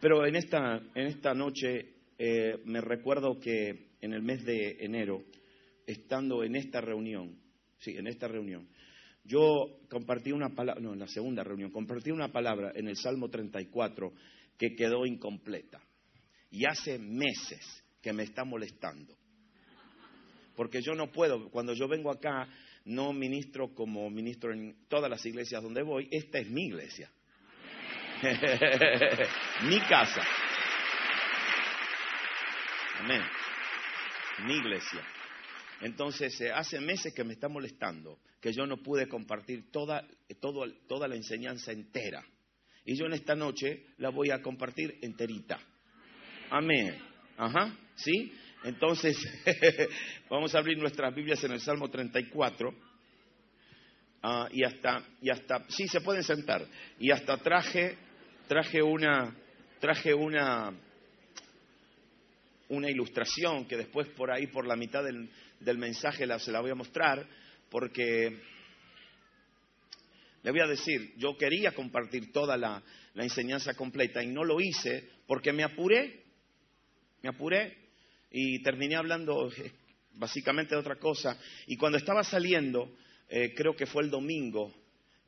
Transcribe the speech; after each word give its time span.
Pero 0.00 0.26
en 0.26 0.34
esta, 0.34 0.80
en 0.94 1.06
esta 1.06 1.34
noche 1.34 1.94
eh, 2.18 2.58
me 2.64 2.80
recuerdo 2.80 3.38
que 3.38 3.90
en 4.00 4.14
el 4.14 4.22
mes 4.22 4.44
de 4.44 4.78
enero, 4.80 5.24
estando 5.86 6.42
en 6.42 6.56
esta 6.56 6.80
reunión, 6.80 7.38
sí, 7.78 7.96
en 7.96 8.06
esta 8.06 8.26
reunión, 8.26 8.66
yo 9.24 9.78
compartí 9.90 10.32
una 10.32 10.54
palabra, 10.54 10.80
no, 10.80 10.94
en 10.94 11.00
la 11.00 11.06
segunda 11.06 11.44
reunión, 11.44 11.70
compartí 11.70 12.10
una 12.10 12.32
palabra 12.32 12.72
en 12.74 12.88
el 12.88 12.96
Salmo 12.96 13.28
34 13.28 14.12
que 14.56 14.74
quedó 14.74 15.04
incompleta. 15.04 15.80
Y 16.50 16.64
hace 16.64 16.98
meses 16.98 17.84
que 18.00 18.12
me 18.12 18.22
está 18.22 18.44
molestando. 18.44 19.14
Porque 20.56 20.80
yo 20.82 20.94
no 20.94 21.12
puedo, 21.12 21.50
cuando 21.50 21.74
yo 21.74 21.86
vengo 21.88 22.10
acá, 22.10 22.48
no 22.86 23.12
ministro 23.12 23.74
como 23.74 24.08
ministro 24.10 24.52
en 24.52 24.76
todas 24.88 25.10
las 25.10 25.24
iglesias 25.26 25.62
donde 25.62 25.82
voy, 25.82 26.08
esta 26.10 26.38
es 26.38 26.50
mi 26.50 26.64
iglesia. 26.64 27.10
mi 29.62 29.80
casa. 29.80 30.22
Amén. 33.00 33.22
Mi 34.44 34.56
iglesia. 34.56 35.02
Entonces, 35.80 36.38
eh, 36.40 36.52
hace 36.52 36.80
meses 36.80 37.14
que 37.14 37.24
me 37.24 37.32
está 37.32 37.48
molestando 37.48 38.18
que 38.40 38.52
yo 38.52 38.66
no 38.66 38.78
pude 38.78 39.08
compartir 39.08 39.70
toda, 39.70 40.06
toda 40.40 41.08
la 41.08 41.14
enseñanza 41.14 41.72
entera. 41.72 42.24
Y 42.84 42.98
yo 42.98 43.06
en 43.06 43.12
esta 43.12 43.34
noche 43.34 43.86
la 43.98 44.08
voy 44.10 44.30
a 44.30 44.40
compartir 44.40 44.98
enterita. 45.02 45.60
Amén. 46.50 46.96
Ajá, 47.36 47.74
¿sí? 47.94 48.32
Entonces, 48.64 49.16
vamos 50.30 50.54
a 50.54 50.58
abrir 50.58 50.78
nuestras 50.78 51.14
Biblias 51.14 51.42
en 51.44 51.52
el 51.52 51.60
Salmo 51.60 51.88
34. 51.88 52.74
Ah, 54.22 54.48
y 54.52 54.64
hasta, 54.64 55.02
y 55.22 55.30
hasta, 55.30 55.64
sí, 55.68 55.86
se 55.88 56.00
pueden 56.00 56.22
sentar. 56.22 56.66
Y 56.98 57.10
hasta 57.10 57.38
traje, 57.38 57.96
traje 58.50 58.82
una, 58.82 59.32
traje 59.78 60.12
una, 60.12 60.74
ilustración 62.68 63.64
que 63.68 63.76
después 63.76 64.08
por 64.08 64.32
ahí, 64.32 64.48
por 64.48 64.66
la 64.66 64.74
mitad 64.74 65.04
del, 65.04 65.78
mensaje, 65.78 66.26
la, 66.26 66.40
se 66.40 66.50
la 66.50 66.60
voy 66.60 66.72
a 66.72 66.74
mostrar, 66.74 67.24
porque 67.70 68.40
le 70.42 70.50
voy 70.50 70.58
a 70.58 70.66
decir, 70.66 71.14
yo 71.16 71.38
quería 71.38 71.70
compartir 71.76 72.32
toda 72.32 72.56
la, 72.56 72.82
la 73.14 73.22
enseñanza 73.22 73.74
completa 73.74 74.20
y 74.20 74.26
no 74.26 74.42
lo 74.42 74.60
hice 74.60 75.08
porque 75.28 75.52
me 75.52 75.62
apuré, 75.62 76.24
me 77.22 77.28
apuré 77.28 77.78
y 78.32 78.60
terminé 78.64 78.96
hablando 78.96 79.48
eh, 79.52 79.70
básicamente 80.14 80.74
de 80.74 80.80
otra 80.80 80.96
cosa. 80.96 81.38
Y 81.68 81.76
cuando 81.76 81.98
estaba 81.98 82.24
saliendo, 82.24 82.96
eh, 83.28 83.54
creo 83.54 83.76
que 83.76 83.86
fue 83.86 84.02
el 84.02 84.10
domingo, 84.10 84.74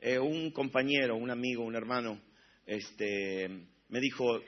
eh, 0.01 0.19
un 0.19 0.51
compañero, 0.51 1.15
un 1.15 1.31
amigo, 1.31 1.63
un 1.63 1.77
hermano, 1.77 2.32
este, 2.65 3.49
me 3.89 3.99
dijo, 3.99 4.41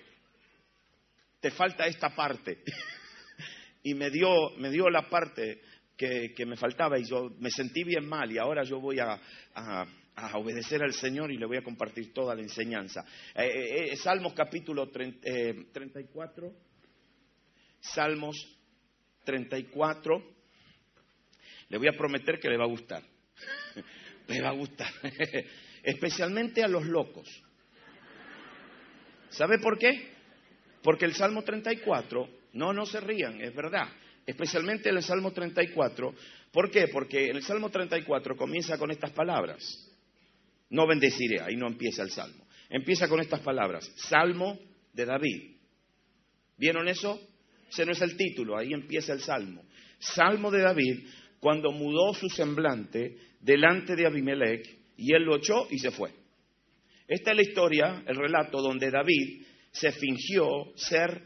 te 1.40 1.52
falta 1.52 1.88
esta 1.88 2.16
parte. 2.16 2.64
y 3.84 3.94
me 3.94 4.10
dio, 4.10 4.52
me 4.58 4.70
dio 4.70 4.90
la 4.90 5.10
parte 5.10 5.62
que, 5.96 6.46
me 6.46 6.58
faltaba 6.58 7.00
y 7.00 7.06
yo 7.06 7.30
me 7.40 7.50
sentí 7.50 7.84
bien 7.84 8.08
mal 8.08 8.32
y 8.32 8.38
ahora 8.38 8.64
yo 8.64 8.80
voy 8.80 9.00
a, 9.00 9.20
obedecer 10.34 10.82
al 10.82 10.94
Señor 10.94 11.32
y 11.32 11.38
le 11.38 11.46
voy 11.46 11.58
a 11.58 11.64
compartir 11.64 12.14
toda 12.14 12.36
la 12.36 12.42
enseñanza. 12.42 13.06
Salmos 14.02 14.34
capítulo 14.34 14.90
34. 14.90 16.54
Salmos 17.82 18.36
34. 19.26 20.36
Le 21.70 21.78
voy 21.78 21.88
a 21.88 21.98
prometer 21.98 22.40
que 22.40 22.50
le 22.50 22.58
va 22.58 22.64
a 22.64 22.70
gustar. 22.70 23.04
le 24.28 24.42
va 24.42 24.50
a 24.50 24.54
gustar. 24.54 24.92
Especialmente 25.84 26.64
a 26.64 26.68
los 26.68 26.86
locos. 26.86 27.28
¿Sabe 29.38 29.60
por 29.60 29.78
qué? 29.78 30.10
Porque 30.82 31.06
el 31.06 31.14
Salmo 31.14 31.44
34, 31.44 32.30
no, 32.54 32.74
no 32.74 32.86
se 32.86 33.00
rían, 33.00 33.42
es 33.42 33.54
verdad. 33.54 33.88
Especialmente 34.26 34.90
el 34.90 35.02
Salmo 35.04 35.32
34. 35.32 36.14
¿Por 36.52 36.72
qué? 36.72 36.88
Porque 36.88 37.30
el 37.30 37.44
Salmo 37.44 37.70
34 37.70 38.36
comienza 38.36 38.78
con 38.78 38.92
estas 38.92 39.12
palabras. 39.12 39.62
No 40.70 40.88
bendeciré, 40.88 41.42
ahí 41.42 41.56
no 41.56 41.68
empieza 41.68 42.04
el 42.04 42.12
Salmo. 42.12 42.46
Empieza 42.70 43.08
con 43.08 43.20
estas 43.20 43.42
palabras. 43.42 43.92
Salmo 43.96 44.60
de 44.94 45.06
David. 45.06 45.56
¿Vieron 46.58 46.88
eso? 46.88 47.20
Ese 47.70 47.86
no 47.86 47.92
es 47.92 48.02
el 48.02 48.16
título, 48.16 48.58
ahí 48.58 48.74
empieza 48.74 49.14
el 49.14 49.22
salmo. 49.22 49.64
Salmo 50.00 50.50
de 50.52 50.62
David 50.62 51.08
cuando 51.40 51.72
mudó 51.72 52.14
su 52.14 52.30
semblante 52.30 53.18
delante 53.42 53.96
de 53.96 54.06
Abimelech 54.06 54.66
y 54.98 55.14
él 55.14 55.24
lo 55.24 55.36
echó 55.36 55.68
y 55.70 55.80
se 55.80 55.92
fue. 55.92 56.12
Esta 57.08 57.32
es 57.32 57.38
la 57.38 57.44
historia, 57.44 58.04
el 58.08 58.16
relato 58.16 58.62
donde 58.62 58.90
David 58.90 59.46
se 59.72 59.92
fingió 59.92 60.72
ser 60.76 61.22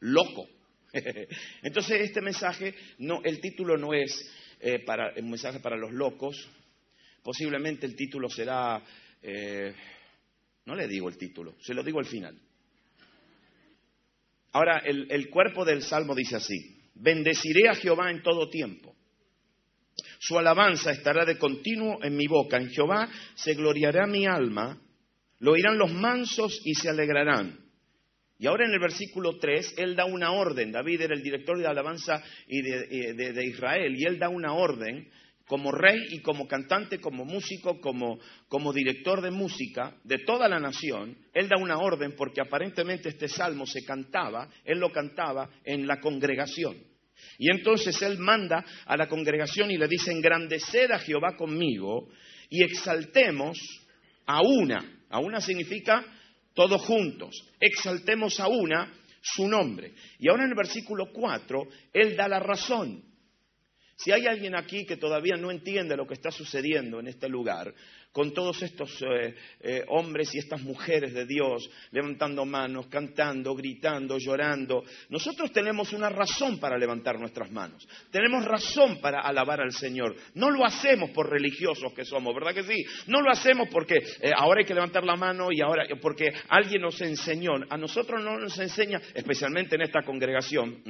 loco. 0.00 0.48
Entonces 1.62 2.00
este 2.02 2.20
mensaje, 2.20 2.74
no, 2.98 3.20
el 3.24 3.40
título 3.40 3.76
no 3.76 3.94
es 3.94 4.30
eh, 4.60 4.80
para, 4.80 5.12
un 5.16 5.30
mensaje 5.30 5.60
para 5.60 5.76
los 5.76 5.92
locos, 5.92 6.48
posiblemente 7.22 7.86
el 7.86 7.96
título 7.96 8.28
será, 8.28 8.82
eh, 9.22 9.74
no 10.64 10.74
le 10.74 10.86
digo 10.86 11.08
el 11.08 11.18
título, 11.18 11.56
se 11.60 11.74
lo 11.74 11.82
digo 11.82 11.98
al 11.98 12.06
final. 12.06 12.38
Ahora, 14.52 14.78
el, 14.84 15.28
cuerpo 15.28 15.64
del 15.64 15.82
salmo 15.82 16.14
dice 16.14 16.36
así, 16.36 16.56
bendeciré 16.94 17.68
a 17.68 17.74
Jehová 17.74 18.10
en 18.10 18.22
todo 18.22 18.48
tiempo. 18.48 18.96
Su 20.18 20.38
alabanza 20.38 20.90
estará 20.90 21.24
de 21.24 21.38
continuo 21.38 22.02
en 22.02 22.16
mi 22.16 22.26
boca. 22.26 22.56
En 22.56 22.70
Jehová 22.70 23.08
se 23.34 23.54
gloriará 23.54 24.06
mi 24.06 24.26
alma. 24.26 24.78
Lo 25.40 25.52
oirán 25.52 25.78
los 25.78 25.92
mansos 25.92 26.60
y 26.64 26.74
se 26.74 26.88
alegrarán. 26.88 27.58
Y 28.38 28.46
ahora 28.46 28.66
en 28.66 28.72
el 28.72 28.80
versículo 28.80 29.38
3, 29.38 29.74
él 29.78 29.96
da 29.96 30.04
una 30.04 30.32
orden. 30.32 30.70
David 30.70 31.02
era 31.02 31.14
el 31.14 31.22
director 31.22 31.58
de 31.58 31.66
alabanza 31.66 32.22
de 32.46 33.46
Israel. 33.46 33.94
Y 33.96 34.04
él 34.04 34.18
da 34.18 34.28
una 34.28 34.52
orden 34.52 35.08
como 35.48 35.72
rey 35.72 35.98
y 36.10 36.20
como 36.20 36.46
cantante, 36.46 37.00
como 37.00 37.24
músico, 37.24 37.80
como, 37.80 38.72
director 38.72 39.22
de 39.22 39.30
música 39.30 39.96
de 40.04 40.18
toda 40.18 40.46
la 40.46 40.60
nación, 40.60 41.16
él 41.32 41.48
da 41.48 41.56
una 41.56 41.78
orden 41.78 42.14
porque 42.16 42.42
aparentemente 42.42 43.08
este 43.08 43.28
salmo 43.28 43.66
se 43.66 43.82
cantaba, 43.84 44.48
él 44.64 44.78
lo 44.78 44.92
cantaba 44.92 45.48
en 45.64 45.86
la 45.86 45.98
congregación. 46.00 46.76
Y 47.38 47.50
entonces 47.50 48.00
él 48.02 48.18
manda 48.18 48.64
a 48.86 48.96
la 48.96 49.08
congregación 49.08 49.70
y 49.70 49.76
le 49.76 49.88
dice, 49.88 50.12
engrandeced 50.12 50.90
a 50.90 50.98
Jehová 50.98 51.36
conmigo 51.36 52.08
y 52.50 52.64
exaltemos 52.64 53.58
a 54.26 54.42
una, 54.42 55.02
a 55.10 55.18
una 55.18 55.40
significa 55.40 56.04
todos 56.54 56.82
juntos, 56.82 57.34
exaltemos 57.60 58.40
a 58.40 58.48
una 58.48 58.92
su 59.20 59.46
nombre. 59.46 59.92
Y 60.18 60.28
ahora 60.28 60.44
en 60.44 60.50
el 60.50 60.56
versículo 60.56 61.12
4, 61.12 61.68
él 61.92 62.16
da 62.16 62.28
la 62.28 62.40
razón. 62.40 63.04
Si 63.96 64.12
hay 64.12 64.26
alguien 64.26 64.54
aquí 64.54 64.86
que 64.86 64.96
todavía 64.96 65.36
no 65.36 65.50
entiende 65.50 65.96
lo 65.96 66.06
que 66.06 66.14
está 66.14 66.30
sucediendo 66.30 67.00
en 67.00 67.08
este 67.08 67.28
lugar, 67.28 67.74
con 68.12 68.32
todos 68.32 68.62
estos 68.62 68.90
eh, 69.02 69.34
eh, 69.60 69.84
hombres 69.88 70.34
y 70.34 70.38
estas 70.38 70.62
mujeres 70.62 71.12
de 71.12 71.26
Dios 71.26 71.68
levantando 71.90 72.44
manos, 72.44 72.86
cantando, 72.86 73.54
gritando, 73.54 74.18
llorando, 74.18 74.82
nosotros 75.08 75.52
tenemos 75.52 75.92
una 75.92 76.08
razón 76.08 76.58
para 76.58 76.78
levantar 76.78 77.18
nuestras 77.18 77.50
manos, 77.50 77.86
tenemos 78.10 78.44
razón 78.44 79.00
para 79.00 79.20
alabar 79.20 79.60
al 79.60 79.72
Señor. 79.72 80.16
No 80.34 80.50
lo 80.50 80.64
hacemos 80.64 81.10
por 81.10 81.30
religiosos 81.30 81.92
que 81.92 82.04
somos, 82.04 82.34
¿verdad 82.34 82.54
que 82.54 82.62
sí? 82.62 82.84
No 83.06 83.20
lo 83.20 83.30
hacemos 83.30 83.68
porque 83.70 83.96
eh, 83.96 84.32
ahora 84.36 84.60
hay 84.60 84.66
que 84.66 84.74
levantar 84.74 85.04
la 85.04 85.16
mano 85.16 85.48
y 85.50 85.60
ahora 85.60 85.84
porque 86.00 86.28
alguien 86.48 86.82
nos 86.82 87.00
enseñó. 87.00 87.52
A 87.68 87.76
nosotros 87.76 88.22
no 88.22 88.38
nos 88.38 88.58
enseña, 88.58 89.00
especialmente 89.14 89.76
en 89.76 89.82
esta 89.82 90.02
congregación. 90.02 90.82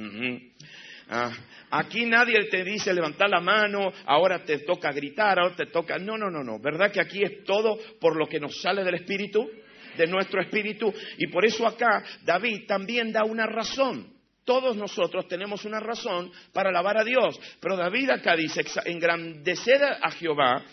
Ah, 1.11 1.31
aquí 1.71 2.05
nadie 2.05 2.45
te 2.51 2.63
dice 2.63 2.93
levantar 2.93 3.29
la 3.29 3.39
mano, 3.39 3.91
ahora 4.05 4.43
te 4.43 4.59
toca 4.59 4.91
gritar, 4.91 5.39
ahora 5.39 5.55
te 5.55 5.65
toca... 5.65 5.97
No, 5.97 6.17
no, 6.17 6.29
no, 6.29 6.43
no. 6.43 6.59
¿Verdad 6.59 6.91
que 6.91 7.01
aquí 7.01 7.23
es 7.23 7.43
todo 7.43 7.79
por 7.99 8.15
lo 8.15 8.27
que 8.27 8.39
nos 8.39 8.61
sale 8.61 8.83
del 8.83 8.93
Espíritu? 8.95 9.49
De 9.97 10.05
nuestro 10.05 10.39
Espíritu. 10.39 10.93
Y 11.17 11.27
por 11.27 11.45
eso 11.45 11.65
acá 11.65 12.03
David 12.23 12.67
también 12.67 13.11
da 13.11 13.23
una 13.23 13.47
razón. 13.47 14.13
Todos 14.45 14.77
nosotros 14.77 15.27
tenemos 15.27 15.65
una 15.65 15.79
razón 15.79 16.31
para 16.53 16.69
alabar 16.69 16.99
a 16.99 17.03
Dios. 17.03 17.39
Pero 17.59 17.75
David 17.75 18.11
acá 18.11 18.35
dice, 18.35 18.61
engrandeced 18.85 19.81
a 19.81 20.11
Jehová 20.11 20.63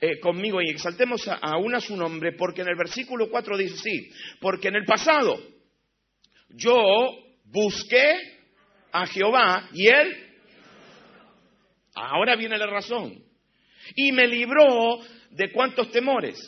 eh, 0.00 0.18
conmigo 0.18 0.60
y 0.60 0.70
exaltemos 0.70 1.28
a, 1.28 1.38
a 1.40 1.80
su 1.80 1.96
nombre, 1.96 2.32
porque 2.32 2.62
en 2.62 2.68
el 2.68 2.76
versículo 2.76 3.30
4 3.30 3.56
dice 3.56 3.76
sí, 3.76 4.10
porque 4.40 4.68
en 4.68 4.74
el 4.74 4.84
pasado 4.84 5.40
yo 6.50 6.82
busqué 7.44 8.33
a 8.94 9.06
Jehová 9.06 9.68
y 9.72 9.88
él, 9.88 10.16
ahora 11.96 12.36
viene 12.36 12.56
la 12.56 12.68
razón, 12.68 13.20
y 13.96 14.12
me 14.12 14.28
libró 14.28 15.00
de 15.30 15.50
cuántos 15.50 15.90
temores. 15.90 16.38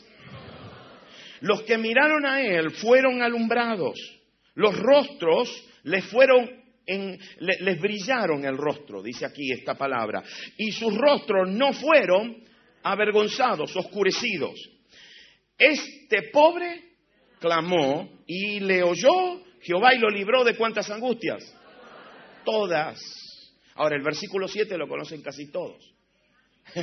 Los 1.40 1.62
que 1.62 1.76
miraron 1.76 2.24
a 2.24 2.40
él 2.40 2.70
fueron 2.70 3.20
alumbrados, 3.20 3.98
los 4.54 4.78
rostros 4.78 5.50
les 5.82 6.04
fueron 6.04 6.48
en, 6.86 7.18
les 7.40 7.80
brillaron 7.80 8.44
el 8.44 8.56
rostro, 8.56 9.02
dice 9.02 9.26
aquí 9.26 9.50
esta 9.50 9.74
palabra, 9.74 10.22
y 10.56 10.70
sus 10.70 10.96
rostros 10.96 11.50
no 11.50 11.72
fueron 11.72 12.44
avergonzados, 12.84 13.74
oscurecidos. 13.76 14.54
Este 15.58 16.30
pobre 16.32 16.92
clamó 17.40 18.08
y 18.24 18.60
le 18.60 18.84
oyó 18.84 19.42
Jehová 19.62 19.94
y 19.94 19.98
lo 19.98 20.10
libró 20.10 20.44
de 20.44 20.56
cuántas 20.56 20.88
angustias? 20.90 21.42
Todas. 22.46 22.98
Ahora, 23.74 23.96
el 23.96 24.02
versículo 24.02 24.48
7 24.48 24.78
lo 24.78 24.88
conocen 24.88 25.20
casi 25.20 25.50
todos. 25.50 25.92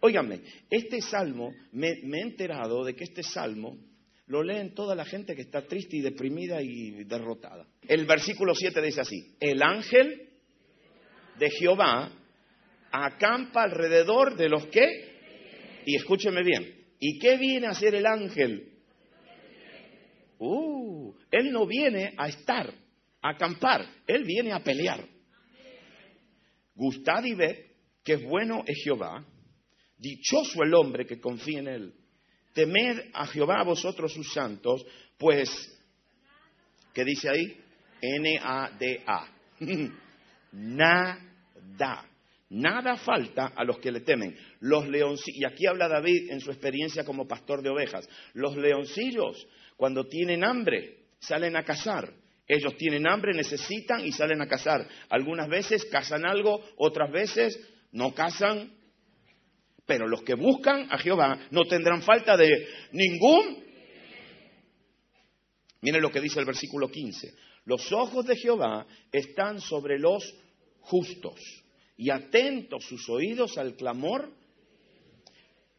Óigame, 0.00 0.40
este 0.70 1.00
salmo, 1.00 1.54
me, 1.72 1.88
he 1.88 2.20
enterado 2.20 2.84
de 2.84 2.94
que 2.94 3.04
este 3.04 3.22
salmo 3.22 3.78
lo 4.26 4.42
leen 4.42 4.74
toda 4.74 4.94
la 4.94 5.06
gente 5.06 5.34
que 5.34 5.40
está 5.42 5.66
triste 5.66 5.96
y 5.96 6.02
deprimida 6.02 6.60
y 6.60 7.04
derrotada. 7.04 7.66
El 7.88 8.04
versículo 8.04 8.54
7 8.54 8.82
dice 8.82 9.00
así, 9.00 9.34
el 9.40 9.62
ángel 9.62 10.28
de 11.38 11.50
Jehová 11.50 12.12
acampa 12.92 13.62
alrededor 13.62 14.36
de 14.36 14.50
los 14.50 14.66
que, 14.66 14.84
y 15.86 15.96
escúcheme 15.96 16.42
bien, 16.42 16.84
¿y 17.00 17.18
qué 17.18 17.38
viene 17.38 17.66
a 17.66 17.70
hacer 17.70 17.94
el 17.94 18.06
ángel? 18.06 18.72
Uh, 20.38 21.14
él 21.30 21.50
no 21.50 21.66
viene 21.66 22.12
a 22.18 22.28
estar, 22.28 22.72
acampar, 23.24 23.86
él 24.06 24.24
viene 24.24 24.52
a 24.52 24.62
pelear. 24.62 25.04
Gustad 26.74 27.24
y 27.24 27.34
ved 27.34 27.56
que 28.04 28.16
bueno 28.16 28.62
es 28.66 28.76
Jehová, 28.84 29.24
dichoso 29.96 30.62
el 30.62 30.74
hombre 30.74 31.06
que 31.06 31.20
confía 31.20 31.60
en 31.60 31.68
él. 31.68 31.94
Temed 32.52 33.10
a 33.14 33.26
Jehová 33.26 33.62
vosotros 33.64 34.12
sus 34.12 34.32
santos, 34.32 34.84
pues, 35.16 35.50
¿qué 36.92 37.04
dice 37.04 37.30
ahí? 37.30 37.60
N-A-D-A. 38.02 39.28
Nada. 40.52 42.10
Nada 42.50 42.96
falta 42.98 43.52
a 43.56 43.64
los 43.64 43.78
que 43.78 43.90
le 43.90 44.00
temen. 44.00 44.36
Los 44.60 44.86
leoncillos, 44.86 45.40
y 45.40 45.44
aquí 45.44 45.66
habla 45.66 45.88
David 45.88 46.30
en 46.30 46.40
su 46.40 46.50
experiencia 46.50 47.04
como 47.04 47.26
pastor 47.26 47.62
de 47.62 47.70
ovejas. 47.70 48.06
Los 48.34 48.56
leoncillos 48.56 49.46
cuando 49.76 50.06
tienen 50.06 50.44
hambre, 50.44 51.06
salen 51.18 51.56
a 51.56 51.64
cazar. 51.64 52.12
Ellos 52.46 52.76
tienen 52.76 53.06
hambre, 53.06 53.32
necesitan 53.32 54.04
y 54.04 54.12
salen 54.12 54.42
a 54.42 54.46
cazar. 54.46 54.86
Algunas 55.08 55.48
veces 55.48 55.84
cazan 55.86 56.26
algo, 56.26 56.62
otras 56.76 57.10
veces 57.10 57.58
no 57.92 58.14
cazan. 58.14 58.72
Pero 59.86 60.06
los 60.06 60.22
que 60.22 60.34
buscan 60.34 60.88
a 60.90 60.98
Jehová 60.98 61.38
no 61.50 61.64
tendrán 61.64 62.02
falta 62.02 62.36
de 62.36 62.50
ningún. 62.92 63.64
Miren 65.80 66.02
lo 66.02 66.10
que 66.10 66.20
dice 66.20 66.40
el 66.40 66.46
versículo 66.46 66.88
15. 66.90 67.34
Los 67.66 67.92
ojos 67.92 68.26
de 68.26 68.36
Jehová 68.36 68.86
están 69.10 69.60
sobre 69.60 69.98
los 69.98 70.34
justos 70.80 71.40
y 71.96 72.10
atentos 72.10 72.84
sus 72.84 73.08
oídos 73.08 73.56
al 73.58 73.74
clamor. 73.74 74.30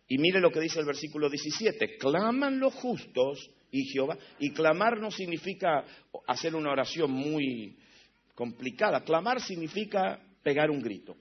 Y 0.07 0.17
mire 0.17 0.39
lo 0.39 0.51
que 0.51 0.59
dice 0.59 0.79
el 0.79 0.85
versículo 0.85 1.29
17. 1.29 1.97
Claman 1.97 2.59
los 2.59 2.73
justos 2.75 3.49
y 3.75 3.85
Jehová. 3.85 4.17
Y 4.39 4.51
clamar 4.51 4.99
no 4.99 5.11
significa 5.11 5.83
hacer 6.27 6.55
una 6.55 6.71
oración 6.71 7.11
muy 7.11 7.77
complicada. 8.33 9.03
Clamar 9.03 9.41
significa 9.41 10.19
pegar 10.41 10.71
un 10.71 10.81
grito. 10.81 11.15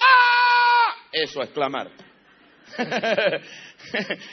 ¡Ah! 0.00 1.08
Eso 1.12 1.40
es 1.42 1.50
clamar. 1.50 1.90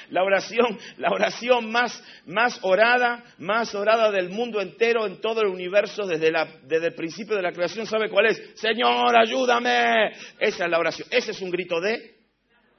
la 0.10 0.24
oración, 0.24 0.78
la 0.98 1.10
oración 1.12 1.72
más, 1.72 2.04
más 2.26 2.60
orada, 2.64 3.24
más 3.38 3.74
orada 3.76 4.12
del 4.12 4.30
mundo 4.30 4.60
entero, 4.60 5.06
en 5.06 5.22
todo 5.22 5.42
el 5.42 5.48
universo, 5.48 6.06
desde, 6.06 6.34
desde 6.64 6.88
el 6.88 6.96
principio 6.96 7.36
de 7.36 7.44
la 7.44 7.54
creación, 7.54 7.86
¿sabe 7.86 8.10
cuál 8.10 8.26
es? 8.26 8.54
Señor, 8.56 9.16
ayúdame. 9.16 10.12
Esa 10.40 10.66
es 10.66 10.70
la 10.72 10.80
oración. 10.80 11.08
Ese 11.12 11.32
es 11.32 11.42
un 11.42 11.52
grito 11.52 11.80
de 11.80 12.16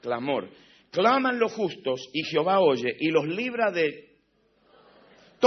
clamor. 0.03 0.51
Claman 0.91 1.39
los 1.39 1.53
justos 1.53 2.09
y 2.13 2.23
Jehová 2.25 2.61
oye 2.61 2.97
y 2.99 3.11
los 3.11 3.27
libra 3.27 3.71
de 3.71 4.06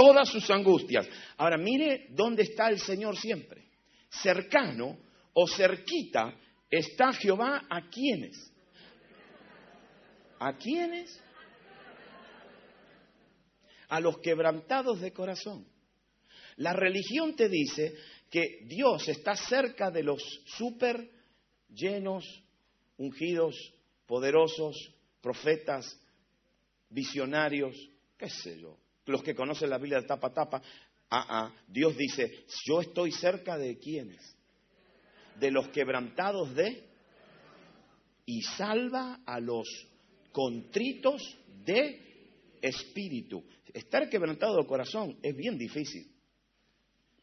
todas 0.00 0.30
sus 0.30 0.48
angustias. 0.50 1.06
Ahora 1.36 1.58
mire 1.58 2.06
dónde 2.10 2.44
está 2.44 2.70
el 2.70 2.80
Señor 2.80 3.18
siempre. 3.18 3.66
Cercano 4.08 4.98
o 5.34 5.46
cerquita 5.46 6.34
está 6.70 7.12
Jehová 7.12 7.66
a 7.68 7.90
quienes. 7.90 8.50
¿A 10.38 10.56
quiénes? 10.56 11.22
A 13.90 14.00
los 14.00 14.18
quebrantados 14.20 15.02
de 15.02 15.12
corazón. 15.12 15.66
La 16.56 16.72
religión 16.72 17.36
te 17.36 17.50
dice 17.50 17.94
que 18.30 18.60
Dios 18.64 19.06
está 19.06 19.36
cerca 19.36 19.90
de 19.90 20.02
los 20.02 20.22
súper 20.46 21.10
llenos, 21.68 22.24
ungidos, 22.96 23.54
poderosos, 24.06 24.76
profetas, 25.20 26.00
visionarios, 26.88 27.76
qué 28.16 28.30
sé 28.30 28.58
yo, 28.58 28.78
los 29.06 29.22
que 29.22 29.34
conocen 29.34 29.70
la 29.70 29.78
Biblia 29.78 30.00
de 30.00 30.06
tapa 30.06 30.28
a 30.28 30.32
tapa, 30.32 30.62
ah, 31.10 31.26
ah, 31.28 31.54
Dios 31.66 31.96
dice, 31.96 32.44
yo 32.66 32.80
estoy 32.80 33.12
cerca 33.12 33.56
de 33.56 33.78
quiénes? 33.78 34.36
De 35.38 35.50
los 35.50 35.68
quebrantados 35.68 36.54
de 36.54 36.84
y 38.26 38.42
salva 38.42 39.20
a 39.26 39.40
los 39.40 39.66
contritos 40.32 41.22
de 41.64 42.56
espíritu. 42.60 43.44
Estar 43.72 44.08
quebrantado 44.08 44.56
de 44.56 44.66
corazón 44.66 45.18
es 45.22 45.36
bien 45.36 45.56
difícil, 45.56 46.12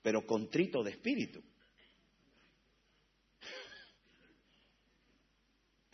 pero 0.01 0.25
contrito 0.25 0.83
de 0.83 0.91
espíritu 0.91 1.41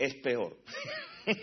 es 0.04 0.16
peor. 0.16 0.58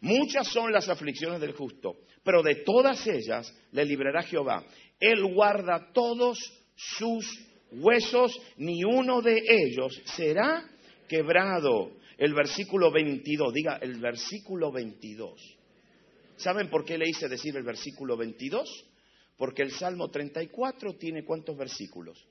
Muchas 0.00 0.48
son 0.48 0.72
las 0.72 0.88
aflicciones 0.88 1.40
del 1.40 1.52
justo, 1.52 1.96
pero 2.26 2.42
de 2.42 2.56
todas 2.56 3.06
ellas 3.06 3.54
le 3.70 3.84
librará 3.84 4.24
Jehová. 4.24 4.64
Él 4.98 5.24
guarda 5.32 5.92
todos 5.92 6.36
sus 6.74 7.24
huesos, 7.70 8.36
ni 8.56 8.82
uno 8.82 9.22
de 9.22 9.40
ellos 9.46 10.02
será 10.16 10.68
quebrado. 11.08 11.92
El 12.18 12.34
versículo 12.34 12.90
22, 12.90 13.54
diga 13.54 13.76
el 13.76 14.00
versículo 14.00 14.72
22. 14.72 15.40
¿Saben 16.38 16.68
por 16.68 16.84
qué 16.84 16.98
le 16.98 17.08
hice 17.08 17.28
decir 17.28 17.56
el 17.56 17.62
versículo 17.62 18.16
22? 18.16 18.86
Porque 19.36 19.62
el 19.62 19.70
Salmo 19.70 20.10
34 20.10 20.94
tiene 20.94 21.24
cuántos 21.24 21.56
versículos. 21.56 22.26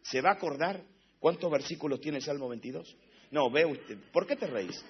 ¿Se 0.00 0.22
va 0.22 0.30
a 0.30 0.34
acordar 0.34 0.82
cuántos 1.18 1.50
versículos 1.50 2.00
tiene 2.00 2.16
el 2.16 2.24
Salmo 2.24 2.48
22? 2.48 2.96
No, 3.30 3.50
ve 3.50 3.66
usted. 3.66 3.98
¿Por 4.10 4.26
qué 4.26 4.36
te 4.36 4.46
reís? 4.46 4.82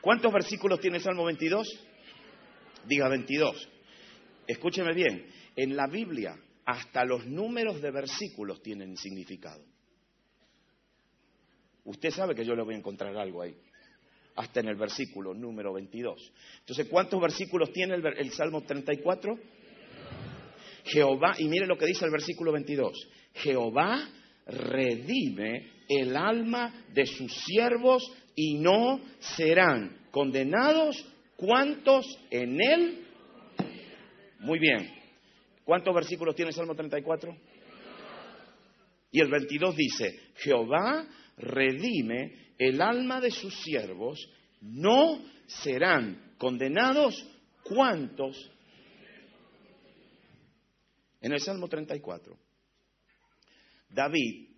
¿Cuántos 0.00 0.32
versículos 0.32 0.80
tiene 0.80 1.00
Salmo 1.00 1.24
22? 1.24 1.68
Diga 2.86 3.08
22. 3.08 3.68
Escúcheme 4.46 4.94
bien, 4.94 5.26
en 5.56 5.76
la 5.76 5.86
Biblia 5.86 6.36
hasta 6.64 7.04
los 7.04 7.26
números 7.26 7.82
de 7.82 7.90
versículos 7.90 8.62
tienen 8.62 8.96
significado. 8.96 9.62
Usted 11.84 12.10
sabe 12.10 12.34
que 12.34 12.44
yo 12.44 12.54
le 12.54 12.62
voy 12.62 12.74
a 12.74 12.78
encontrar 12.78 13.16
algo 13.16 13.42
ahí, 13.42 13.54
hasta 14.36 14.60
en 14.60 14.68
el 14.68 14.76
versículo 14.76 15.34
número 15.34 15.72
22. 15.72 16.32
Entonces, 16.60 16.86
¿cuántos 16.88 17.20
versículos 17.20 17.72
tiene 17.72 17.96
el, 17.96 18.06
el 18.06 18.30
Salmo 18.30 18.62
34? 18.62 19.38
Jehová, 20.84 21.34
y 21.38 21.46
mire 21.46 21.66
lo 21.66 21.76
que 21.76 21.86
dice 21.86 22.06
el 22.06 22.10
versículo 22.10 22.52
22, 22.52 22.92
Jehová 23.34 24.08
redime 24.46 25.72
el 25.88 26.16
alma 26.16 26.84
de 26.92 27.04
sus 27.06 27.32
siervos 27.44 28.02
y 28.34 28.54
no 28.58 29.00
serán 29.36 29.99
condenados 30.10 31.04
cuantos 31.36 32.06
en 32.30 32.60
él. 32.60 33.06
Muy 34.40 34.58
bien. 34.58 34.90
¿Cuántos 35.64 35.94
versículos 35.94 36.34
tiene 36.34 36.52
Salmo 36.52 36.74
34? 36.74 37.36
Y 39.12 39.20
el 39.20 39.30
22 39.30 39.76
dice, 39.76 40.20
Jehová 40.36 41.06
redime 41.36 42.54
el 42.58 42.80
alma 42.80 43.20
de 43.20 43.30
sus 43.30 43.54
siervos, 43.62 44.18
no 44.60 45.24
serán 45.46 46.34
condenados 46.38 47.26
cuantos. 47.64 48.36
En 51.20 51.32
el 51.32 51.40
Salmo 51.40 51.68
34, 51.68 52.36
David 53.90 54.48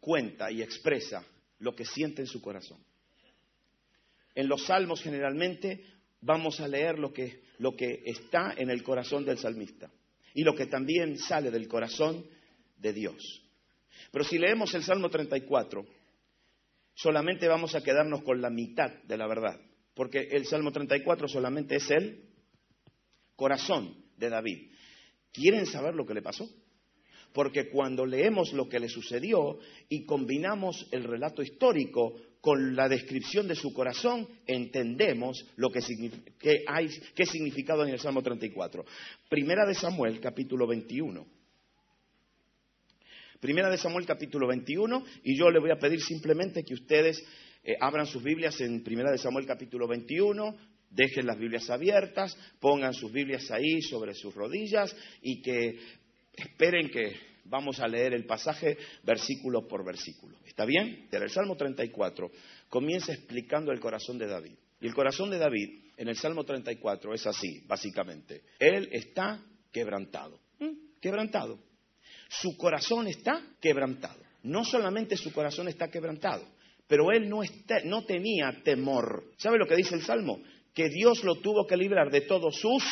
cuenta 0.00 0.50
y 0.50 0.62
expresa 0.62 1.24
lo 1.58 1.74
que 1.74 1.84
siente 1.84 2.22
en 2.22 2.26
su 2.26 2.40
corazón. 2.40 2.78
En 4.34 4.48
los 4.48 4.64
salmos 4.64 5.02
generalmente 5.02 5.84
vamos 6.20 6.60
a 6.60 6.68
leer 6.68 6.98
lo 6.98 7.12
que, 7.12 7.42
lo 7.58 7.76
que 7.76 8.02
está 8.06 8.54
en 8.56 8.70
el 8.70 8.82
corazón 8.82 9.24
del 9.24 9.38
salmista 9.38 9.90
y 10.34 10.42
lo 10.42 10.54
que 10.54 10.66
también 10.66 11.18
sale 11.18 11.50
del 11.50 11.68
corazón 11.68 12.24
de 12.76 12.92
Dios. 12.92 13.42
Pero 14.10 14.24
si 14.24 14.38
leemos 14.38 14.74
el 14.74 14.82
Salmo 14.82 15.10
34, 15.10 15.84
solamente 16.94 17.48
vamos 17.48 17.74
a 17.74 17.82
quedarnos 17.82 18.22
con 18.22 18.40
la 18.40 18.50
mitad 18.50 18.92
de 19.04 19.16
la 19.16 19.26
verdad, 19.26 19.60
porque 19.94 20.28
el 20.30 20.46
Salmo 20.46 20.72
34 20.72 21.28
solamente 21.28 21.76
es 21.76 21.90
el 21.90 22.24
corazón 23.36 23.94
de 24.16 24.28
David. 24.28 24.70
¿Quieren 25.32 25.66
saber 25.66 25.94
lo 25.94 26.06
que 26.06 26.14
le 26.14 26.22
pasó? 26.22 26.48
Porque 27.32 27.68
cuando 27.68 28.06
leemos 28.06 28.52
lo 28.52 28.68
que 28.68 28.80
le 28.80 28.88
sucedió 28.88 29.58
y 29.88 30.04
combinamos 30.04 30.88
el 30.90 31.04
relato 31.04 31.42
histórico 31.42 32.16
con 32.40 32.76
la 32.76 32.88
descripción 32.88 33.48
de 33.48 33.54
su 33.54 33.72
corazón 33.72 34.28
entendemos 34.46 35.44
lo 35.56 35.70
que, 35.70 35.80
qué 36.38 37.26
significado 37.26 37.84
en 37.84 37.92
el 37.92 37.98
Salmo 37.98 38.22
34. 38.22 38.84
Primera 39.28 39.66
de 39.66 39.74
Samuel, 39.74 40.20
capítulo 40.20 40.66
21. 40.66 41.26
Primera 43.40 43.70
de 43.70 43.78
Samuel, 43.78 44.04
capítulo 44.04 44.48
21, 44.48 45.04
y 45.22 45.38
yo 45.38 45.48
le 45.50 45.60
voy 45.60 45.70
a 45.70 45.78
pedir 45.78 46.00
simplemente 46.00 46.64
que 46.64 46.74
ustedes 46.74 47.24
eh, 47.62 47.76
abran 47.80 48.06
sus 48.06 48.22
Biblias 48.22 48.60
en 48.60 48.82
Primera 48.82 49.12
de 49.12 49.18
Samuel, 49.18 49.46
capítulo 49.46 49.86
21, 49.86 50.56
dejen 50.90 51.26
las 51.26 51.38
Biblias 51.38 51.70
abiertas, 51.70 52.36
pongan 52.58 52.94
sus 52.94 53.12
Biblias 53.12 53.48
ahí 53.52 53.80
sobre 53.82 54.14
sus 54.14 54.34
rodillas 54.34 54.94
y 55.22 55.40
que 55.40 55.78
esperen 56.34 56.88
que 56.90 57.14
vamos 57.48 57.80
a 57.80 57.88
leer 57.88 58.14
el 58.14 58.26
pasaje 58.26 58.76
versículo 59.02 59.66
por 59.66 59.84
versículo. 59.84 60.38
¿Está 60.46 60.64
bien? 60.64 61.08
Del 61.10 61.30
Salmo 61.30 61.56
34 61.56 62.30
comienza 62.68 63.12
explicando 63.12 63.72
el 63.72 63.80
corazón 63.80 64.18
de 64.18 64.26
David. 64.26 64.54
Y 64.80 64.86
el 64.86 64.94
corazón 64.94 65.30
de 65.30 65.38
David 65.38 65.92
en 65.96 66.08
el 66.08 66.16
Salmo 66.16 66.44
34 66.44 67.14
es 67.14 67.26
así, 67.26 67.62
básicamente. 67.66 68.42
Él 68.58 68.88
está 68.92 69.42
quebrantado. 69.72 70.40
¿Mm? 70.60 71.00
Quebrantado. 71.00 71.58
Su 72.28 72.56
corazón 72.56 73.08
está 73.08 73.42
quebrantado. 73.60 74.20
No 74.42 74.64
solamente 74.64 75.16
su 75.16 75.32
corazón 75.32 75.68
está 75.68 75.88
quebrantado, 75.88 76.46
pero 76.86 77.10
él 77.10 77.28
no, 77.28 77.40
no 77.84 78.04
tenía 78.04 78.62
temor. 78.62 79.24
¿Sabe 79.36 79.58
lo 79.58 79.66
que 79.66 79.76
dice 79.76 79.94
el 79.94 80.02
Salmo? 80.02 80.40
Que 80.72 80.88
Dios 80.88 81.24
lo 81.24 81.36
tuvo 81.36 81.66
que 81.66 81.76
librar 81.76 82.10
de 82.10 82.20
todos 82.22 82.56
sus 82.56 82.84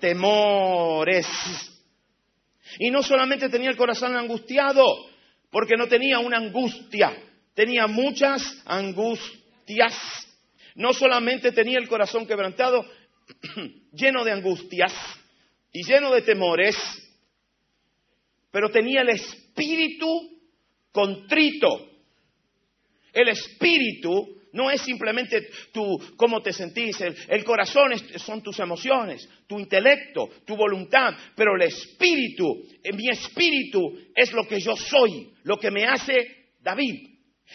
temores. 0.00 1.26
Y 2.78 2.90
no 2.90 3.02
solamente 3.02 3.48
tenía 3.48 3.70
el 3.70 3.76
corazón 3.76 4.16
angustiado, 4.16 4.84
porque 5.50 5.76
no 5.76 5.86
tenía 5.86 6.18
una 6.18 6.38
angustia, 6.38 7.16
tenía 7.54 7.86
muchas 7.86 8.42
angustias. 8.64 9.94
No 10.74 10.92
solamente 10.92 11.52
tenía 11.52 11.78
el 11.78 11.88
corazón 11.88 12.26
quebrantado, 12.26 12.84
lleno 13.92 14.24
de 14.24 14.32
angustias 14.32 14.92
y 15.72 15.84
lleno 15.84 16.10
de 16.12 16.22
temores, 16.22 16.76
pero 18.50 18.70
tenía 18.70 19.02
el 19.02 19.10
espíritu 19.10 20.40
contrito. 20.92 21.68
El 23.12 23.28
espíritu 23.28 24.40
no 24.54 24.70
es 24.70 24.80
simplemente 24.80 25.48
tu, 25.72 25.98
cómo 26.16 26.40
te 26.40 26.52
sentís, 26.52 27.00
el, 27.00 27.44
corazón 27.44 27.92
son 28.16 28.42
tus 28.42 28.58
emociones, 28.60 29.28
tu 29.46 29.58
intelecto, 29.58 30.28
tu 30.46 30.56
voluntad, 30.56 31.12
pero 31.36 31.56
el 31.56 31.62
espíritu, 31.62 32.62
mi 32.94 33.10
espíritu 33.10 33.80
es 34.14 34.32
lo 34.32 34.46
que 34.46 34.60
yo 34.60 34.76
soy, 34.76 35.32
lo 35.42 35.58
que 35.58 35.70
me 35.70 35.84
hace 35.84 36.52
David. 36.60 37.10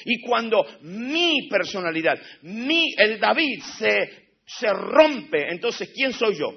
Y 0.05 0.21
cuando 0.21 0.65
mi 0.81 1.47
personalidad, 1.49 2.19
mi, 2.43 2.93
el 2.97 3.19
David 3.19 3.61
se, 3.77 4.31
se 4.45 4.71
rompe, 4.71 5.51
entonces 5.51 5.91
¿quién 5.95 6.13
soy 6.13 6.37
yo? 6.37 6.51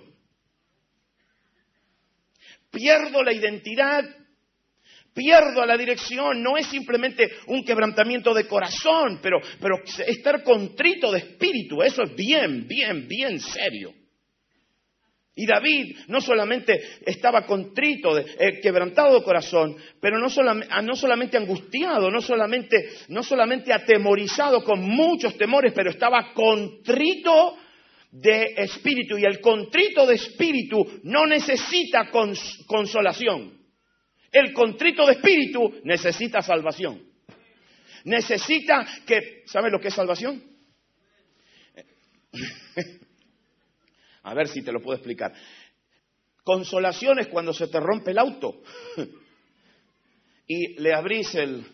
Pierdo 2.70 3.22
la 3.22 3.32
identidad 3.32 4.04
pierdo 5.14 5.64
la 5.64 5.76
dirección, 5.76 6.42
no 6.42 6.56
es 6.56 6.66
simplemente 6.66 7.28
un 7.46 7.64
quebrantamiento 7.64 8.32
de 8.34 8.46
corazón, 8.46 9.20
pero, 9.22 9.40
pero 9.60 9.76
estar 10.06 10.42
contrito 10.42 11.10
de 11.12 11.18
espíritu, 11.18 11.82
eso 11.82 12.02
es 12.02 12.14
bien, 12.14 12.66
bien, 12.66 13.06
bien 13.08 13.40
serio. 13.40 13.94
Y 15.34 15.46
David 15.46 15.96
no 16.08 16.20
solamente 16.20 16.78
estaba 17.06 17.46
contrito, 17.46 18.18
eh, 18.18 18.60
quebrantado 18.62 19.18
de 19.18 19.24
corazón, 19.24 19.74
pero 19.98 20.18
no, 20.18 20.28
ah, 20.68 20.82
no 20.82 20.94
solamente 20.94 21.38
angustiado, 21.38 22.10
no 22.10 22.20
solamente, 22.20 22.76
no 23.08 23.22
solamente 23.22 23.72
atemorizado 23.72 24.62
con 24.62 24.82
muchos 24.82 25.38
temores, 25.38 25.72
pero 25.74 25.88
estaba 25.88 26.34
contrito 26.34 27.56
de 28.10 28.56
espíritu. 28.58 29.16
Y 29.16 29.24
el 29.24 29.40
contrito 29.40 30.06
de 30.06 30.16
espíritu 30.16 31.00
no 31.04 31.24
necesita 31.24 32.10
consolación. 32.66 33.61
El 34.32 34.52
contrito 34.54 35.06
de 35.06 35.12
espíritu 35.12 35.80
necesita 35.84 36.40
salvación. 36.40 37.02
Necesita 38.04 38.86
que, 39.06 39.42
¿sabe 39.46 39.70
lo 39.70 39.78
que 39.78 39.88
es 39.88 39.94
salvación? 39.94 40.42
A 44.22 44.32
ver 44.34 44.48
si 44.48 44.62
te 44.62 44.72
lo 44.72 44.80
puedo 44.80 44.96
explicar. 44.96 45.34
Consolación 46.42 47.18
es 47.18 47.28
cuando 47.28 47.52
se 47.52 47.68
te 47.68 47.78
rompe 47.78 48.12
el 48.12 48.18
auto 48.18 48.62
y 50.46 50.80
le 50.80 50.94
abrís 50.94 51.34
el, 51.34 51.64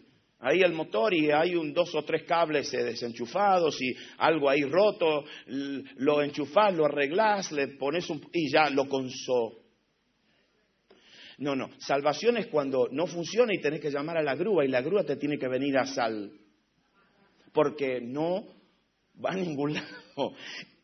ahí 0.40 0.60
el 0.60 0.72
motor 0.72 1.14
y 1.14 1.30
hay 1.30 1.54
un 1.54 1.72
dos 1.72 1.94
o 1.94 2.02
tres 2.02 2.24
cables 2.24 2.72
desenchufados 2.72 3.80
y 3.80 3.94
algo 4.18 4.50
ahí 4.50 4.64
roto, 4.64 5.24
lo 5.46 6.22
enchufás, 6.22 6.74
lo 6.74 6.86
arreglás, 6.86 7.52
le 7.52 7.68
pones 7.68 8.10
un 8.10 8.28
y 8.32 8.50
ya 8.50 8.68
lo 8.68 8.88
consolás 8.88 9.67
no, 11.38 11.54
no. 11.54 11.70
Salvación 11.78 12.36
es 12.36 12.48
cuando 12.48 12.88
no 12.90 13.06
funciona 13.06 13.54
y 13.54 13.60
tenés 13.60 13.80
que 13.80 13.90
llamar 13.90 14.18
a 14.18 14.22
la 14.22 14.34
grúa 14.34 14.64
y 14.64 14.68
la 14.68 14.82
grúa 14.82 15.04
te 15.04 15.16
tiene 15.16 15.38
que 15.38 15.48
venir 15.48 15.78
a 15.78 15.86
sal. 15.86 16.32
Porque 17.52 18.00
no 18.00 18.44
va 19.24 19.30
a 19.30 19.36
ningún 19.36 19.74
lado. 19.74 20.34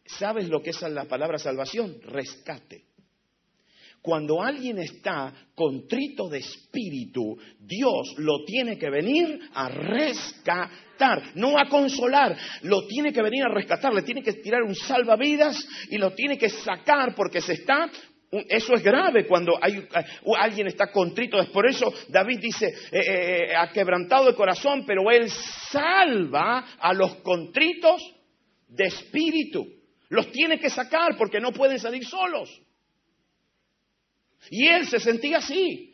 ¿Sabes 0.07 0.49
lo 0.49 0.63
que 0.63 0.71
es 0.71 0.81
la 0.83 1.07
palabra 1.07 1.39
salvación? 1.39 1.97
Rescate. 2.03 2.85
Cuando 4.01 4.43
alguien 4.43 4.79
está 4.79 5.33
contrito 5.55 6.29
de 6.29 6.39
espíritu, 6.39 7.39
Dios 7.59 8.15
lo 8.19 8.45
tiene 8.45 8.79
que 8.79 8.91
venir 8.91 9.41
a 9.55 9.71
rescatar, 9.71 11.33
no 11.37 11.59
a 11.59 11.71
consolar, 11.71 12.37
lo 12.63 12.87
tiene 12.87 13.15
que 13.15 13.23
venir 13.23 13.45
a 13.45 13.55
rescatar, 13.55 13.95
le 13.95 14.03
tiene 14.03 14.23
que 14.23 14.35
tirar 14.35 14.63
un 14.63 14.75
salvavidas 14.75 15.57
y 15.89 15.97
lo 15.97 16.13
tiene 16.13 16.37
que 16.37 16.51
sacar 16.51 17.15
porque 17.15 17.41
se 17.41 17.55
está 17.55 17.91
eso 18.49 18.75
es 18.75 18.83
grave 18.83 19.27
cuando 19.27 19.53
hay, 19.61 19.87
alguien 20.39 20.67
está 20.67 20.91
contrito. 20.91 21.41
Es 21.41 21.49
por 21.51 21.69
eso 21.69 21.93
David 22.09 22.41
dice, 22.41 22.67
eh, 22.67 22.99
eh, 22.99 23.47
eh, 23.51 23.57
ha 23.57 23.71
quebrantado 23.71 24.29
el 24.29 24.35
corazón, 24.35 24.85
pero 24.87 25.11
él 25.11 25.31
salva 25.71 26.77
a 26.79 26.93
los 26.93 27.17
contritos 27.17 28.03
de 28.69 28.85
espíritu. 28.85 29.67
Los 30.09 30.31
tiene 30.33 30.59
que 30.59 30.71
sacar 30.71 31.17
porque 31.17 31.41
no 31.41 31.53
pueden 31.53 31.79
salir 31.79 32.05
solos. 32.05 32.51
Y 34.51 34.67
él 34.67 34.87
se 34.87 35.01
sentía 35.01 35.39
así. 35.39 35.93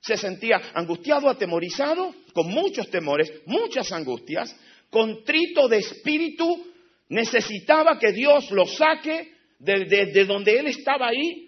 Se 0.00 0.16
sentía 0.16 0.60
angustiado, 0.74 1.28
atemorizado, 1.28 2.14
con 2.32 2.48
muchos 2.48 2.88
temores, 2.90 3.32
muchas 3.46 3.90
angustias, 3.92 4.54
contrito 4.88 5.68
de 5.68 5.78
espíritu, 5.78 6.64
necesitaba 7.08 7.98
que 7.98 8.12
Dios 8.12 8.50
lo 8.52 8.66
saque 8.66 9.32
de 9.58 10.24
donde 10.26 10.58
él 10.58 10.66
estaba 10.66 11.08
ahí 11.08 11.45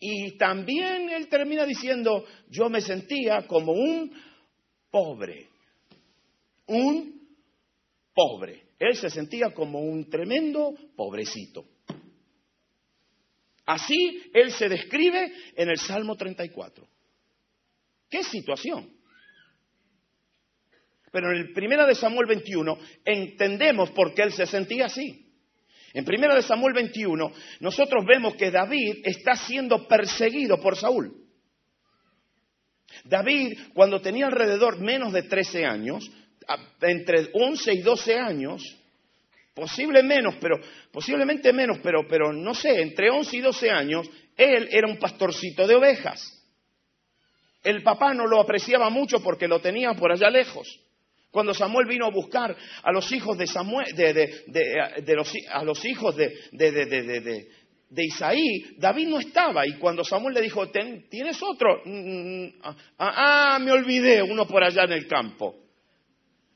Y 0.00 0.38
también 0.38 1.10
él 1.10 1.28
termina 1.28 1.66
diciendo, 1.66 2.24
yo 2.48 2.70
me 2.70 2.80
sentía 2.80 3.46
como 3.46 3.72
un 3.72 4.10
pobre, 4.90 5.50
un 6.66 7.28
pobre. 8.14 8.62
Él 8.78 8.96
se 8.96 9.10
sentía 9.10 9.52
como 9.52 9.80
un 9.80 10.08
tremendo 10.08 10.72
pobrecito. 10.96 11.66
Así 13.66 14.22
él 14.32 14.50
se 14.52 14.70
describe 14.70 15.32
en 15.54 15.68
el 15.68 15.78
Salmo 15.78 16.16
34. 16.16 16.88
¿Qué 18.08 18.24
situación? 18.24 18.90
Pero 21.12 21.30
en 21.30 21.36
el 21.36 21.52
primera 21.52 21.86
de 21.86 21.94
Samuel 21.94 22.26
21 22.26 22.78
entendemos 23.04 23.90
por 23.90 24.14
qué 24.14 24.22
él 24.22 24.32
se 24.32 24.46
sentía 24.46 24.86
así. 24.86 25.19
En 25.92 26.04
1 26.08 26.42
Samuel 26.42 26.74
21, 26.74 27.32
nosotros 27.60 28.04
vemos 28.06 28.34
que 28.34 28.50
David 28.50 29.02
está 29.04 29.34
siendo 29.34 29.88
perseguido 29.88 30.60
por 30.60 30.76
Saúl. 30.76 31.12
David, 33.04 33.58
cuando 33.74 34.00
tenía 34.00 34.26
alrededor 34.26 34.78
menos 34.78 35.12
de 35.12 35.22
13 35.22 35.64
años, 35.64 36.10
entre 36.80 37.30
11 37.32 37.72
y 37.74 37.80
12 37.80 38.18
años, 38.18 38.76
posible 39.54 40.02
menos, 40.02 40.36
pero 40.40 40.58
posiblemente 40.92 41.52
menos, 41.52 41.78
pero, 41.82 42.06
pero 42.08 42.32
no 42.32 42.54
sé, 42.54 42.80
entre 42.80 43.10
11 43.10 43.36
y 43.36 43.40
12 43.40 43.70
años, 43.70 44.08
él 44.36 44.68
era 44.70 44.86
un 44.86 44.98
pastorcito 44.98 45.66
de 45.66 45.74
ovejas. 45.74 46.36
El 47.62 47.82
papá 47.82 48.14
no 48.14 48.26
lo 48.26 48.40
apreciaba 48.40 48.88
mucho 48.90 49.22
porque 49.22 49.48
lo 49.48 49.60
tenía 49.60 49.92
por 49.94 50.12
allá 50.12 50.30
lejos. 50.30 50.80
Cuando 51.30 51.54
Samuel 51.54 51.86
vino 51.86 52.06
a 52.06 52.10
buscar 52.10 52.56
a 52.82 52.92
los 52.92 53.10
hijos 53.12 53.38
de 53.38 53.46
Samuel, 53.46 53.86
de, 53.94 55.44
a 55.52 55.64
los 55.64 55.84
hijos 55.84 56.16
de, 56.16 57.48
Isaí, 57.96 58.76
David 58.76 59.08
no 59.08 59.20
estaba. 59.20 59.66
Y 59.66 59.74
cuando 59.74 60.04
Samuel 60.04 60.34
le 60.34 60.40
dijo, 60.40 60.68
¿tienes 60.70 61.40
otro? 61.42 61.82
Mm, 61.84 62.46
mm, 62.46 62.52
ah, 62.62 62.74
ah, 62.98 63.58
me 63.60 63.70
olvidé, 63.70 64.22
uno 64.22 64.46
por 64.46 64.64
allá 64.64 64.84
en 64.84 64.92
el 64.92 65.06
campo. 65.06 65.56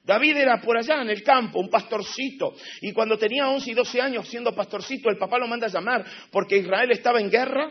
David 0.04 0.36
era 0.36 0.60
por 0.60 0.76
allá 0.76 1.00
en 1.00 1.08
el 1.08 1.22
campo, 1.22 1.60
un 1.60 1.70
pastorcito. 1.70 2.54
Y 2.82 2.92
cuando 2.92 3.16
tenía 3.16 3.48
11 3.48 3.70
y 3.70 3.74
12 3.74 4.00
años 4.00 4.28
siendo 4.28 4.54
pastorcito, 4.54 5.08
el 5.08 5.16
papá 5.16 5.38
lo 5.38 5.46
manda 5.46 5.66
a 5.66 5.70
llamar 5.70 6.04
porque 6.30 6.58
Israel 6.58 6.90
estaba 6.90 7.20
en 7.20 7.30
guerra 7.30 7.70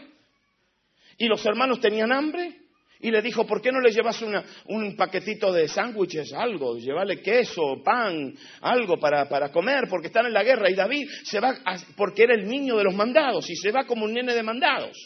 y 1.18 1.28
los 1.28 1.46
hermanos 1.46 1.80
tenían 1.80 2.12
hambre 2.12 2.63
Y 3.04 3.12
le 3.12 3.22
dijo, 3.22 3.46
¿por 3.46 3.62
qué 3.62 3.70
no 3.72 3.82
le 3.82 3.92
llevas 3.92 4.22
una- 4.22 4.44
un 4.68 4.96
paquetito 4.96 5.52
de 5.52 5.68
sándwiches, 5.68 6.34
algo? 6.34 6.78
Llévale 6.78 7.22
queso, 7.22 7.84
pan, 7.84 8.34
algo 8.62 8.98
para, 8.98 9.52
comer, 9.52 9.84
porque 9.90 10.08
están 10.08 10.26
en 10.26 10.34
la 10.34 10.42
guerra. 10.42 10.70
Y 10.72 10.74
David 10.74 11.08
se 11.26 11.40
va, 11.40 11.54
porque 11.98 12.24
era 12.24 12.34
el 12.34 12.48
niño 12.48 12.78
de 12.78 12.86
los 12.86 12.96
mandados, 12.96 13.50
y 13.50 13.56
se 13.58 13.72
va 13.72 13.84
como 13.86 14.06
un 14.06 14.14
nene 14.14 14.34
de 14.34 14.42
mandados. 14.42 14.98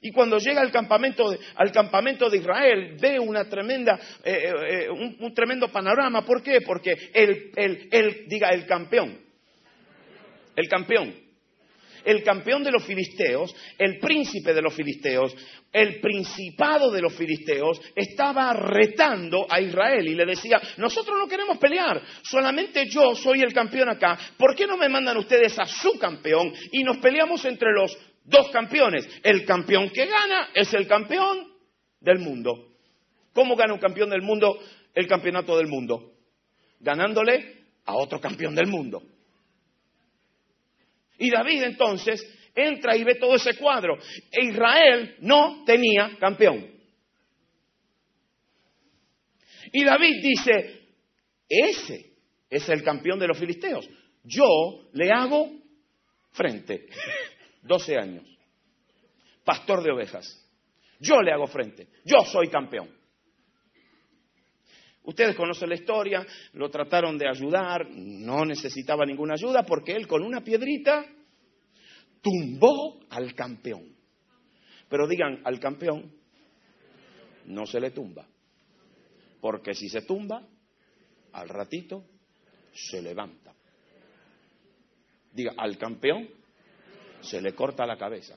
Y 0.00 0.12
cuando 0.12 0.38
llega 0.38 0.60
al 0.60 0.70
campamento 0.70 1.36
al 1.56 1.72
campamento 1.72 2.30
de 2.30 2.38
Israel, 2.38 2.96
ve 3.00 3.18
una 3.18 3.48
tremenda, 3.48 3.98
eh, 4.24 4.52
eh, 4.68 4.88
un, 4.90 5.16
un 5.18 5.34
tremendo 5.34 5.66
panorama. 5.72 6.24
¿Por 6.24 6.40
qué? 6.44 6.60
Porque 6.60 6.94
el, 7.12 7.50
el, 7.56 7.88
el, 7.90 8.28
diga, 8.28 8.50
el 8.50 8.64
campeón, 8.66 9.18
el 10.54 10.68
campeón, 10.68 11.12
el 12.08 12.22
campeón 12.22 12.64
de 12.64 12.70
los 12.70 12.86
filisteos, 12.86 13.54
el 13.76 13.98
príncipe 13.98 14.54
de 14.54 14.62
los 14.62 14.74
filisteos, 14.74 15.36
el 15.70 16.00
principado 16.00 16.90
de 16.90 17.02
los 17.02 17.14
filisteos, 17.14 17.82
estaba 17.94 18.54
retando 18.54 19.46
a 19.46 19.60
Israel 19.60 20.08
y 20.08 20.14
le 20.14 20.24
decía, 20.24 20.58
nosotros 20.78 21.18
no 21.18 21.28
queremos 21.28 21.58
pelear, 21.58 22.00
solamente 22.22 22.86
yo 22.88 23.14
soy 23.14 23.42
el 23.42 23.52
campeón 23.52 23.90
acá, 23.90 24.18
¿por 24.38 24.56
qué 24.56 24.66
no 24.66 24.78
me 24.78 24.88
mandan 24.88 25.18
ustedes 25.18 25.58
a 25.58 25.66
su 25.66 25.98
campeón 25.98 26.50
y 26.72 26.82
nos 26.82 26.96
peleamos 26.96 27.44
entre 27.44 27.72
los 27.74 27.94
dos 28.24 28.48
campeones? 28.48 29.06
El 29.22 29.44
campeón 29.44 29.90
que 29.90 30.06
gana 30.06 30.48
es 30.54 30.72
el 30.72 30.86
campeón 30.86 31.46
del 32.00 32.20
mundo. 32.20 32.68
¿Cómo 33.34 33.54
gana 33.54 33.74
un 33.74 33.80
campeón 33.80 34.08
del 34.08 34.22
mundo 34.22 34.58
el 34.94 35.06
campeonato 35.06 35.58
del 35.58 35.66
mundo? 35.66 36.14
Ganándole 36.80 37.64
a 37.84 37.94
otro 37.96 38.18
campeón 38.18 38.54
del 38.54 38.66
mundo. 38.66 39.02
Y 41.18 41.30
David 41.30 41.64
entonces 41.64 42.24
entra 42.54 42.96
y 42.96 43.04
ve 43.04 43.16
todo 43.16 43.36
ese 43.36 43.56
cuadro. 43.56 43.98
E 44.30 44.44
Israel 44.46 45.16
no 45.20 45.64
tenía 45.64 46.16
campeón. 46.18 46.78
Y 49.72 49.84
David 49.84 50.22
dice, 50.22 50.88
ese 51.48 52.12
es 52.48 52.68
el 52.68 52.82
campeón 52.82 53.18
de 53.18 53.28
los 53.28 53.38
filisteos. 53.38 53.88
Yo 54.24 54.88
le 54.92 55.10
hago 55.10 55.50
frente. 56.32 56.86
12 57.62 57.96
años. 57.96 58.24
Pastor 59.44 59.82
de 59.82 59.92
ovejas. 59.92 60.44
Yo 61.00 61.20
le 61.22 61.32
hago 61.32 61.46
frente. 61.46 61.88
Yo 62.04 62.24
soy 62.24 62.48
campeón. 62.48 62.97
Ustedes 65.08 65.34
conocen 65.36 65.70
la 65.70 65.74
historia, 65.74 66.26
lo 66.52 66.68
trataron 66.68 67.16
de 67.16 67.26
ayudar, 67.26 67.88
no 67.90 68.44
necesitaba 68.44 69.06
ninguna 69.06 69.36
ayuda 69.38 69.62
porque 69.62 69.92
él 69.92 70.06
con 70.06 70.22
una 70.22 70.42
piedrita 70.42 71.02
tumbó 72.20 73.00
al 73.08 73.34
campeón. 73.34 73.96
Pero 74.86 75.08
digan, 75.08 75.40
al 75.44 75.58
campeón 75.58 76.12
no 77.46 77.64
se 77.64 77.80
le 77.80 77.90
tumba, 77.92 78.26
porque 79.40 79.72
si 79.72 79.88
se 79.88 80.02
tumba, 80.02 80.46
al 81.32 81.48
ratito 81.48 82.04
se 82.70 83.00
levanta. 83.00 83.54
Diga, 85.32 85.54
al 85.56 85.78
campeón 85.78 86.28
se 87.22 87.40
le 87.40 87.54
corta 87.54 87.86
la 87.86 87.96
cabeza 87.96 88.36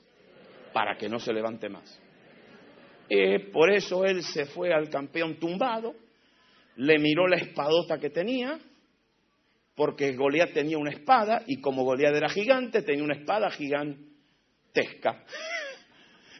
para 0.72 0.96
que 0.96 1.10
no 1.10 1.18
se 1.18 1.34
levante 1.34 1.68
más. 1.68 2.00
Eh, 3.10 3.50
por 3.52 3.70
eso 3.70 4.06
él 4.06 4.22
se 4.22 4.46
fue 4.46 4.72
al 4.72 4.88
campeón 4.88 5.38
tumbado, 5.38 5.94
le 6.76 6.98
miró 6.98 7.26
la 7.26 7.36
espadota 7.36 7.98
que 7.98 8.10
tenía, 8.10 8.58
porque 9.74 10.12
Goliat 10.12 10.52
tenía 10.52 10.78
una 10.78 10.90
espada 10.90 11.42
y 11.46 11.60
como 11.60 11.84
Goliat 11.84 12.14
era 12.14 12.28
gigante, 12.28 12.82
tenía 12.82 13.04
una 13.04 13.14
espada 13.14 13.50
gigantesca. 13.50 15.24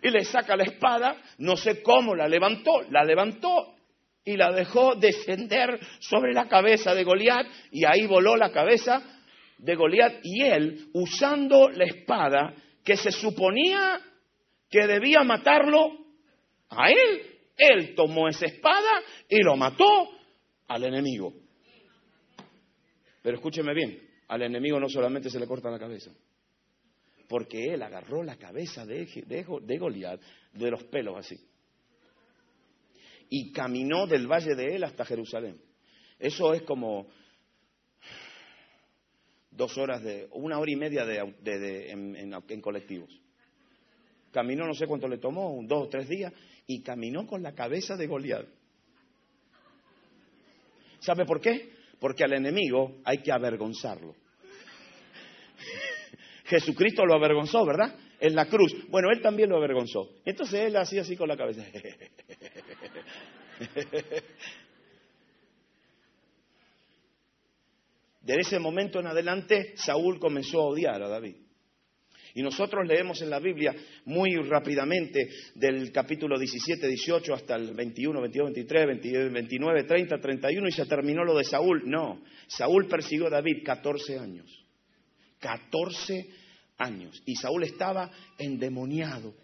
Y 0.05 0.11
le 0.11 0.25
saca 0.25 0.57
la 0.57 0.65
espada, 0.65 1.17
no 1.39 1.57
sé 1.57 1.81
cómo 1.81 2.17
la 2.17 2.27
levantó, 2.27 2.83
la 2.91 3.05
levantó 3.05 3.77
y 4.25 4.37
la 4.37 4.51
dejó 4.51 4.97
descender 4.97 5.79
sobre 6.01 6.33
la 6.33 6.49
cabeza 6.49 6.93
de 6.93 7.05
Goliat 7.05 7.47
y 7.71 7.85
ahí 7.85 8.07
voló 8.09 8.35
la 8.35 8.51
cabeza 8.51 9.01
de 9.59 9.77
Goliat 9.77 10.15
y 10.25 10.43
él, 10.43 10.89
usando 10.93 11.68
la 11.71 11.85
espada 11.85 12.53
que 12.85 12.97
se 12.97 13.12
suponía 13.12 14.01
que 14.68 14.88
debía 14.88 15.23
matarlo 15.23 15.92
a 16.68 16.90
él, 16.90 17.23
él 17.57 17.95
tomó 17.95 18.27
esa 18.27 18.47
espada 18.47 19.03
y 19.29 19.40
lo 19.42 19.55
mató 19.55 20.09
al 20.74 20.85
enemigo. 20.85 21.32
Pero 23.22 23.37
escúcheme 23.37 23.74
bien, 23.74 23.98
al 24.28 24.42
enemigo 24.42 24.80
no 24.80 24.88
solamente 24.88 25.30
se 25.30 25.38
le 25.38 25.46
corta 25.46 25.70
la 25.70 25.78
cabeza, 25.78 26.11
porque 27.28 27.72
él 27.72 27.82
agarró 27.82 28.22
la 28.22 28.37
cabeza 28.37 28.85
de, 28.85 29.06
de, 29.26 29.46
de 29.62 29.78
Goliat 29.78 30.20
de 30.52 30.70
los 30.70 30.85
pelos 30.85 31.16
así 31.16 31.38
y 33.35 33.50
caminó 33.50 34.06
del 34.06 34.26
valle 34.26 34.54
de 34.54 34.74
él 34.76 34.85
hasta 34.85 35.06
Jerusalén. 35.06 35.58
Eso 36.18 36.52
es 36.52 36.61
como 36.64 37.06
dos 39.50 39.78
horas 39.78 40.02
de, 40.02 40.28
una 40.32 40.58
hora 40.58 40.70
y 40.70 40.76
media 40.76 41.06
de, 41.06 41.90
en, 41.90 42.61
colectivos. 42.61 43.08
Caminó, 44.32 44.66
no 44.66 44.74
sé 44.74 44.87
cuánto 44.87 45.08
le 45.08 45.16
tomó, 45.16 45.50
un, 45.54 45.66
dos 45.66 45.87
o 45.87 45.88
tres 45.88 46.11
días, 46.11 46.30
y 46.66 46.82
caminó 46.82 47.26
con 47.26 47.42
la 47.42 47.54
cabeza 47.54 47.96
de 47.96 48.06
Goliat. 48.06 48.46
¿Sabe 51.03 51.25
por 51.27 51.41
qué? 51.41 51.71
Porque 52.01 52.25
al 52.25 52.33
enemigo 52.33 53.01
hay 53.05 53.19
que 53.19 53.33
avergonzarlo. 53.33 54.15
Jesucristo 56.45 57.05
lo 57.05 57.15
avergonzó, 57.15 57.67
¿verdad? 57.67 57.95
En 58.21 58.35
la 58.35 58.47
cruz. 58.47 58.73
Bueno, 58.88 59.09
él 59.11 59.21
también 59.21 59.51
lo 59.51 59.57
avergonzó. 59.57 60.09
Entonces 60.25 60.61
él 60.61 60.77
hacía 60.77 61.03
así 61.03 61.17
con 61.17 61.29
la 61.29 61.37
cabeza. 61.37 61.65
De 68.23 68.35
ese 68.37 68.61
momento 68.61 69.01
en 69.01 69.09
adelante, 69.09 69.73
Saúl 69.77 70.21
comenzó 70.21 70.61
a 70.61 70.67
odiar 70.69 71.03
a 71.03 71.09
David. 71.09 71.35
Y 72.35 72.42
nosotros 72.42 72.87
leemos 72.87 73.21
en 73.21 73.31
la 73.31 73.38
Biblia 73.38 73.75
muy 74.07 74.35
rápidamente 74.37 75.29
del 75.55 75.92
capítulo 75.92 76.38
17, 76.38 76.87
18 76.87 77.35
hasta 77.35 77.57
el 77.57 77.75
21, 77.75 78.21
22, 78.21 78.53
23, 78.55 78.87
29, 79.33 79.85
30, 79.85 80.18
31 80.18 80.68
y 80.68 80.73
se 80.73 80.87
terminó 80.87 81.25
lo 81.25 81.37
de 81.37 81.45
Saúl. 81.45 81.83
No, 81.85 82.23
Saúl 82.47 82.87
persiguió 82.87 83.27
a 83.27 83.31
David 83.31 83.62
14 83.64 84.18
años. 84.18 84.64
14 85.40 86.27
años. 86.79 87.23
Y 87.27 87.35
Saúl 87.37 87.64
estaba 87.64 88.11
endemoniado. 88.38 89.35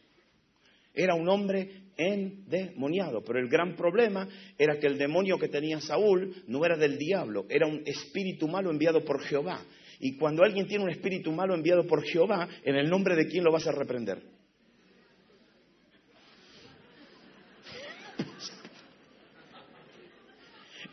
Era 0.95 1.15
un 1.15 1.29
hombre 1.29 1.89
endemoniado. 1.99 3.23
Pero 3.23 3.39
el 3.39 3.49
gran 3.49 3.77
problema 3.77 4.27
era 4.57 4.79
que 4.79 4.87
el 4.87 4.97
demonio 4.97 5.39
que 5.39 5.49
tenía 5.49 5.81
Saúl 5.81 6.43
no 6.47 6.65
era 6.65 6.77
del 6.77 6.97
diablo, 6.97 7.47
era 7.51 7.67
un 7.67 7.83
espíritu 7.85 8.49
malo 8.49 8.71
enviado 8.71 9.05
por 9.05 9.21
Jehová. 9.23 9.63
Y 10.01 10.17
cuando 10.17 10.45
alguien 10.45 10.67
tiene 10.67 10.85
un 10.85 10.91
espíritu 10.91 11.33
malo 11.33 11.55
enviado 11.55 11.87
por 11.87 12.05
Jehová, 12.05 12.49
¿en 12.63 12.77
el 12.77 12.89
nombre 12.89 13.17
de 13.17 13.27
quién 13.27 13.45
lo 13.45 13.53
vas 13.53 13.67
a 13.67 13.73
reprender? 13.73 14.23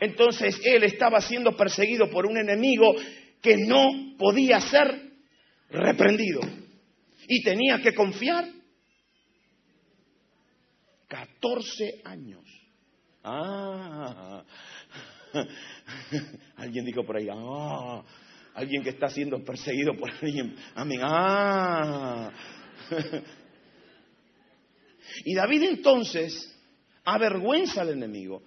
Entonces 0.00 0.60
él 0.64 0.84
estaba 0.84 1.20
siendo 1.20 1.56
perseguido 1.56 2.10
por 2.10 2.26
un 2.26 2.36
enemigo 2.36 2.94
que 3.40 3.56
no 3.56 4.16
podía 4.18 4.60
ser 4.60 5.12
reprendido. 5.70 6.40
Y 7.28 7.42
tenía 7.42 7.80
que 7.80 7.94
confiar 7.94 8.44
14 11.08 12.02
años. 12.04 12.44
Ah, 13.22 14.44
alguien 16.56 16.84
dijo 16.84 17.04
por 17.04 17.16
ahí, 17.16 17.28
ah, 17.30 18.04
alguien 18.56 18.82
que 18.82 18.90
está 18.90 19.08
siendo 19.08 19.42
perseguido 19.44 19.96
por 19.96 20.10
alguien. 20.10 20.56
Amén. 20.74 21.00
Ah. 21.02 22.30
Y 25.24 25.34
David 25.34 25.62
entonces 25.62 26.54
avergüenza 27.04 27.80
al 27.80 27.90
enemigo 27.90 28.42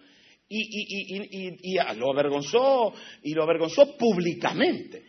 y, 0.47 1.75
lo 1.95 2.11
avergonzó 2.11 2.93
y 3.23 3.33
lo 3.33 3.43
avergonzó 3.43 3.97
públicamente. 3.97 5.03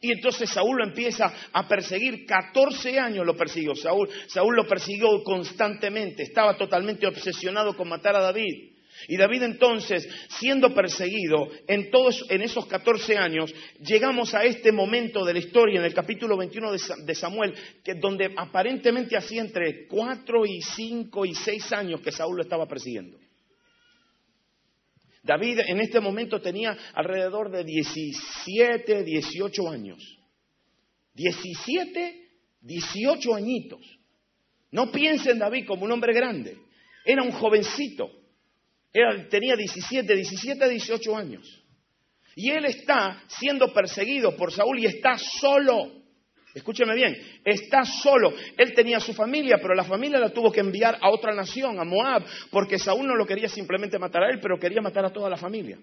Y 0.00 0.12
entonces 0.12 0.50
Saúl 0.50 0.78
lo 0.78 0.84
empieza 0.84 1.32
a 1.52 1.68
perseguir, 1.68 2.26
14 2.26 2.98
años 2.98 3.24
lo 3.24 3.36
persiguió 3.36 3.74
Saúl. 3.76 4.08
Saúl 4.26 4.56
lo 4.56 4.66
persiguió 4.66 5.22
constantemente, 5.22 6.24
estaba 6.24 6.56
totalmente 6.56 7.06
obsesionado 7.06 7.76
con 7.76 7.88
matar 7.88 8.16
a 8.16 8.20
David. 8.20 8.71
Y 9.08 9.16
David 9.16 9.42
entonces, 9.42 10.08
siendo 10.38 10.74
perseguido 10.74 11.48
en 11.66 11.90
todos 11.90 12.24
en 12.30 12.42
esos 12.42 12.66
14 12.66 13.16
años, 13.16 13.52
llegamos 13.80 14.34
a 14.34 14.44
este 14.44 14.72
momento 14.72 15.24
de 15.24 15.32
la 15.32 15.38
historia 15.38 15.80
en 15.80 15.84
el 15.84 15.94
capítulo 15.94 16.36
21 16.36 16.72
de 17.04 17.14
Samuel, 17.14 17.54
que 17.82 17.94
donde 17.94 18.32
aparentemente 18.36 19.16
hacía 19.16 19.42
entre 19.42 19.86
4 19.86 20.46
y 20.46 20.60
5 20.60 21.26
y 21.26 21.34
6 21.34 21.72
años 21.72 22.00
que 22.00 22.12
Saúl 22.12 22.36
lo 22.36 22.42
estaba 22.42 22.66
persiguiendo. 22.66 23.18
David 25.22 25.60
en 25.68 25.80
este 25.80 26.00
momento 26.00 26.40
tenía 26.40 26.76
alrededor 26.94 27.50
de 27.50 27.64
17, 27.64 29.04
18 29.04 29.68
años. 29.68 30.18
17, 31.14 32.28
18 32.60 33.34
añitos. 33.34 33.80
No 34.70 34.90
piensen 34.90 35.38
David 35.38 35.66
como 35.66 35.84
un 35.84 35.92
hombre 35.92 36.12
grande. 36.12 36.56
Era 37.04 37.22
un 37.22 37.30
jovencito. 37.30 38.21
Tenía 39.30 39.56
17, 39.56 40.14
17 40.14 40.64
a 40.64 40.68
18 40.68 41.16
años. 41.16 41.62
Y 42.34 42.50
él 42.50 42.64
está 42.64 43.22
siendo 43.28 43.72
perseguido 43.72 44.36
por 44.36 44.52
Saúl 44.52 44.78
y 44.78 44.86
está 44.86 45.18
solo. 45.18 46.02
Escúcheme 46.54 46.94
bien, 46.94 47.14
está 47.44 47.84
solo. 47.84 48.34
Él 48.56 48.74
tenía 48.74 49.00
su 49.00 49.14
familia, 49.14 49.58
pero 49.60 49.74
la 49.74 49.84
familia 49.84 50.18
la 50.18 50.30
tuvo 50.30 50.52
que 50.52 50.60
enviar 50.60 50.98
a 51.00 51.10
otra 51.10 51.34
nación, 51.34 51.80
a 51.80 51.84
Moab, 51.84 52.24
porque 52.50 52.78
Saúl 52.78 53.06
no 53.06 53.16
lo 53.16 53.26
quería 53.26 53.48
simplemente 53.48 53.98
matar 53.98 54.24
a 54.24 54.30
él, 54.30 54.38
pero 54.40 54.58
quería 54.58 54.82
matar 54.82 55.06
a 55.06 55.12
toda 55.12 55.30
la 55.30 55.36
familia. 55.36 55.78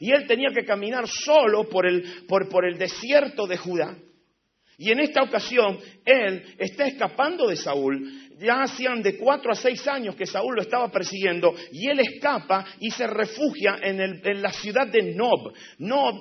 Y 0.00 0.10
él 0.10 0.26
tenía 0.26 0.48
que 0.54 0.64
caminar 0.64 1.06
solo 1.06 1.68
por 1.68 1.86
el, 1.86 2.24
por 2.26 2.66
el 2.66 2.78
desierto 2.78 3.46
de 3.46 3.58
Judá. 3.58 3.96
Y 4.78 4.90
en 4.90 5.00
esta 5.00 5.22
ocasión 5.22 5.78
él 6.04 6.56
está 6.58 6.86
escapando 6.86 7.46
de 7.46 7.56
Saúl 7.56 8.10
ya 8.42 8.62
hacían 8.62 9.02
de 9.02 9.16
cuatro 9.16 9.52
a 9.52 9.54
seis 9.54 9.86
años 9.86 10.16
que 10.16 10.26
Saúl 10.26 10.56
lo 10.56 10.62
estaba 10.62 10.90
persiguiendo 10.90 11.54
y 11.72 11.88
él 11.88 12.00
escapa 12.00 12.64
y 12.80 12.90
se 12.90 13.06
refugia 13.06 13.78
en, 13.82 14.42
la 14.42 14.52
ciudad 14.52 14.86
de 14.86 15.14
Nob. 15.14 15.52
Nob 15.78 16.20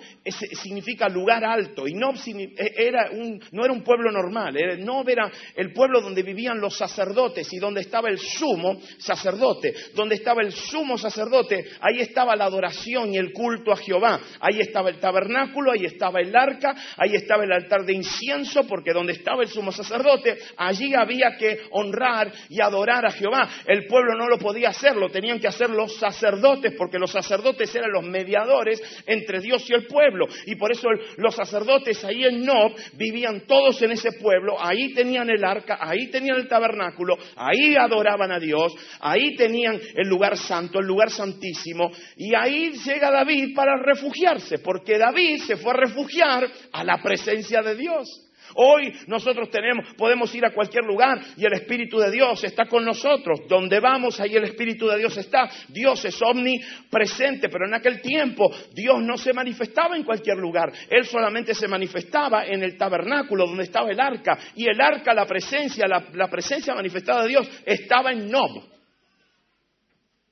significa 0.62 1.10
lugar 1.10 1.44
alto 1.44 1.88
y 1.88 1.94
Nob 1.94 2.16
e, 2.26 2.74
era 2.78 3.10
un, 3.12 3.42
no 3.52 3.64
era 3.64 3.74
un 3.74 3.84
pueblo 3.84 4.12
normal, 4.12 4.56
Nob 4.80 5.10
era 5.10 5.32
el 5.56 5.74
pueblo 5.74 6.02
donde 6.02 6.24
vivían 6.24 6.60
los 6.60 6.78
sacerdotes 6.78 7.52
y 7.52 7.58
donde 7.58 7.82
estaba 7.82 8.10
el 8.10 8.20
sumo 8.20 8.80
sacerdote. 9.00 9.74
Donde 9.96 10.16
estaba 10.16 10.42
el 10.42 10.52
sumo 10.52 10.98
sacerdote, 10.98 11.66
ahí 11.82 12.00
estaba 12.00 12.36
la 12.36 12.46
adoración 12.46 13.14
y 13.14 13.18
el 13.18 13.32
culto 13.34 13.72
a 13.72 13.78
Jehová. 13.78 14.20
Ahí 14.40 14.60
estaba 14.60 14.90
el 14.90 15.00
tabernáculo, 15.00 15.72
ahí 15.72 15.86
estaba 15.86 16.20
el 16.20 16.36
arca, 16.36 16.76
ahí 16.98 17.16
estaba 17.16 17.44
el 17.44 17.52
altar 17.52 17.86
de 17.86 17.94
incienso, 17.94 18.68
porque 18.68 18.94
donde 18.94 19.14
estaba 19.14 19.44
el 19.44 19.50
sumo 19.50 19.72
sacerdote, 19.72 20.38
allí 20.58 20.94
había 20.94 21.36
que 21.38 21.62
honrar 21.72 22.11
y 22.50 22.62
adorar 22.62 23.06
a 23.06 23.12
Jehová. 23.12 23.50
El 23.66 23.86
pueblo 23.88 24.16
no 24.18 24.28
lo 24.28 24.38
podía 24.38 24.70
hacer, 24.70 24.96
lo 24.96 25.10
tenían 25.10 25.40
que 25.40 25.48
hacer 25.48 25.70
los 25.70 25.96
sacerdotes, 25.98 26.74
porque 26.78 27.00
los 27.00 27.12
sacerdotes 27.12 27.74
eran 27.76 27.92
los 27.92 28.04
mediadores 28.04 28.82
entre 29.06 29.40
Dios 29.40 29.70
y 29.70 29.74
el 29.74 29.88
pueblo. 29.88 30.28
Y 30.46 30.56
por 30.56 30.72
eso 30.72 30.88
los 31.18 31.36
sacerdotes 31.36 32.04
ahí 32.04 32.24
en 32.24 32.46
Nob 32.46 32.74
vivían 32.94 33.42
todos 33.48 33.82
en 33.82 33.92
ese 33.92 34.14
pueblo, 34.14 34.56
ahí 34.60 34.94
tenían 34.94 35.30
el 35.30 35.44
arca, 35.44 35.78
ahí 35.80 36.10
tenían 36.10 36.38
el 36.38 36.48
tabernáculo, 36.48 37.18
ahí 37.36 37.76
adoraban 37.76 38.32
a 38.32 38.40
Dios, 38.40 38.74
ahí 39.00 39.36
tenían 39.36 39.80
el 39.96 40.08
lugar 40.08 40.38
santo, 40.38 40.80
el 40.80 40.86
lugar 40.86 41.10
santísimo, 41.10 41.92
y 42.18 42.36
ahí 42.36 42.72
llega 42.86 43.12
David 43.12 43.56
para 43.56 43.78
refugiarse, 43.78 44.60
porque 44.60 44.98
David 44.98 45.42
se 45.44 45.58
fue 45.58 45.72
a 45.72 45.78
refugiar 45.78 46.50
a 46.72 46.84
la 46.84 46.98
presencia 47.02 47.62
de 47.62 47.76
Dios. 47.76 48.31
Hoy 48.56 48.94
nosotros 49.08 49.50
tenemos, 49.50 49.94
podemos 49.96 50.34
ir 50.36 50.46
a 50.46 50.54
cualquier 50.54 50.84
lugar 50.84 51.20
y 51.38 51.46
el 51.46 51.54
Espíritu 51.54 52.00
de 52.00 52.12
Dios 52.12 52.44
está 52.44 52.66
con 52.66 52.86
nosotros. 52.86 53.42
Donde 53.48 53.80
vamos, 53.80 54.20
ahí 54.20 54.36
el 54.36 54.44
Espíritu 54.44 54.88
de 54.88 54.98
Dios 54.98 55.18
está. 55.18 55.50
Dios 55.70 56.04
es 56.06 56.22
omnipresente, 56.22 57.50
pero 57.50 57.66
en 57.68 57.74
aquel 57.74 58.02
tiempo 58.02 58.52
Dios 58.74 59.02
no 59.02 59.18
se 59.18 59.34
manifestaba 59.34 59.96
en 59.96 60.04
cualquier 60.04 60.38
lugar. 60.38 60.72
Él 60.90 61.06
solamente 61.06 61.54
se 61.54 61.68
manifestaba 61.68 62.46
en 62.46 62.64
el 62.64 62.78
tabernáculo 62.78 63.48
donde 63.48 63.64
estaba 63.64 63.90
el 63.90 64.00
arca. 64.00 64.38
Y 64.56 64.68
el 64.68 64.80
arca, 64.80 65.14
la 65.14 65.26
presencia, 65.26 65.86
la, 65.88 66.28
presencia 66.30 66.74
manifestada 66.74 67.24
de 67.24 67.30
Dios, 67.30 67.50
estaba 67.66 68.12
en 68.12 68.30
Nob. 68.30 68.64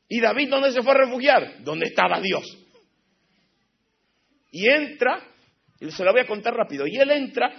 ¿Y 0.08 0.20
David 0.20 0.50
dónde 0.50 0.72
se 0.72 0.82
fue 0.82 0.92
a 0.94 0.98
refugiar? 0.98 1.64
Donde 1.64 1.86
estaba 1.86 2.20
Dios. 2.20 2.44
Y 4.52 4.68
entra, 4.68 5.22
y 5.80 5.92
se 5.92 6.04
lo 6.04 6.12
voy 6.12 6.22
a 6.22 6.28
contar 6.28 6.56
rápido, 6.56 6.86
y 6.88 6.98
él 6.98 7.12
entra 7.12 7.52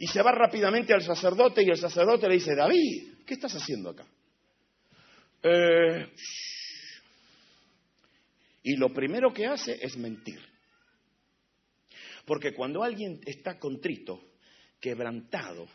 y 0.00 0.06
se 0.06 0.22
va 0.22 0.32
rápidamente 0.32 0.94
al 0.94 1.02
sacerdote 1.02 1.62
y 1.62 1.68
el 1.68 1.76
sacerdote 1.76 2.26
le 2.26 2.36
dice, 2.36 2.54
David, 2.54 3.18
¿qué 3.26 3.34
estás 3.34 3.54
haciendo 3.54 3.90
acá? 3.90 4.06
Eh, 5.42 6.08
y 8.62 8.76
lo 8.76 8.88
primero 8.94 9.30
que 9.30 9.46
hace 9.46 9.78
es 9.78 9.98
mentir. 9.98 10.40
Porque 12.24 12.54
cuando 12.54 12.82
alguien 12.82 13.20
está 13.26 13.58
contrito, 13.58 14.22
quebrantado, 14.80 15.66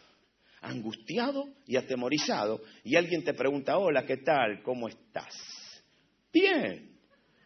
angustiado 0.62 1.46
y 1.68 1.76
atemorizado, 1.76 2.64
y 2.84 2.96
alguien 2.96 3.24
te 3.24 3.36
pregunta, 3.36 3.78
hola, 3.78 4.08
¿qué 4.08 4.18
tal? 4.18 4.64
¿Cómo 4.64 4.88
estás? 4.88 5.36
Bien. 6.34 6.98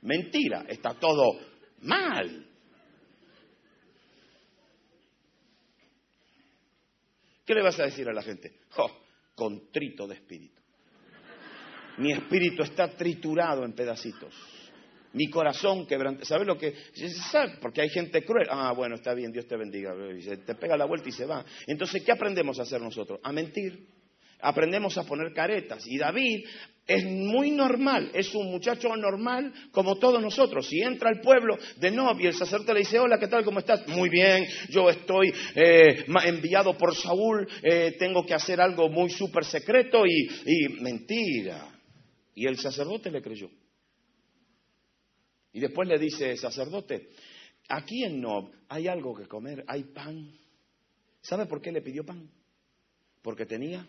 Mentira, 0.03 0.63
está 0.69 0.93
todo 0.93 1.41
mal. 1.81 2.48
¿Qué 7.49 7.55
le 7.55 7.63
vas 7.63 7.79
a 7.79 7.85
decir 7.85 8.07
a 8.07 8.13
la 8.13 8.21
gente? 8.21 8.59
Oh, 8.77 8.91
contrito 9.33 10.05
de 10.05 10.13
espíritu. 10.13 10.61
Mi 11.97 12.11
espíritu 12.11 12.61
está 12.61 12.95
triturado 12.95 13.65
en 13.65 13.73
pedacitos. 13.73 14.31
Mi 15.13 15.31
corazón 15.31 15.87
quebrantado. 15.87 16.27
¿Sabes 16.27 16.45
lo 16.45 16.59
que? 16.59 16.75
Porque 17.59 17.81
hay 17.81 17.89
gente 17.89 18.23
cruel. 18.23 18.47
Ah, 18.51 18.71
bueno, 18.73 18.93
está 18.93 19.15
bien, 19.15 19.31
Dios 19.31 19.47
te 19.47 19.57
bendiga. 19.57 19.95
Te 20.45 20.53
pega 20.53 20.77
la 20.77 20.85
vuelta 20.85 21.09
y 21.09 21.11
se 21.11 21.25
va. 21.25 21.43
Entonces, 21.65 22.03
¿qué 22.03 22.11
aprendemos 22.11 22.59
a 22.59 22.61
hacer 22.61 22.81
nosotros? 22.81 23.19
A 23.23 23.31
mentir. 23.31 23.83
Aprendemos 24.41 24.95
a 24.99 25.03
poner 25.05 25.33
caretas. 25.33 25.87
Y 25.87 25.97
David 25.97 26.45
es 26.89 27.05
muy 27.05 27.51
normal, 27.51 28.09
es 28.15 28.33
un 28.33 28.49
muchacho 28.49 28.89
normal 28.97 29.53
como 29.71 29.99
todos 29.99 30.19
nosotros. 30.19 30.67
Si 30.67 30.81
entra 30.81 31.09
al 31.09 31.21
pueblo 31.21 31.55
de 31.77 31.91
Nob 31.91 32.19
y 32.19 32.25
el 32.25 32.33
sacerdote 32.33 32.73
le 32.73 32.79
dice, 32.79 32.97
hola, 32.97 33.19
¿qué 33.19 33.27
tal? 33.27 33.45
¿Cómo 33.45 33.59
estás? 33.59 33.87
Muy 33.87 34.09
bien, 34.09 34.43
yo 34.69 34.89
estoy 34.89 35.31
eh, 35.53 36.05
enviado 36.25 36.75
por 36.75 36.95
Saúl, 36.95 37.47
eh, 37.61 37.95
tengo 37.99 38.25
que 38.25 38.33
hacer 38.33 38.59
algo 38.59 38.89
muy 38.89 39.11
súper 39.11 39.45
secreto 39.45 40.03
y, 40.07 40.27
y 40.47 40.81
mentira. 40.81 41.69
Y 42.33 42.47
el 42.47 42.57
sacerdote 42.57 43.11
le 43.11 43.21
creyó. 43.21 43.51
Y 45.53 45.59
después 45.59 45.87
le 45.87 45.99
dice, 45.99 46.35
sacerdote, 46.37 47.09
aquí 47.67 48.03
en 48.03 48.19
Nob 48.19 48.49
hay 48.67 48.87
algo 48.87 49.13
que 49.13 49.27
comer, 49.27 49.63
hay 49.67 49.83
pan. 49.83 50.31
¿Sabe 51.21 51.45
por 51.45 51.61
qué 51.61 51.71
le 51.71 51.83
pidió 51.83 52.03
pan? 52.03 52.27
Porque 53.21 53.45
tenía 53.45 53.87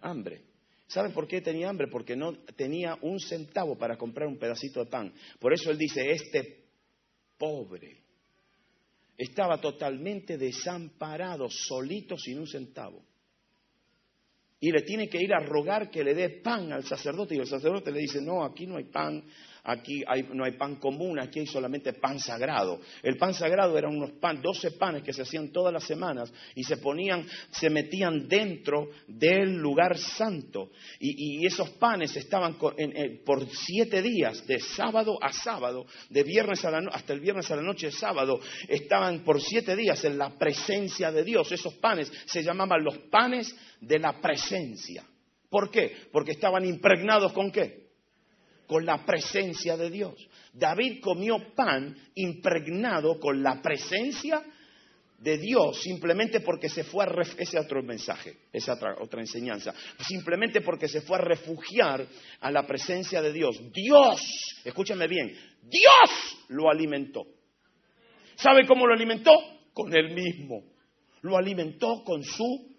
hambre. 0.00 0.49
¿Sabe 0.90 1.10
por 1.10 1.28
qué 1.28 1.40
tenía 1.40 1.68
hambre? 1.68 1.86
Porque 1.86 2.16
no 2.16 2.32
tenía 2.56 2.98
un 3.02 3.20
centavo 3.20 3.78
para 3.78 3.96
comprar 3.96 4.26
un 4.26 4.38
pedacito 4.38 4.80
de 4.80 4.90
pan. 4.90 5.14
Por 5.38 5.52
eso 5.52 5.70
él 5.70 5.78
dice, 5.78 6.02
este 6.10 6.64
pobre 7.38 8.02
estaba 9.16 9.60
totalmente 9.60 10.36
desamparado, 10.36 11.48
solito, 11.48 12.16
sin 12.18 12.40
un 12.40 12.48
centavo. 12.48 13.04
Y 14.58 14.72
le 14.72 14.82
tiene 14.82 15.08
que 15.08 15.22
ir 15.22 15.32
a 15.32 15.38
rogar 15.38 15.90
que 15.90 16.02
le 16.02 16.12
dé 16.12 16.28
pan 16.42 16.72
al 16.72 16.82
sacerdote. 16.82 17.36
Y 17.36 17.38
el 17.38 17.46
sacerdote 17.46 17.92
le 17.92 18.00
dice, 18.00 18.20
no, 18.20 18.44
aquí 18.44 18.66
no 18.66 18.76
hay 18.76 18.84
pan, 18.90 19.22
aquí 19.64 20.02
no 20.32 20.44
hay 20.44 20.52
pan 20.52 20.76
común, 20.76 21.18
aquí 21.18 21.40
hay 21.40 21.46
solamente 21.46 21.92
pan 21.94 22.18
sagrado. 22.18 22.80
El 23.02 23.16
pan 23.16 23.34
sagrado 23.34 23.76
eran 23.76 23.96
unos 23.96 24.12
pan, 24.12 24.40
12 24.40 24.72
panes 24.72 25.02
que 25.02 25.12
se 25.12 25.22
hacían 25.22 25.50
todas 25.50 25.72
las 25.72 25.84
semanas 25.84 26.32
y 26.54 26.64
se 26.64 26.76
ponían, 26.78 27.26
se 27.50 27.70
metían 27.70 28.28
dentro 28.28 28.90
del 29.06 29.56
lugar 29.56 29.96
santo. 29.98 30.70
Y, 30.98 31.46
esos 31.46 31.70
panes 31.70 32.16
estaban 32.16 32.56
por 33.24 33.48
siete 33.48 34.02
días, 34.02 34.46
de 34.46 34.60
sábado 34.60 35.18
a 35.20 35.32
sábado, 35.32 35.86
de 36.08 36.22
viernes 36.22 36.64
a 36.64 36.70
la 36.70 36.80
hasta 36.92 37.12
el 37.12 37.20
viernes 37.20 37.50
a 37.50 37.56
la 37.56 37.62
noche 37.62 37.86
de 37.86 37.92
sábado, 37.92 38.40
estaban 38.68 39.20
por 39.20 39.40
siete 39.40 39.76
días 39.76 40.04
en 40.04 40.18
la 40.18 40.30
presencia 40.38 41.10
de 41.10 41.24
Dios. 41.24 41.50
Esos 41.52 41.74
panes 41.74 42.10
se 42.26 42.42
llamaban 42.42 42.82
los 42.82 42.98
panes 43.10 43.54
de 43.80 43.98
la 43.98 44.20
presencia. 44.20 45.04
¿Por 45.48 45.70
qué? 45.70 45.96
Porque 46.12 46.32
estaban 46.32 46.64
impregnados 46.64 47.32
con 47.32 47.50
qué? 47.50 47.79
Con 48.70 48.86
la 48.86 49.04
presencia 49.04 49.76
de 49.76 49.90
Dios. 49.90 50.14
David 50.52 51.00
comió 51.00 51.38
pan 51.56 51.92
impregnado 52.14 53.18
con 53.18 53.42
la 53.42 53.60
presencia 53.60 54.44
de 55.18 55.38
Dios 55.38 55.82
simplemente 55.82 56.38
porque 56.38 56.68
se 56.68 56.84
fue 56.84 57.04
a 57.04 57.08
ese 57.36 57.58
otro 57.58 57.82
mensaje, 57.82 58.36
esa 58.52 58.74
otra, 58.74 58.94
otra 59.00 59.20
enseñanza, 59.22 59.74
simplemente 60.06 60.60
porque 60.60 60.86
se 60.86 61.00
fue 61.00 61.18
a 61.18 61.22
refugiar 61.22 62.06
a 62.38 62.50
la 62.52 62.64
presencia 62.64 63.20
de 63.20 63.32
Dios. 63.32 63.60
Dios, 63.72 64.22
escúchame 64.64 65.08
bien, 65.08 65.36
Dios 65.64 66.44
lo 66.50 66.70
alimentó. 66.70 67.22
¿Sabe 68.36 68.68
cómo 68.68 68.86
lo 68.86 68.94
alimentó? 68.94 69.32
Con 69.72 69.92
él 69.96 70.14
mismo. 70.14 70.62
Lo 71.22 71.36
alimentó 71.36 72.04
con 72.04 72.22
su... 72.22 72.70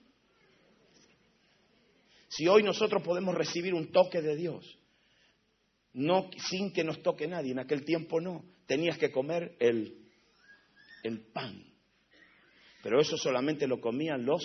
Si 2.29 2.47
hoy 2.47 2.63
nosotros 2.63 3.03
podemos 3.03 3.35
recibir 3.35 3.73
un 3.73 3.91
toque 3.91 4.21
de 4.21 4.37
Dios, 4.37 4.80
no 5.93 6.29
sin 6.49 6.71
que 6.71 6.83
nos 6.83 7.01
toque 7.01 7.27
nadie. 7.27 7.51
En 7.51 7.59
aquel 7.59 7.83
tiempo 7.83 8.21
no. 8.21 8.43
Tenías 8.65 8.97
que 8.97 9.11
comer 9.11 9.55
el, 9.59 9.97
el 11.03 11.19
pan. 11.31 11.63
Pero 12.83 12.99
eso 12.99 13.17
solamente 13.17 13.67
lo 13.67 13.79
comían 13.79 14.25
los 14.25 14.43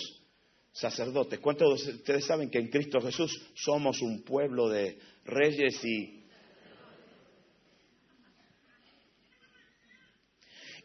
sacerdotes. 0.73 1.39
¿Cuántos 1.41 1.87
de 1.87 1.93
ustedes 1.95 2.25
saben 2.27 2.51
que 2.51 2.59
en 2.59 2.69
Cristo 2.69 3.01
Jesús 3.01 3.33
somos 3.55 4.03
un 4.03 4.23
pueblo 4.23 4.69
de 4.69 4.99
reyes 5.25 5.83
y... 5.85 6.23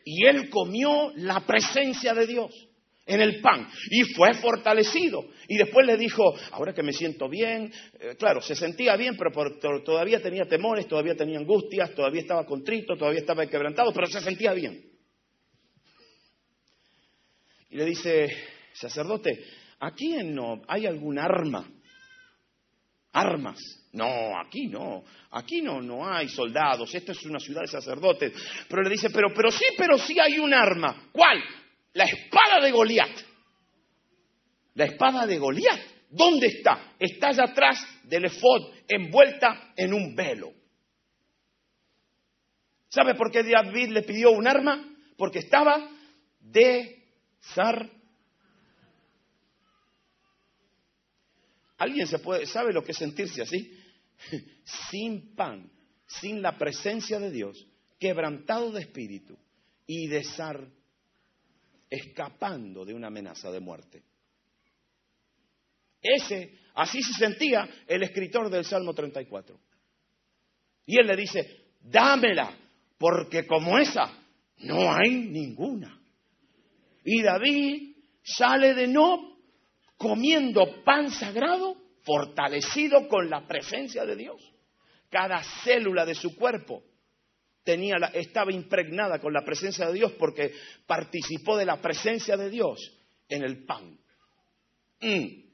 Y 0.04 0.26
él 0.26 0.50
comió 0.50 1.12
la 1.16 1.46
presencia 1.46 2.14
de 2.16 2.26
Dios. 2.26 2.52
En 3.06 3.22
el 3.22 3.42
pan 3.42 3.68
y 3.90 4.04
fue 4.14 4.34
fortalecido. 4.36 5.26
Y 5.48 5.58
después 5.58 5.86
le 5.86 5.98
dijo, 5.98 6.34
ahora 6.52 6.74
que 6.74 6.84
me 6.84 6.94
siento 6.94 7.28
bien, 7.28 7.72
eh, 8.00 8.16
claro, 8.18 8.42
se 8.42 8.56
sentía 8.56 8.96
bien, 8.96 9.18
pero 9.18 9.32
todavía 9.84 10.22
tenía 10.22 10.46
temores, 10.46 10.88
todavía 10.88 11.16
tenía 11.16 11.40
angustias, 11.40 11.94
todavía 11.94 12.22
estaba 12.22 12.46
contrito, 12.46 12.96
todavía 12.96 13.22
estaba 13.22 13.46
quebrantado, 13.48 13.92
pero 13.94 14.08
se 14.08 14.22
sentía 14.22 14.54
bien. 14.54 14.82
Y 17.70 17.78
le 17.78 17.86
dice, 17.86 18.28
sacerdote, 18.74 19.32
¿aquí 19.80 20.16
no 20.24 20.62
hay 20.68 20.86
algún 20.86 21.18
arma? 21.18 21.70
Armas. 23.14 23.60
No, 23.94 24.40
aquí 24.40 24.68
no. 24.68 25.04
Aquí 25.32 25.62
no, 25.62 25.82
no 25.82 26.08
hay 26.08 26.30
soldados. 26.30 26.94
Esta 26.96 27.12
es 27.12 27.26
una 27.26 27.40
ciudad 27.40 27.62
de 27.62 27.68
sacerdotes. 27.68 28.34
Pero 28.70 28.84
le 28.84 28.90
dice, 28.90 29.10
pero, 29.10 29.34
pero 29.34 29.52
sí, 29.52 29.66
pero 29.78 29.98
sí 29.98 30.18
hay 30.18 30.40
un 30.40 30.54
arma. 30.54 31.10
¿Cuál? 31.12 31.42
La 31.94 32.06
espada 32.06 32.62
de 32.64 32.72
Goliat. 32.72 33.18
La 34.76 34.86
espada 34.86 35.26
de 35.26 35.38
Goliat. 35.38 35.80
¿Dónde 36.10 36.48
está? 36.48 36.96
Está 37.00 37.30
allá 37.30 37.46
atrás 37.46 37.86
del 38.04 38.26
efod, 38.26 38.74
envuelta 38.88 39.74
en 39.76 39.94
un 39.94 40.16
velo. 40.16 40.54
¿Sabe 42.90 43.16
por 43.16 43.32
qué 43.32 43.44
David 43.44 43.90
le 43.90 44.04
pidió 44.04 44.32
un 44.32 44.48
arma? 44.48 44.86
Porque 45.18 45.40
estaba 45.40 45.90
desar. 46.42 47.90
¿Alguien 51.78 52.08
se 52.08 52.20
puede, 52.20 52.46
sabe 52.46 52.74
lo 52.74 52.84
que 52.84 52.92
es 52.92 52.98
sentirse 52.98 53.42
así? 53.42 53.80
sin 54.90 55.34
pan, 55.36 55.72
sin 56.06 56.42
la 56.42 56.58
presencia 56.58 57.20
de 57.20 57.32
Dios, 57.32 57.66
quebrantado 57.98 58.72
de 58.72 58.82
espíritu 58.82 59.38
y 59.88 60.08
desar 60.08 60.68
escapando 61.92 62.86
de 62.86 62.94
una 62.94 63.08
amenaza 63.08 63.52
de 63.52 63.60
muerte. 63.60 64.02
Ese, 66.02 66.58
así 66.74 67.02
se 67.04 67.14
sentía 67.14 67.70
el 67.86 68.02
escritor 68.04 68.50
del 68.50 68.64
Salmo 68.64 68.94
34. 68.94 69.60
Y 70.86 70.98
él 70.98 71.06
le 71.06 71.16
dice, 71.18 71.66
dámela, 71.82 72.58
porque 72.98 73.46
como 73.46 73.78
esa 73.78 74.10
no 74.60 74.92
hay 74.92 75.10
ninguna. 75.10 76.00
Y 77.04 77.22
David 77.22 77.96
sale 78.24 78.74
de 78.74 78.88
Nob 78.88 79.20
comiendo 79.98 80.84
pan 80.84 81.12
sagrado, 81.12 81.76
fortalecido 82.04 83.08
con 83.10 83.30
la 83.30 83.46
presencia 83.46 84.06
de 84.06 84.16
Dios. 84.16 84.42
Cada 85.10 85.44
célula 85.64 86.06
de 86.06 86.16
su 86.16 86.36
cuerpo 86.36 86.84
tenía 87.64 87.98
estaba 88.14 88.52
impregnada 88.52 89.20
con 89.20 89.34
la 89.34 89.44
presencia 89.44 89.88
de 89.88 89.94
Dios 89.94 90.14
porque 90.14 90.54
participó 90.86 91.58
de 91.58 91.66
la 91.66 91.82
presencia 91.82 92.38
de 92.38 92.50
Dios 92.50 92.92
en 93.30 93.44
el 93.44 93.66
pan. 93.66 93.98
Mm. 95.02 95.52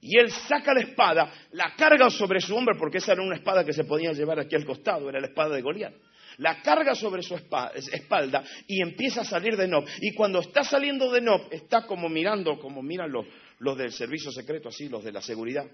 Y 0.00 0.16
él 0.16 0.30
saca 0.30 0.72
la 0.72 0.80
espada, 0.80 1.32
la 1.52 1.74
carga 1.76 2.08
sobre 2.08 2.40
su 2.40 2.54
hombro, 2.54 2.78
porque 2.78 2.98
esa 2.98 3.12
era 3.12 3.22
una 3.22 3.36
espada 3.36 3.64
que 3.64 3.72
se 3.72 3.84
podía 3.84 4.12
llevar 4.12 4.38
aquí 4.38 4.54
al 4.54 4.64
costado, 4.64 5.08
era 5.08 5.20
la 5.20 5.26
espada 5.26 5.56
de 5.56 5.62
Goliat. 5.62 5.94
La 6.38 6.62
carga 6.62 6.94
sobre 6.94 7.22
su 7.22 7.34
espalda 7.34 8.44
y 8.68 8.80
empieza 8.80 9.22
a 9.22 9.24
salir 9.24 9.56
de 9.56 9.66
Nob. 9.66 9.84
Y 10.00 10.14
cuando 10.14 10.38
está 10.38 10.62
saliendo 10.62 11.10
de 11.10 11.20
Nob, 11.20 11.48
está 11.50 11.84
como 11.84 12.08
mirando, 12.08 12.60
como 12.60 12.80
miran 12.80 13.10
los 13.10 13.76
del 13.76 13.90
servicio 13.90 14.30
secreto, 14.30 14.68
así, 14.68 14.88
los 14.88 15.02
de 15.02 15.10
la 15.10 15.20
seguridad. 15.20 15.66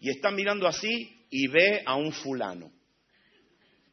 Y 0.00 0.10
está 0.10 0.30
mirando 0.30 0.66
así 0.66 1.24
y 1.30 1.48
ve 1.48 1.82
a 1.84 1.96
un 1.96 2.12
fulano 2.12 2.70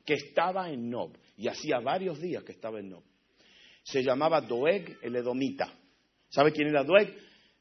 que 0.06 0.13
estaba 0.13 0.70
en 0.70 0.89
Nob. 0.89 1.18
Y 1.38 1.48
hacía 1.48 1.80
varios 1.80 2.22
días 2.22 2.44
que 2.44 2.52
estaba 2.52 2.80
en 2.80 2.89
Nob. 2.89 3.04
Se 3.84 4.04
llamaba 4.04 4.41
Doeg 4.41 4.98
el 5.02 5.15
Edomita. 5.15 5.74
¿Sabe 6.30 6.52
quién 6.52 6.70
era 6.70 6.84
Doeg? 6.84 7.15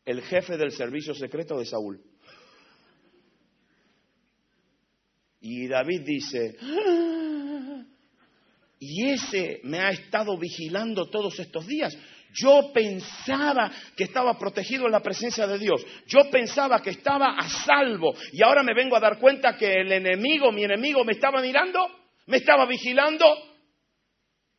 El 0.04 0.22
jefe 0.22 0.56
del 0.56 0.70
servicio 0.70 1.14
secreto 1.14 1.58
de 1.58 1.66
Saúl. 1.66 2.02
Y 5.40 5.66
David 5.66 6.02
dice, 6.06 6.56
ah, 6.60 7.84
y 8.78 9.08
ese 9.10 9.60
me 9.64 9.78
ha 9.78 9.90
estado 9.90 10.38
vigilando 10.38 11.08
todos 11.10 11.38
estos 11.38 11.66
días. 11.66 11.96
Yo 12.34 12.72
pensaba 12.72 13.70
que 13.96 14.04
estaba 14.04 14.36
protegido 14.36 14.86
en 14.86 14.92
la 14.92 15.00
presencia 15.00 15.46
de 15.46 15.56
Dios. 15.56 15.86
Yo 16.06 16.28
pensaba 16.30 16.82
que 16.82 16.90
estaba 16.90 17.36
a 17.38 17.48
salvo. 17.48 18.12
Y 18.32 18.42
ahora 18.42 18.64
me 18.64 18.74
vengo 18.74 18.96
a 18.96 19.00
dar 19.00 19.20
cuenta 19.20 19.56
que 19.56 19.72
el 19.72 19.92
enemigo, 19.92 20.50
mi 20.50 20.64
enemigo, 20.64 21.04
me 21.04 21.12
estaba 21.12 21.40
mirando, 21.40 21.78
me 22.26 22.38
estaba 22.38 22.66
vigilando. 22.66 23.24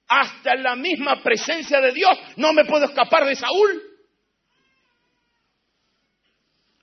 Hasta 0.07 0.53
en 0.53 0.63
la 0.63 0.75
misma 0.77 1.21
presencia 1.21 1.81
de 1.81 1.91
Dios 1.91 2.17
no 2.37 2.53
me 2.53 2.63
puedo 2.63 2.85
escapar 2.85 3.25
de 3.25 3.35
Saúl. 3.35 3.81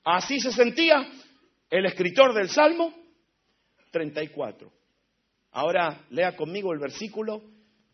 Así 0.04 0.40
se 0.40 0.52
sentía 0.52 1.08
el 1.70 1.86
escritor 1.86 2.34
del 2.34 2.50
Salmo 2.50 2.92
34. 3.92 4.70
Ahora 5.52 6.04
lea 6.10 6.36
conmigo 6.36 6.72
el 6.74 6.80
versículo 6.80 7.42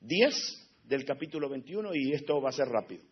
10 0.00 0.67
del 0.88 1.04
capítulo 1.04 1.48
21 1.50 1.90
y 1.94 2.12
esto 2.14 2.40
va 2.40 2.48
a 2.48 2.52
ser 2.52 2.68
rápido. 2.68 3.02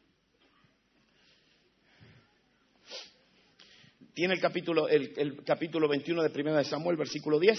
¿Tiene 4.15 4.33
el 4.33 4.41
capítulo, 4.41 4.89
el, 4.89 5.45
capítulo 5.45 5.87
21 5.87 6.23
de 6.23 6.31
Primera 6.31 6.57
de 6.57 6.65
Samuel, 6.65 6.97
versículo 6.97 7.39
10? 7.39 7.59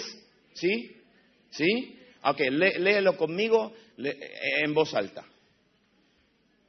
¿Sí? 0.53 0.97
¿Sí? 1.51 1.99
Ok, 2.23 2.39
léelo 2.49 3.15
conmigo 3.15 3.73
en 3.97 4.73
voz 4.73 4.95
alta. 4.95 5.23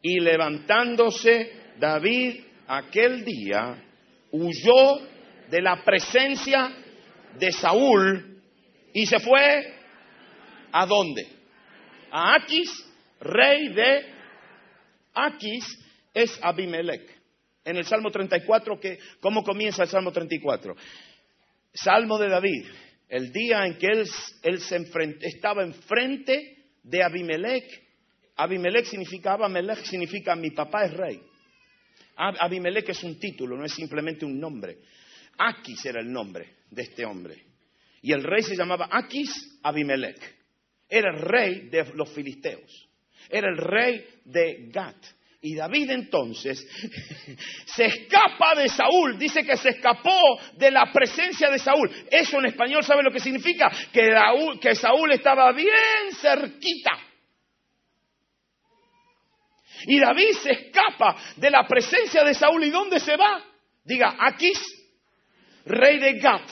Y 0.03 0.21
levantándose 0.21 1.51
David 1.81 2.41
aquel 2.67 3.25
día, 3.25 3.83
huyó 4.31 5.01
de 5.49 5.63
la 5.63 5.83
presencia 5.83 6.71
de 7.39 7.51
Saúl 7.51 8.43
y 8.93 9.07
se 9.07 9.19
fue 9.21 9.75
a 10.71 10.85
dónde? 10.85 11.27
A 12.11 12.35
Aquis 12.35 12.88
rey 13.21 13.69
de 13.69 14.07
Aquis 15.15 15.65
es 16.15 16.39
Abimelech. 16.43 17.19
En 17.65 17.77
el 17.77 17.85
Salmo 17.85 18.11
34, 18.11 18.81
¿cómo 19.21 19.43
comienza 19.45 19.83
el 19.83 19.89
Salmo 19.89 20.13
34? 20.13 20.75
Salmo 21.73 22.19
de 22.19 22.29
David, 22.29 22.67
el 23.09 23.31
día 23.33 23.67
en 23.67 23.77
que 23.77 23.87
él, 23.87 24.61
se 24.61 24.87
estaba 25.21 25.63
enfrente 25.63 26.71
de 26.83 27.03
Abimelech. 27.03 27.65
Abimelech 28.37 28.87
significa, 28.87 29.35
Abimelech 29.35 29.85
significa 29.85 30.35
mi 30.35 30.51
papá 30.51 30.87
es 30.87 30.95
rey. 30.95 31.21
Abimelech 32.17 32.89
es 32.89 33.03
un 33.05 33.19
título, 33.19 33.57
no 33.57 33.65
es 33.65 33.73
simplemente 33.73 34.25
un 34.25 34.41
nombre. 34.41 34.79
Aquis 35.37 35.85
era 35.85 36.01
el 36.01 36.11
nombre 36.11 36.57
de 36.71 36.83
este 36.83 37.05
hombre. 37.05 37.45
Y 38.01 38.13
el 38.13 38.25
rey 38.25 38.43
se 38.43 38.57
llamaba 38.57 38.89
Aquis 38.91 39.59
Abimelech. 39.63 40.37
Era 40.89 41.11
el 41.11 41.21
rey 41.21 41.69
de 41.69 41.85
los 41.95 42.09
filisteos 42.11 42.88
era 43.31 43.49
el 43.49 43.57
rey 43.57 44.05
de 44.25 44.69
Gat. 44.71 44.97
Y 45.41 45.55
David 45.55 45.91
entonces 45.91 46.67
se 47.67 47.87
escapa 47.87 48.57
de 48.57 48.69
Saúl, 48.69 49.17
dice 49.19 49.45
que 49.45 49.57
se 49.57 49.71
escapó 49.71 50.41
de 50.55 50.71
la 50.71 50.91
presencia 50.93 51.49
de 51.49 51.59
Saúl. 51.59 51.91
Eso 52.11 52.39
en 52.39 52.47
español, 52.47 52.83
¿sabe 52.83 53.05
lo 53.05 53.13
que 53.13 53.21
significa? 53.21 53.71
Que, 53.93 54.75
Saúl 54.75 55.13
estaba 55.13 55.53
bien 55.53 56.13
cerquita. 56.21 56.91
Y 59.87 60.01
David 60.01 60.33
se 60.43 60.51
escapa 60.51 61.17
de 61.37 61.51
la 61.51 61.65
presencia 61.69 62.25
de 62.25 62.35
Saúl. 62.35 62.65
¿Y 62.65 62.71
dónde 62.71 62.99
se 62.99 63.17
va? 63.17 63.41
Diga, 63.85 64.17
Aquis, 64.19 64.59
rey 65.67 65.99
de 65.99 66.19
Gat. 66.19 66.51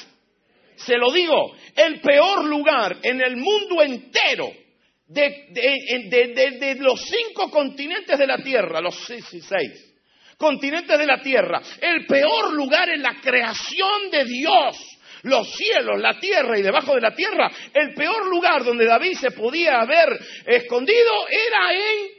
Se 0.76 0.96
lo 0.96 1.10
digo, 1.10 1.56
el 1.74 2.00
peor 2.00 2.44
lugar 2.44 2.98
en 3.02 3.20
el 3.20 3.36
mundo 3.36 3.82
entero 3.82 4.52
de, 5.06 6.76
los 6.80 7.00
cinco 7.00 7.48
continentes 7.50 8.18
de 8.18 8.26
la 8.26 8.38
Tierra, 8.38 8.80
los 8.80 9.04
seis, 9.06 9.24
seis 9.48 9.92
continentes 10.36 10.98
de 10.98 11.06
la 11.06 11.22
Tierra, 11.22 11.62
el 11.80 12.06
peor 12.06 12.52
lugar 12.52 12.88
en 12.90 13.02
la 13.02 13.14
creación 13.22 14.10
de 14.10 14.24
Dios, 14.24 14.98
los 15.22 15.54
cielos, 15.54 15.98
la 15.98 16.18
tierra 16.20 16.58
y 16.58 16.62
debajo 16.62 16.94
de 16.94 17.00
la 17.00 17.14
tierra, 17.14 17.50
el 17.72 17.94
peor 17.94 18.28
lugar 18.28 18.62
donde 18.62 18.84
David 18.84 19.16
se 19.18 19.30
podía 19.30 19.80
haber 19.80 20.20
escondido 20.44 21.26
era 21.28 21.72
en 21.72 22.16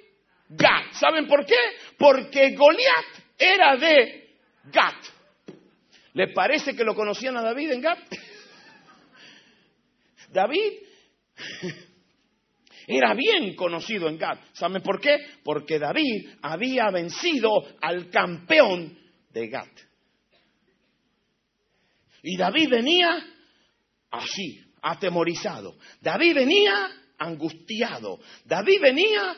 Gat. 0.50 0.94
¿Saben 0.94 1.28
por 1.28 1.46
qué? 1.46 1.60
Porque 1.98 2.56
Goliat 2.56 3.06
era 3.38 3.76
de 3.78 4.30
Gat. 4.66 4.96
¿Le 6.14 6.30
parece 6.30 6.76
que 6.76 6.84
lo 6.84 6.96
conocían 6.96 7.38
a 7.38 7.44
David 7.44 7.72
en 7.72 7.82
Gat? 7.82 8.00
David 10.30 10.74
era 12.88 13.14
bien 13.14 13.54
conocido 13.56 14.08
en 14.08 14.18
Gad. 14.18 14.40
¿Saben 14.54 14.82
por 14.82 15.02
qué? 15.02 15.18
Porque 15.44 15.78
David 15.78 16.30
había 16.42 16.90
vencido 16.90 17.52
al 17.82 18.10
campeón 18.10 18.98
de 19.32 19.50
Gad. 19.50 19.68
Y 22.24 22.38
David 22.38 22.70
venía 22.70 23.26
así, 24.10 24.62
atemorizado. 24.82 25.76
David 26.00 26.36
venía 26.36 26.90
angustiado. 27.18 28.20
David 28.46 28.80
venía 28.82 29.36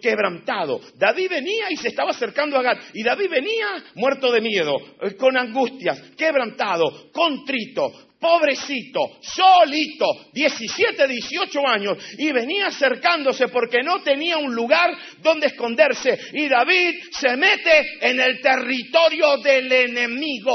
quebrantado. 0.00 0.80
David 0.94 1.30
venía 1.30 1.66
y 1.70 1.76
se 1.76 1.88
estaba 1.88 2.10
acercando 2.10 2.56
a 2.58 2.62
Gad. 2.62 2.78
Y 2.94 3.02
David 3.02 3.28
venía 3.28 3.66
muerto 3.94 4.30
de 4.32 4.40
miedo, 4.40 4.76
eh, 5.02 5.16
con 5.16 5.36
angustias, 5.36 6.00
quebrantado, 6.16 7.10
contrito, 7.12 8.07
pobrecito, 8.18 9.18
solito, 9.20 10.06
17, 10.32 11.06
18 11.06 11.66
años, 11.66 11.98
y 12.18 12.32
venía 12.32 12.66
acercándose 12.66 13.48
porque 13.48 13.82
no 13.82 14.02
tenía 14.02 14.38
un 14.38 14.54
lugar 14.54 14.90
donde 15.22 15.48
esconderse. 15.48 16.18
Y 16.32 16.48
David 16.48 16.94
se 17.12 17.36
mete 17.36 17.98
en 18.00 18.20
el 18.20 18.40
territorio 18.40 19.38
del 19.38 19.70
enemigo. 19.70 20.54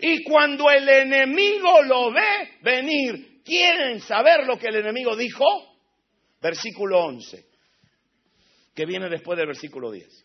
Y 0.00 0.22
cuando 0.24 0.70
el 0.70 0.88
enemigo 0.88 1.82
lo 1.82 2.12
ve 2.12 2.58
venir, 2.62 3.42
¿quieren 3.44 4.00
saber 4.00 4.46
lo 4.46 4.58
que 4.58 4.68
el 4.68 4.76
enemigo 4.76 5.16
dijo? 5.16 5.44
Versículo 6.42 7.04
11, 7.06 7.44
que 8.74 8.86
viene 8.86 9.08
después 9.08 9.38
del 9.38 9.46
versículo 9.46 9.90
10. 9.90 10.24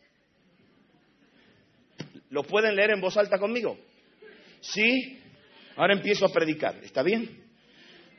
¿Lo 2.29 2.43
pueden 2.43 2.75
leer 2.75 2.91
en 2.91 3.01
voz 3.01 3.17
alta 3.17 3.37
conmigo? 3.37 3.77
¿Sí? 4.61 5.19
Ahora 5.75 5.93
empiezo 5.93 6.25
a 6.25 6.31
predicar. 6.31 6.75
¿Está 6.83 7.03
bien? 7.03 7.43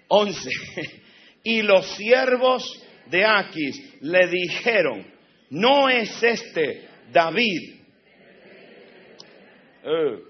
11. 0.08 0.50
Y 1.44 1.62
los 1.62 1.86
siervos 1.96 2.82
de 3.06 3.24
Aquis 3.24 4.00
le 4.00 4.28
dijeron, 4.28 5.04
no 5.50 5.88
es 5.88 6.22
este 6.22 6.88
David. 7.10 7.80
Eh. 9.82 10.22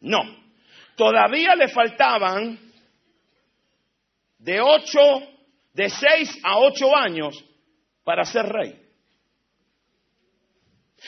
No, 0.00 0.22
todavía 0.96 1.54
le 1.54 1.68
faltaban 1.68 2.58
de 4.38 4.60
ocho, 4.60 5.00
de 5.72 5.88
seis 5.88 6.38
a 6.42 6.58
ocho 6.58 6.96
años 6.96 7.44
para 8.02 8.24
ser 8.24 8.46
rey. 8.46 8.81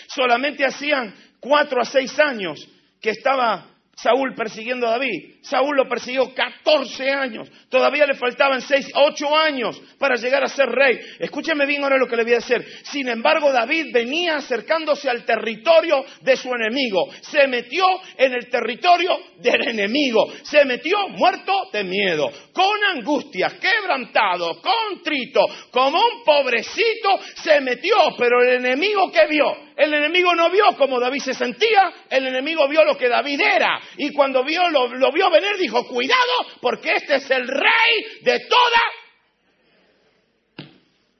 Solamente 0.08 0.64
hacían 0.64 1.14
cuatro 1.40 1.80
a 1.80 1.84
seis 1.84 2.18
años 2.18 2.68
que 3.00 3.10
estaba 3.10 3.74
Saúl 3.96 4.34
persiguiendo 4.34 4.88
a 4.88 4.92
David. 4.92 5.36
Saúl 5.42 5.76
lo 5.76 5.88
persiguió 5.88 6.34
14 6.34 7.10
años. 7.10 7.48
Todavía 7.68 8.06
le 8.06 8.14
faltaban 8.14 8.60
6, 8.60 8.90
8 8.94 9.36
años 9.36 9.80
para 9.98 10.16
llegar 10.16 10.42
a 10.42 10.48
ser 10.48 10.68
rey. 10.68 10.98
Escúcheme 11.18 11.64
bien 11.66 11.82
ahora 11.82 11.96
lo 11.96 12.08
que 12.08 12.16
le 12.16 12.24
voy 12.24 12.32
a 12.32 12.36
decir. 12.36 12.64
Sin 12.84 13.08
embargo, 13.08 13.52
David 13.52 13.92
venía 13.92 14.36
acercándose 14.36 15.08
al 15.08 15.24
territorio 15.24 16.04
de 16.22 16.36
su 16.36 16.48
enemigo. 16.52 17.08
Se 17.20 17.46
metió 17.46 17.86
en 18.16 18.32
el 18.34 18.48
territorio 18.48 19.16
del 19.38 19.68
enemigo. 19.68 20.32
Se 20.42 20.64
metió 20.64 21.08
muerto 21.10 21.52
de 21.72 21.84
miedo, 21.84 22.30
con 22.52 22.84
angustias, 22.96 23.54
quebrantado, 23.54 24.60
contrito, 24.60 25.40
como 25.70 25.98
un 25.98 26.24
pobrecito 26.24 27.20
se 27.36 27.60
metió. 27.60 27.96
Pero 28.18 28.42
el 28.42 28.64
enemigo 28.64 29.12
que 29.12 29.26
vio, 29.28 29.56
el 29.76 29.92
enemigo 29.92 30.34
no 30.34 30.50
vio 30.50 30.64
cómo 30.78 31.00
David 31.00 31.20
se 31.20 31.34
sentía, 31.34 31.92
el 32.08 32.26
enemigo 32.26 32.68
vio 32.68 32.84
lo 32.84 32.96
que 32.96 33.08
David 33.08 33.40
era. 33.40 33.80
Y 33.96 34.12
cuando 34.12 34.44
vio, 34.44 34.68
lo, 34.68 34.88
vio 35.12 35.30
venir, 35.30 35.56
dijo, 35.58 35.86
cuidado, 35.88 36.60
porque 36.60 36.94
este 36.94 37.16
es 37.16 37.30
el 37.30 37.48
rey 37.48 38.20
de 38.22 38.40
toda... 38.48 38.80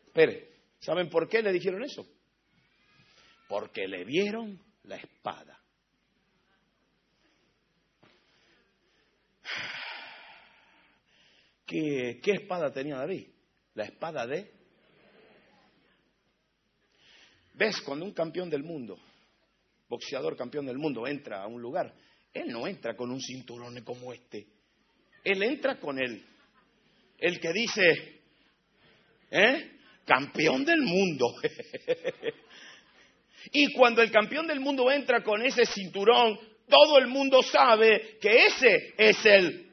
Espere, 0.07 0.49
¿saben 0.79 1.09
por 1.11 1.29
qué 1.29 1.43
le 1.43 1.53
dijeron 1.53 1.83
eso? 1.83 2.07
Porque 3.49 3.89
le 3.89 4.05
vieron 4.05 4.61
la 4.85 4.97
espada. 4.97 5.61
¿Qué, 11.67 12.21
¿Qué, 12.23 12.33
espada 12.33 12.73
tenía 12.73 12.97
David? 12.97 13.27
La 13.75 13.85
espada 13.85 14.27
de... 14.27 14.64
¿Ves? 17.55 17.81
Cuando 17.83 18.05
un 18.05 18.13
campeón 18.13 18.51
del 18.51 18.65
mundo, 18.65 18.99
boxeador 19.89 20.37
campeón 20.37 20.67
del 20.67 20.79
mundo, 20.79 21.07
entra 21.07 21.43
a 21.43 21.47
un 21.47 21.63
lugar, 21.63 21.95
él 22.33 22.49
no 22.49 22.67
entra 22.67 22.97
con 22.97 23.11
un 23.11 23.21
cinturón 23.21 23.81
como 23.85 24.13
este. 24.13 24.47
Él 25.23 25.43
entra 25.43 25.79
con 25.79 25.99
él. 25.99 26.25
El 27.17 27.39
que 27.39 27.53
dice, 27.53 28.21
¿eh? 29.31 29.71
Campeón 30.05 30.65
del 30.65 30.83
mundo. 30.83 31.27
y 33.53 33.73
cuando 33.73 34.03
el 34.03 34.11
campeón 34.11 34.49
del 34.49 34.59
mundo 34.59 34.91
entra 34.91 35.23
con 35.23 35.41
ese 35.43 35.65
cinturón, 35.65 36.39
todo 36.69 36.99
el 36.99 37.07
mundo 37.07 37.41
sabe 37.43 38.19
que 38.21 38.47
ese 38.47 38.95
es 38.99 39.25
el 39.25 39.64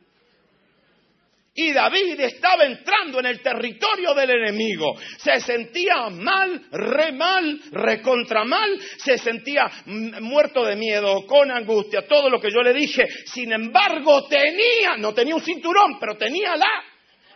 y 1.53 1.73
David 1.73 2.19
estaba 2.19 2.65
entrando 2.65 3.19
en 3.19 3.25
el 3.25 3.41
territorio 3.41 4.13
del 4.13 4.29
enemigo. 4.29 4.95
Se 5.17 5.39
sentía 5.41 6.09
mal, 6.09 6.67
re 6.71 7.11
mal, 7.11 7.59
recontra 7.71 8.45
mal. 8.45 8.79
Se 8.97 9.17
sentía 9.17 9.69
muerto 9.85 10.63
de 10.63 10.77
miedo, 10.77 11.25
con 11.25 11.51
angustia, 11.51 12.07
todo 12.07 12.29
lo 12.29 12.39
que 12.39 12.51
yo 12.51 12.61
le 12.61 12.73
dije. 12.73 13.05
Sin 13.25 13.51
embargo, 13.51 14.27
tenía, 14.27 14.95
no 14.97 15.13
tenía 15.13 15.35
un 15.35 15.43
cinturón, 15.43 15.99
pero 15.99 16.15
tenía 16.15 16.55
la 16.55 16.69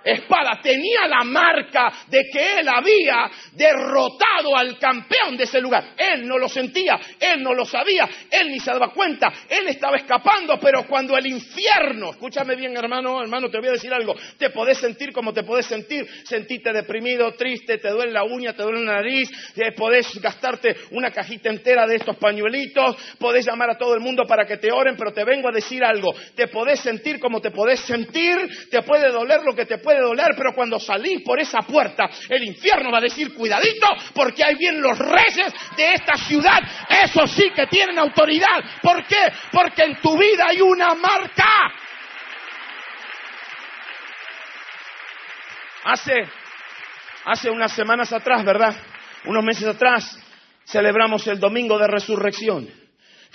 espada, 0.06 0.60
tenía 0.62 1.08
la 1.08 1.24
marca 1.24 1.92
de 2.08 2.24
que 2.32 2.60
él 2.60 2.68
había 2.70 3.30
derrotado 3.54 4.56
al 4.56 4.78
campeón 4.78 5.36
de 5.36 5.46
ese 5.46 5.60
lugar. 5.60 5.96
Él 5.98 6.28
no 6.28 6.38
lo 6.38 6.48
sentía, 6.48 7.00
él 7.20 7.42
no 7.42 7.54
lo 7.54 7.66
sabía, 7.66 8.08
él 8.30 8.50
ni 8.50 8.60
se 8.60 8.72
daba 8.72 8.94
cuenta, 8.94 9.34
él 9.50 9.68
estaba 9.68 9.98
escapando, 9.98 10.60
pero 10.60 10.86
cuando 10.88 11.18
el 11.18 11.26
infierno, 11.26 12.12
escúchame 12.12 12.56
bien 12.56 12.76
hermano, 12.78 13.22
hermano, 13.22 13.50
te 13.50 13.58
voy 13.58 13.70
a 13.70 13.74
decir 13.74 13.94
algo, 13.94 14.16
te 14.38 14.52
podés 14.52 14.78
sentir 14.78 15.12
como 15.12 15.34
te 15.34 15.44
podés 15.44 15.66
sentir, 15.66 16.08
sentirte 16.26 16.72
deprimido, 16.72 17.34
triste, 17.34 17.78
te 17.78 17.90
duele 17.90 18.12
la 18.12 18.24
uña, 18.24 18.54
te 18.54 18.64
duele 18.64 18.86
la 18.86 18.96
nariz, 18.96 19.30
eh, 19.56 19.72
podés 19.72 20.20
gastarte 20.22 20.76
una 20.92 21.12
cajita 21.12 21.50
entera 21.50 21.88
de 21.88 21.96
estos 21.96 22.18
pañuelitos, 22.18 22.96
podés 23.18 23.46
llamar 23.46 23.72
a 23.72 23.78
todo 23.78 23.96
el 23.96 24.02
mundo 24.02 24.24
para 24.28 24.46
que 24.46 24.58
te 24.58 24.72
oren, 24.72 24.96
pero 24.98 25.12
te 25.12 25.24
vengo 25.24 25.50
a 25.50 25.52
decir 25.52 25.84
algo, 25.84 26.14
te 26.36 26.48
podés 26.48 26.80
sentir 26.82 27.20
como 27.20 27.42
te 27.42 27.52
podés 27.52 27.80
sentir, 27.82 28.38
te 28.70 28.82
puede 28.84 29.10
doler 29.10 29.42
lo 29.44 29.56
que 29.56 29.66
te 29.66 29.78
puede 29.78 29.95
doler, 30.00 30.34
pero 30.36 30.54
cuando 30.54 30.80
salís 30.80 31.22
por 31.22 31.40
esa 31.40 31.60
puerta, 31.60 32.10
el 32.30 32.44
infierno 32.44 32.92
va 32.92 33.00
a 33.00 33.02
decir, 33.02 33.34
cuidadito, 33.34 33.88
porque 34.14 34.44
ahí 34.44 34.56
vienen 34.56 34.82
los 34.82 34.98
reyes 34.98 35.54
de 35.76 35.94
esta 35.94 36.16
ciudad. 36.18 36.60
Eso 36.90 37.28
sí 37.28 37.50
que 37.56 37.68
tienen 37.68 37.98
autoridad. 38.00 38.64
¿Por 38.82 39.06
qué? 39.06 39.32
Porque 39.52 39.84
en 39.84 39.96
tu 40.02 40.18
vida 40.18 40.46
hay 40.48 40.62
una 40.62 40.94
marca. 40.96 41.50
Hace, 45.84 46.14
hace 47.26 47.50
unas 47.50 47.72
semanas 47.72 48.12
atrás, 48.12 48.44
¿verdad? 48.44 48.76
Unos 49.26 49.44
meses 49.44 49.68
atrás, 49.68 50.20
celebramos 50.66 51.28
el 51.28 51.40
Domingo 51.40 51.78
de 51.78 51.88
Resurrección. 51.88 52.85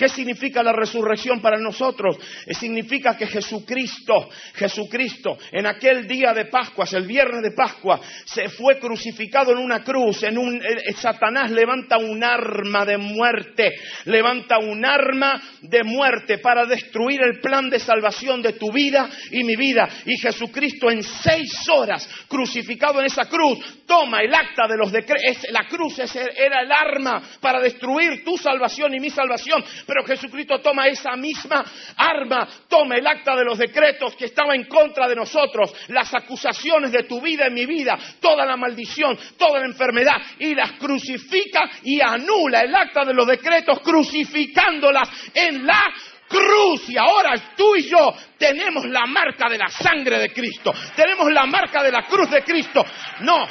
¿Qué 0.01 0.09
significa 0.09 0.63
la 0.63 0.73
resurrección 0.73 1.43
para 1.43 1.59
nosotros? 1.59 2.17
Eh, 2.47 2.55
significa 2.55 3.19
que 3.19 3.27
Jesucristo, 3.27 4.31
Jesucristo, 4.55 5.37
en 5.53 5.67
aquel 5.67 6.07
día 6.07 6.33
de 6.33 6.47
Pascua, 6.47 6.87
el 6.91 7.07
viernes 7.07 7.43
de 7.43 7.51
Pascua, 7.51 8.01
se 8.25 8.49
fue 8.49 8.79
crucificado 8.79 9.53
en 9.53 9.59
una 9.59 9.85
cruz. 9.85 10.23
En 10.23 10.39
un, 10.39 10.57
eh, 10.57 10.85
eh, 10.87 10.93
Satanás 10.95 11.51
levanta 11.51 11.99
un 11.99 12.25
arma 12.25 12.87
de 12.87 12.97
muerte, 12.97 13.75
levanta 14.07 14.59
un 14.59 14.87
arma 14.87 15.39
de 15.61 15.83
muerte 15.85 16.39
para 16.39 16.65
destruir 16.65 17.21
el 17.21 17.39
plan 17.41 17.69
de 17.69 17.79
salvación 17.79 18.41
de 18.41 18.55
tu 18.55 18.73
vida 18.73 19.07
y 19.31 19.45
mi 19.45 19.55
vida. 19.55 19.87
Y 20.07 20.17
Jesucristo 20.17 20.91
en 20.91 21.03
seis 21.03 21.53
horas, 21.69 22.09
crucificado 22.27 23.01
en 23.01 23.07
esa 23.07 23.27
cruz, 23.27 23.85
toma 23.85 24.23
el 24.23 24.35
acta 24.35 24.67
de 24.67 24.79
los 24.79 24.91
decretos. 24.91 25.45
La 25.51 25.69
cruz 25.69 25.99
era 25.99 26.63
el 26.63 26.73
arma 26.73 27.21
para 27.39 27.61
destruir 27.61 28.25
tu 28.25 28.39
salvación 28.39 28.95
y 28.95 29.01
mi 29.01 29.11
salvación 29.11 29.63
pero 29.91 30.05
Jesucristo 30.05 30.61
toma 30.61 30.87
esa 30.87 31.17
misma 31.17 31.65
arma, 31.97 32.47
toma 32.69 32.95
el 32.95 33.05
acta 33.05 33.35
de 33.35 33.45
los 33.45 33.59
decretos 33.59 34.15
que 34.15 34.27
estaba 34.27 34.55
en 34.55 34.67
contra 34.67 35.09
de 35.09 35.17
nosotros, 35.17 35.75
las 35.89 36.15
acusaciones 36.15 36.93
de 36.93 37.03
tu 37.03 37.21
vida 37.21 37.49
y 37.49 37.51
mi 37.51 37.67
vida, 37.67 37.99
toda 38.21 38.47
la 38.47 38.57
maldición, 38.57 39.19
toda 39.37 39.59
la 39.59 39.67
enfermedad, 39.67 40.15
y 40.39 40.55
las 40.55 40.75
crucifica 40.75 41.69
y 41.83 42.01
anula 42.01 42.61
el 42.61 42.73
acta 42.73 43.05
de 43.05 43.15
los 43.15 43.27
decretos 43.27 43.81
crucificándolas 43.81 45.09
en 45.35 45.67
la 45.67 45.83
cruz 46.29 46.89
y 46.89 46.97
ahora 46.97 47.35
tú 47.57 47.75
y 47.75 47.89
yo 47.91 48.15
tenemos 48.39 48.85
la 48.87 49.07
marca 49.07 49.49
de 49.51 49.59
la 49.59 49.71
sangre 49.71 50.21
de 50.21 50.33
Cristo, 50.33 50.73
tenemos 50.95 51.33
la 51.33 51.47
marca 51.47 51.83
de 51.83 51.91
la 51.91 52.07
cruz 52.07 52.31
de 52.31 52.45
Cristo. 52.45 52.87
No, 53.23 53.45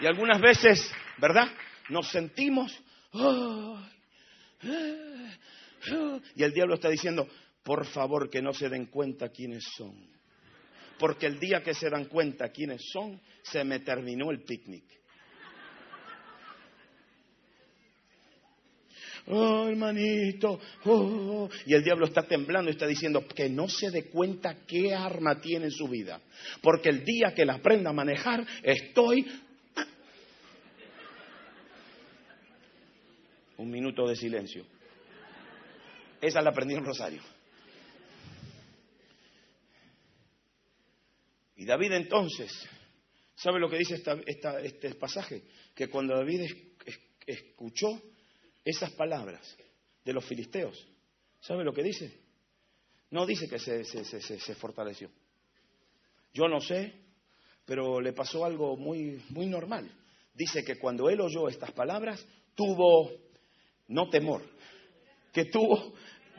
Y 0.00 0.06
algunas 0.06 0.40
veces, 0.40 0.90
¿verdad? 1.18 1.48
Nos 1.88 2.08
sentimos... 2.10 2.76
y 6.36 6.42
el 6.42 6.52
diablo 6.52 6.74
está 6.74 6.88
diciendo, 6.88 7.28
por 7.62 7.84
favor 7.86 8.30
que 8.30 8.40
no 8.40 8.52
se 8.52 8.68
den 8.68 8.86
cuenta 8.86 9.28
quiénes 9.30 9.64
son. 9.76 9.94
Porque 10.98 11.26
el 11.26 11.38
día 11.38 11.62
que 11.62 11.74
se 11.74 11.90
dan 11.90 12.06
cuenta 12.06 12.50
quiénes 12.50 12.82
son, 12.92 13.20
se 13.42 13.64
me 13.64 13.80
terminó 13.80 14.30
el 14.30 14.42
picnic. 14.42 14.84
oh 19.26 19.68
hermanito, 19.68 20.58
oh. 20.84 21.48
y 21.66 21.74
el 21.74 21.84
diablo 21.84 22.06
está 22.06 22.22
temblando 22.22 22.70
y 22.70 22.72
está 22.72 22.86
diciendo 22.86 23.26
que 23.26 23.48
no 23.48 23.68
se 23.68 23.90
dé 23.90 24.04
cuenta 24.06 24.64
qué 24.66 24.94
arma 24.94 25.40
tiene 25.40 25.66
en 25.66 25.70
su 25.70 25.88
vida, 25.88 26.20
porque 26.62 26.88
el 26.88 27.04
día 27.04 27.34
que 27.34 27.44
la 27.44 27.54
aprenda 27.54 27.90
a 27.90 27.94
manejar 27.94 28.46
estoy... 28.62 29.26
Un 33.60 33.70
minuto 33.70 34.08
de 34.08 34.16
silencio. 34.16 34.64
Esa 36.18 36.40
la 36.40 36.48
aprendí 36.48 36.74
en 36.74 36.84
Rosario. 36.84 37.20
Y 41.56 41.66
David 41.66 41.92
entonces, 41.92 42.50
¿sabe 43.34 43.60
lo 43.60 43.68
que 43.68 43.76
dice 43.76 44.02
este 44.64 44.94
pasaje? 44.94 45.42
Que 45.74 45.88
cuando 45.88 46.16
David 46.16 46.50
escuchó 47.26 48.00
esas 48.64 48.92
palabras 48.92 49.58
de 50.06 50.14
los 50.14 50.24
filisteos, 50.24 50.88
¿sabe 51.40 51.62
lo 51.62 51.74
que 51.74 51.82
dice? 51.82 52.18
No 53.10 53.26
dice 53.26 53.46
que 53.46 53.58
se, 53.58 54.54
fortaleció. 54.54 55.10
Yo 56.32 56.48
no 56.48 56.62
sé, 56.62 56.94
pero 57.66 58.00
le 58.00 58.14
pasó 58.14 58.46
algo 58.46 58.78
muy 58.78 59.46
normal. 59.48 59.94
Dice 60.32 60.64
que 60.64 60.78
cuando 60.78 61.10
él 61.10 61.20
oyó 61.20 61.46
estas 61.46 61.72
palabras, 61.72 62.26
tuvo, 62.54 63.29
no 63.90 64.08
temor, 64.08 64.42
que 65.32 65.44
tuvo 65.46 65.92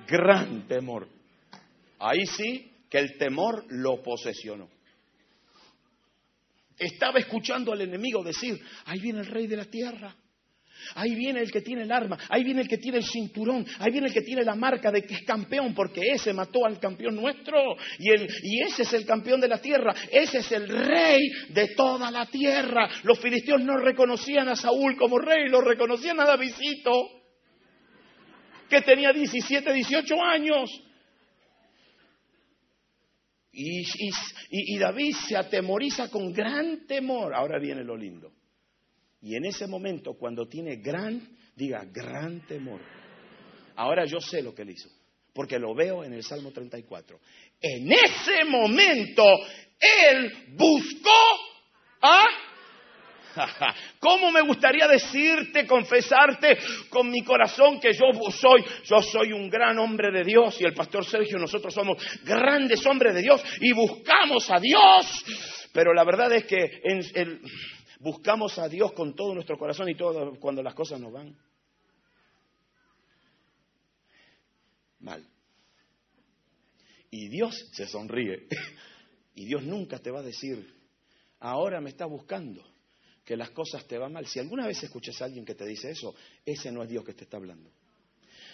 gran 0.07 0.67
temor. 0.67 1.07
Ahí 1.99 2.25
sí 2.25 2.71
que 2.89 2.97
el 2.97 3.17
temor 3.17 3.65
lo 3.69 4.01
posesionó. 4.01 4.69
Estaba 6.77 7.19
escuchando 7.19 7.71
al 7.71 7.81
enemigo 7.81 8.23
decir, 8.23 8.59
ahí 8.85 8.99
viene 8.99 9.19
el 9.19 9.27
rey 9.27 9.47
de 9.47 9.57
la 9.57 9.65
tierra. 9.65 10.15
Ahí 10.95 11.13
viene 11.13 11.41
el 11.41 11.51
que 11.51 11.61
tiene 11.61 11.83
el 11.83 11.91
arma, 11.91 12.17
ahí 12.27 12.43
viene 12.43 12.61
el 12.61 12.67
que 12.67 12.79
tiene 12.79 12.97
el 12.97 13.05
cinturón, 13.05 13.63
ahí 13.77 13.91
viene 13.91 14.07
el 14.07 14.13
que 14.13 14.23
tiene 14.23 14.43
la 14.43 14.55
marca 14.55 14.91
de 14.91 15.03
que 15.03 15.13
es 15.13 15.21
campeón, 15.21 15.75
porque 15.75 16.01
ese 16.11 16.33
mató 16.33 16.65
al 16.65 16.79
campeón 16.79 17.15
nuestro. 17.15 17.75
Y, 17.99 18.09
y 18.09 18.63
ese 18.65 18.81
es 18.81 18.93
el 18.93 19.05
campeón 19.05 19.39
de 19.39 19.47
la 19.47 19.61
tierra, 19.61 19.93
ese 20.11 20.39
es 20.39 20.51
el 20.51 20.67
rey 20.67 21.19
de 21.49 21.67
toda 21.75 22.09
la 22.09 22.25
tierra. 22.25 22.89
Los 23.03 23.19
filisteos 23.19 23.61
no 23.61 23.77
reconocían 23.77 24.49
a 24.49 24.55
Saúl 24.55 24.97
como 24.97 25.19
rey, 25.19 25.49
lo 25.49 25.61
reconocían 25.61 26.19
a 26.19 26.25
Davidito, 26.25 27.20
que 28.71 28.81
tenía 28.81 29.11
17, 29.11 29.73
18 29.73 30.23
años. 30.23 30.69
Y, 33.51 34.77
David 34.79 35.13
se 35.27 35.35
atemoriza 35.35 36.09
con 36.09 36.31
gran 36.31 36.87
temor. 36.87 37.35
Ahora 37.35 37.59
viene 37.59 37.83
lo 37.83 37.97
lindo. 37.97 38.31
Y 39.21 39.35
en 39.35 39.45
ese 39.45 39.67
momento, 39.67 40.13
cuando 40.13 40.47
tiene 40.47 40.77
gran, 40.77 41.21
diga, 41.53 41.83
gran 41.91 42.47
temor. 42.47 42.81
Ahora 43.75 44.05
yo 44.05 44.21
sé 44.21 44.41
lo 44.41 44.55
que 44.55 44.61
él 44.61 44.69
hizo, 44.71 44.89
porque 45.33 45.59
lo 45.59 45.75
veo 45.75 46.03
en 46.03 46.13
el 46.13 46.23
Salmo 46.23 46.51
34. 46.51 47.19
En 47.59 47.91
ese 47.91 48.45
momento, 48.45 49.23
él 49.79 50.31
buscó 50.55 51.09
a 52.01 52.23
¿Cómo 53.99 54.31
me 54.31 54.41
gustaría 54.41 54.87
decirte, 54.87 55.65
confesarte 55.65 56.57
con 56.89 57.09
mi 57.09 57.23
corazón 57.23 57.79
que 57.79 57.93
yo 57.93 58.05
soy, 58.31 58.63
yo 58.85 59.01
soy 59.01 59.33
un 59.33 59.49
gran 59.49 59.77
hombre 59.79 60.11
de 60.11 60.23
Dios 60.23 60.59
y 60.59 60.65
el 60.65 60.73
pastor 60.73 61.05
Sergio, 61.05 61.37
nosotros 61.37 61.73
somos 61.73 61.97
grandes 62.23 62.85
hombres 62.85 63.13
de 63.15 63.21
Dios 63.21 63.43
y 63.59 63.71
buscamos 63.73 64.49
a 64.49 64.59
Dios? 64.59 65.25
Pero 65.73 65.93
la 65.93 66.03
verdad 66.03 66.31
es 66.33 66.45
que 66.45 66.81
buscamos 67.99 68.57
a 68.59 68.67
Dios 68.67 68.91
con 68.93 69.15
todo 69.15 69.33
nuestro 69.33 69.57
corazón 69.57 69.89
y 69.89 69.95
todo 69.95 70.37
cuando 70.39 70.61
las 70.61 70.73
cosas 70.73 70.99
nos 70.99 71.11
van 71.11 71.35
mal. 74.99 75.25
Y 77.09 77.27
Dios 77.27 77.69
se 77.73 77.87
sonríe. 77.87 78.47
Y 79.33 79.45
Dios 79.45 79.63
nunca 79.63 79.97
te 79.97 80.11
va 80.11 80.19
a 80.19 80.23
decir, 80.23 80.75
ahora 81.39 81.79
me 81.79 81.89
está 81.89 82.05
buscando 82.05 82.70
que 83.25 83.35
las 83.35 83.51
cosas 83.51 83.87
te 83.87 83.97
van 83.97 84.13
mal. 84.13 84.25
Si 84.27 84.39
alguna 84.39 84.67
vez 84.67 84.81
escuchas 84.83 85.21
a 85.21 85.25
alguien 85.25 85.45
que 85.45 85.55
te 85.55 85.65
dice 85.65 85.91
eso, 85.91 86.15
ese 86.45 86.71
no 86.71 86.83
es 86.83 86.89
Dios 86.89 87.05
que 87.05 87.13
te 87.13 87.23
está 87.23 87.37
hablando. 87.37 87.71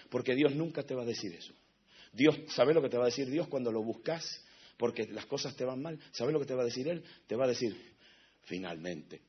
Porque 0.09 0.36
Dios 0.36 0.53
nunca 0.55 0.84
te 0.84 0.95
va 0.95 1.03
a 1.03 1.05
decir 1.05 1.34
eso. 1.34 1.53
Dios, 2.13 2.38
¿sabes 2.49 2.76
lo 2.76 2.82
que 2.82 2.89
te 2.89 2.97
va 2.97 3.03
a 3.03 3.07
decir 3.07 3.30
Dios 3.30 3.47
cuando 3.47 3.72
lo 3.72 3.84
buscas? 3.84 4.43
Porque 4.78 5.07
las 5.07 5.26
cosas 5.26 5.55
te 5.55 5.65
van 5.65 5.82
mal. 5.82 5.99
¿Sabes 6.11 6.34
lo 6.34 6.39
que 6.39 6.45
te 6.45 6.53
va 6.53 6.61
a 6.61 6.65
decir 6.65 6.88
Él? 6.88 7.03
Te 7.28 7.36
va 7.36 7.45
a 7.45 7.49
decir, 7.49 7.76
finalmente, 8.43 9.22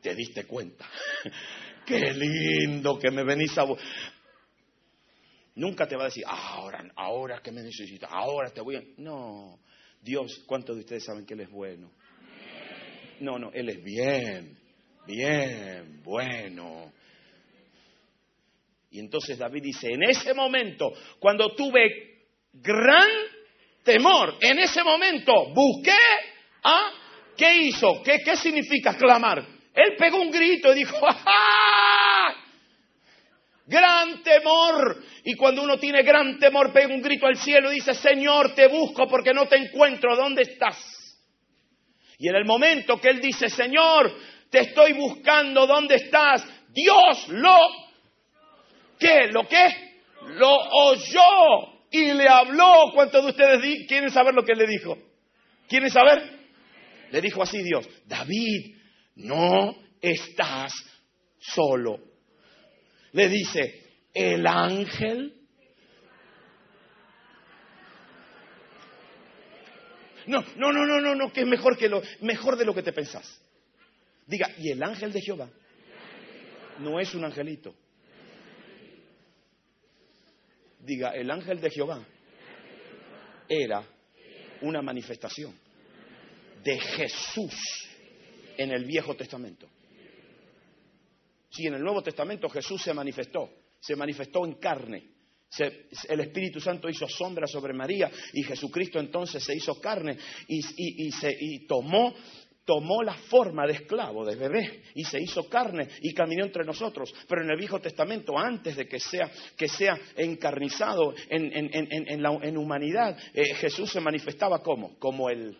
te 0.00 0.14
diste 0.14 0.44
cuenta. 0.44 0.88
Qué 1.86 2.12
lindo 2.12 2.98
que 2.98 3.10
me 3.10 3.24
venís 3.24 3.56
a... 3.58 3.66
Nunca 5.54 5.86
te 5.88 5.96
va 5.96 6.02
a 6.02 6.06
decir, 6.06 6.24
ahora, 6.26 6.84
ahora 6.96 7.40
que 7.42 7.50
me 7.50 7.62
necesitas, 7.62 8.10
ahora 8.12 8.50
te 8.50 8.60
voy 8.60 8.76
a... 8.76 8.82
No, 8.98 9.58
Dios, 10.02 10.42
¿cuántos 10.46 10.76
de 10.76 10.80
ustedes 10.80 11.04
saben 11.04 11.24
que 11.24 11.34
Él 11.34 11.40
es 11.40 11.50
bueno? 11.50 11.92
No, 13.20 13.38
no, 13.38 13.50
Él 13.52 13.68
es 13.68 13.82
bien, 13.82 14.56
bien, 15.06 16.02
bueno. 16.02 16.92
Y 18.90 19.00
entonces 19.00 19.38
David 19.38 19.62
dice, 19.62 19.92
en 19.92 20.02
ese 20.04 20.32
momento, 20.34 20.92
cuando 21.18 21.54
tuve 21.54 22.26
gran 22.52 23.08
temor, 23.82 24.36
en 24.40 24.58
ese 24.58 24.82
momento 24.82 25.52
busqué 25.52 25.96
a... 26.62 26.92
¿Qué 27.36 27.54
hizo? 27.64 28.02
¿Qué, 28.02 28.20
qué 28.24 28.34
significa 28.34 28.96
clamar? 28.96 29.46
Él 29.74 29.94
pegó 29.98 30.18
un 30.22 30.30
grito 30.30 30.72
y 30.72 30.76
dijo, 30.76 30.96
¡Ah! 31.02 32.34
Gran 33.66 34.22
temor. 34.22 35.02
Y 35.24 35.34
cuando 35.34 35.62
uno 35.62 35.78
tiene 35.78 36.02
gran 36.02 36.38
temor, 36.38 36.72
pega 36.72 36.94
un 36.94 37.02
grito 37.02 37.26
al 37.26 37.36
cielo 37.36 37.70
y 37.70 37.76
dice, 37.76 37.92
Señor, 37.94 38.54
te 38.54 38.68
busco 38.68 39.06
porque 39.06 39.34
no 39.34 39.46
te 39.46 39.56
encuentro. 39.56 40.16
¿Dónde 40.16 40.42
estás? 40.42 41.05
Y 42.18 42.28
en 42.28 42.36
el 42.36 42.44
momento 42.44 43.00
que 43.00 43.08
él 43.08 43.20
dice, 43.20 43.48
Señor, 43.48 44.12
te 44.50 44.60
estoy 44.60 44.92
buscando, 44.92 45.66
¿dónde 45.66 45.96
estás? 45.96 46.46
Dios 46.68 47.28
lo, 47.28 47.58
¿qué? 48.98 49.28
¿Lo 49.30 49.46
qué? 49.48 49.66
Lo 50.28 50.50
oyó 50.50 51.76
y 51.90 52.12
le 52.12 52.28
habló. 52.28 52.90
¿Cuántos 52.94 53.24
de 53.24 53.30
ustedes 53.30 53.86
quieren 53.86 54.10
saber 54.10 54.34
lo 54.34 54.42
que 54.42 54.54
le 54.54 54.66
dijo? 54.66 54.96
¿Quieren 55.68 55.90
saber? 55.90 56.36
Le 57.10 57.20
dijo 57.20 57.42
así 57.42 57.62
Dios, 57.62 57.88
David, 58.06 58.76
no 59.16 59.74
estás 60.00 60.72
solo. 61.38 61.98
Le 63.12 63.28
dice, 63.28 63.86
el 64.12 64.46
ángel 64.46 65.34
No, 70.26 70.44
no, 70.56 70.72
no, 70.72 70.84
no, 70.84 71.00
no, 71.00 71.14
no, 71.14 71.32
que 71.32 71.42
es 71.42 71.46
mejor, 71.46 71.76
que 71.76 71.88
lo, 71.88 72.02
mejor 72.20 72.56
de 72.56 72.64
lo 72.64 72.74
que 72.74 72.82
te 72.82 72.92
pensás. 72.92 73.40
Diga, 74.26 74.50
y 74.58 74.70
el 74.70 74.82
ángel 74.82 75.12
de 75.12 75.20
Jehová 75.20 75.48
no 76.80 76.98
es 76.98 77.14
un 77.14 77.24
angelito. 77.24 77.74
Diga, 80.80 81.10
el 81.10 81.30
ángel 81.30 81.60
de 81.60 81.70
Jehová 81.70 82.04
era 83.48 83.84
una 84.62 84.82
manifestación 84.82 85.54
de 86.62 86.78
Jesús 86.78 87.54
en 88.56 88.72
el 88.72 88.84
Viejo 88.84 89.14
Testamento. 89.14 89.68
Sí, 91.50 91.66
en 91.66 91.74
el 91.74 91.82
Nuevo 91.82 92.02
Testamento 92.02 92.48
Jesús 92.48 92.82
se 92.82 92.92
manifestó, 92.92 93.50
se 93.80 93.94
manifestó 93.94 94.44
en 94.44 94.54
carne 94.54 95.15
el 96.08 96.20
Espíritu 96.20 96.60
Santo 96.60 96.88
hizo 96.88 97.08
sombra 97.08 97.46
sobre 97.46 97.72
María 97.72 98.10
y 98.32 98.42
Jesucristo 98.42 98.98
entonces 98.98 99.42
se 99.42 99.54
hizo 99.54 99.80
carne 99.80 100.18
y, 100.48 101.10
se, 101.12 101.38
tomó, 101.66 102.14
tomó 102.64 103.02
la 103.02 103.14
forma 103.14 103.66
de 103.66 103.74
esclavo, 103.74 104.24
de 104.26 104.36
bebé, 104.36 104.82
y 104.94 105.04
se 105.04 105.20
hizo 105.22 105.48
carne 105.48 105.88
y 106.02 106.12
caminó 106.12 106.44
entre 106.44 106.64
nosotros. 106.64 107.14
Pero 107.28 107.42
en 107.42 107.50
el 107.50 107.56
Viejo 107.56 107.80
Testamento, 107.80 108.36
antes 108.36 108.76
de 108.76 108.86
que 108.86 108.98
sea, 108.98 109.30
que 109.56 109.68
sea 109.68 109.98
encarnizado 110.16 111.14
en, 111.28 111.50
en, 111.54 112.22
la, 112.22 112.30
humanidad, 112.30 113.16
eh, 113.32 113.54
Jesús 113.54 113.90
se 113.90 114.00
manifestaba 114.00 114.62
como, 114.62 115.30
el... 115.30 115.56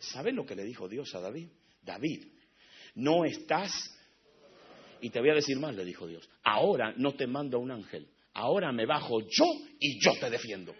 ¿Sabes 0.00 0.34
lo 0.34 0.44
que 0.44 0.56
le 0.56 0.64
dijo 0.64 0.88
Dios 0.88 1.14
a 1.14 1.20
David? 1.20 1.48
David, 1.82 2.26
no 2.96 3.24
estás... 3.24 3.96
Y 5.02 5.08
te 5.08 5.20
voy 5.20 5.30
a 5.30 5.34
decir 5.34 5.58
más, 5.58 5.74
le 5.74 5.84
dijo 5.84 6.06
Dios, 6.06 6.28
ahora 6.42 6.92
no 6.96 7.14
te 7.14 7.26
mando 7.26 7.58
un 7.58 7.70
ángel, 7.70 8.06
ahora 8.34 8.72
me 8.72 8.86
bajo 8.86 9.20
yo 9.20 9.46
y 9.78 9.98
yo 10.00 10.12
te 10.18 10.30
defiendo. 10.30 10.74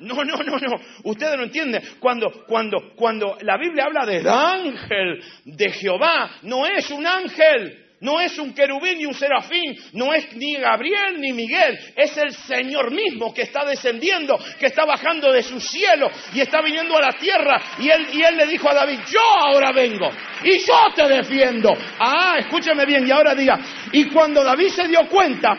No, 0.00 0.22
no, 0.22 0.36
no, 0.36 0.58
no. 0.58 0.80
Ustedes 1.04 1.36
no 1.36 1.44
entienden. 1.44 1.82
Cuando, 1.98 2.30
cuando, 2.46 2.94
cuando 2.94 3.36
la 3.40 3.58
Biblia 3.58 3.86
habla 3.86 4.06
del 4.06 4.28
ángel 4.28 5.22
de 5.44 5.70
Jehová, 5.72 6.38
no 6.42 6.64
es 6.66 6.88
un 6.90 7.04
ángel 7.04 7.87
No 8.00 8.20
es 8.20 8.38
un 8.38 8.54
querubín 8.54 8.98
ni 8.98 9.06
un 9.06 9.14
serafín, 9.14 9.76
no 9.94 10.14
es 10.14 10.32
ni 10.34 10.54
Gabriel 10.54 11.20
ni 11.20 11.32
Miguel, 11.32 11.76
es 11.96 12.16
el 12.16 12.32
Señor 12.32 12.92
mismo 12.92 13.34
que 13.34 13.42
está 13.42 13.64
descendiendo, 13.64 14.38
que 14.58 14.66
está 14.66 14.84
bajando 14.84 15.32
de 15.32 15.42
su 15.42 15.58
cielo 15.60 16.08
y 16.32 16.40
está 16.40 16.62
viniendo 16.62 16.96
a 16.96 17.00
la 17.00 17.12
tierra. 17.18 17.60
Y 17.78 17.90
él, 17.90 18.06
y 18.12 18.22
él 18.22 18.36
le 18.36 18.46
dijo 18.46 18.70
a 18.70 18.74
David, 18.74 19.00
yo 19.10 19.20
ahora 19.20 19.72
vengo 19.72 20.10
y 20.44 20.58
yo 20.58 20.78
te 20.94 21.08
defiendo. 21.08 21.72
Ah, 21.98 22.36
escúcheme 22.38 22.84
bien 22.86 23.06
y 23.06 23.10
ahora 23.10 23.34
diga, 23.34 23.58
y 23.92 24.04
cuando 24.10 24.44
David 24.44 24.68
se 24.68 24.86
dio 24.86 25.08
cuenta, 25.08 25.58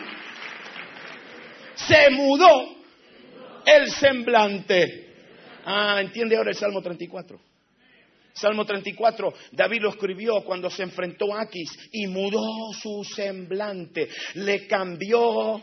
se 1.74 2.10
mudó 2.10 2.76
el 3.66 3.90
semblante. 3.90 5.08
Ah, 5.66 5.98
entiende 6.00 6.36
ahora 6.36 6.50
el 6.50 6.56
Salmo 6.56 6.80
34. 6.80 7.49
Salmo 8.32 8.64
34, 8.64 9.32
David 9.52 9.82
lo 9.82 9.90
escribió 9.90 10.42
cuando 10.42 10.70
se 10.70 10.82
enfrentó 10.82 11.34
a 11.34 11.42
Aquis 11.42 11.70
y 11.92 12.06
mudó 12.06 12.72
su 12.72 13.04
semblante, 13.04 14.08
le 14.34 14.66
cambió. 14.66 15.62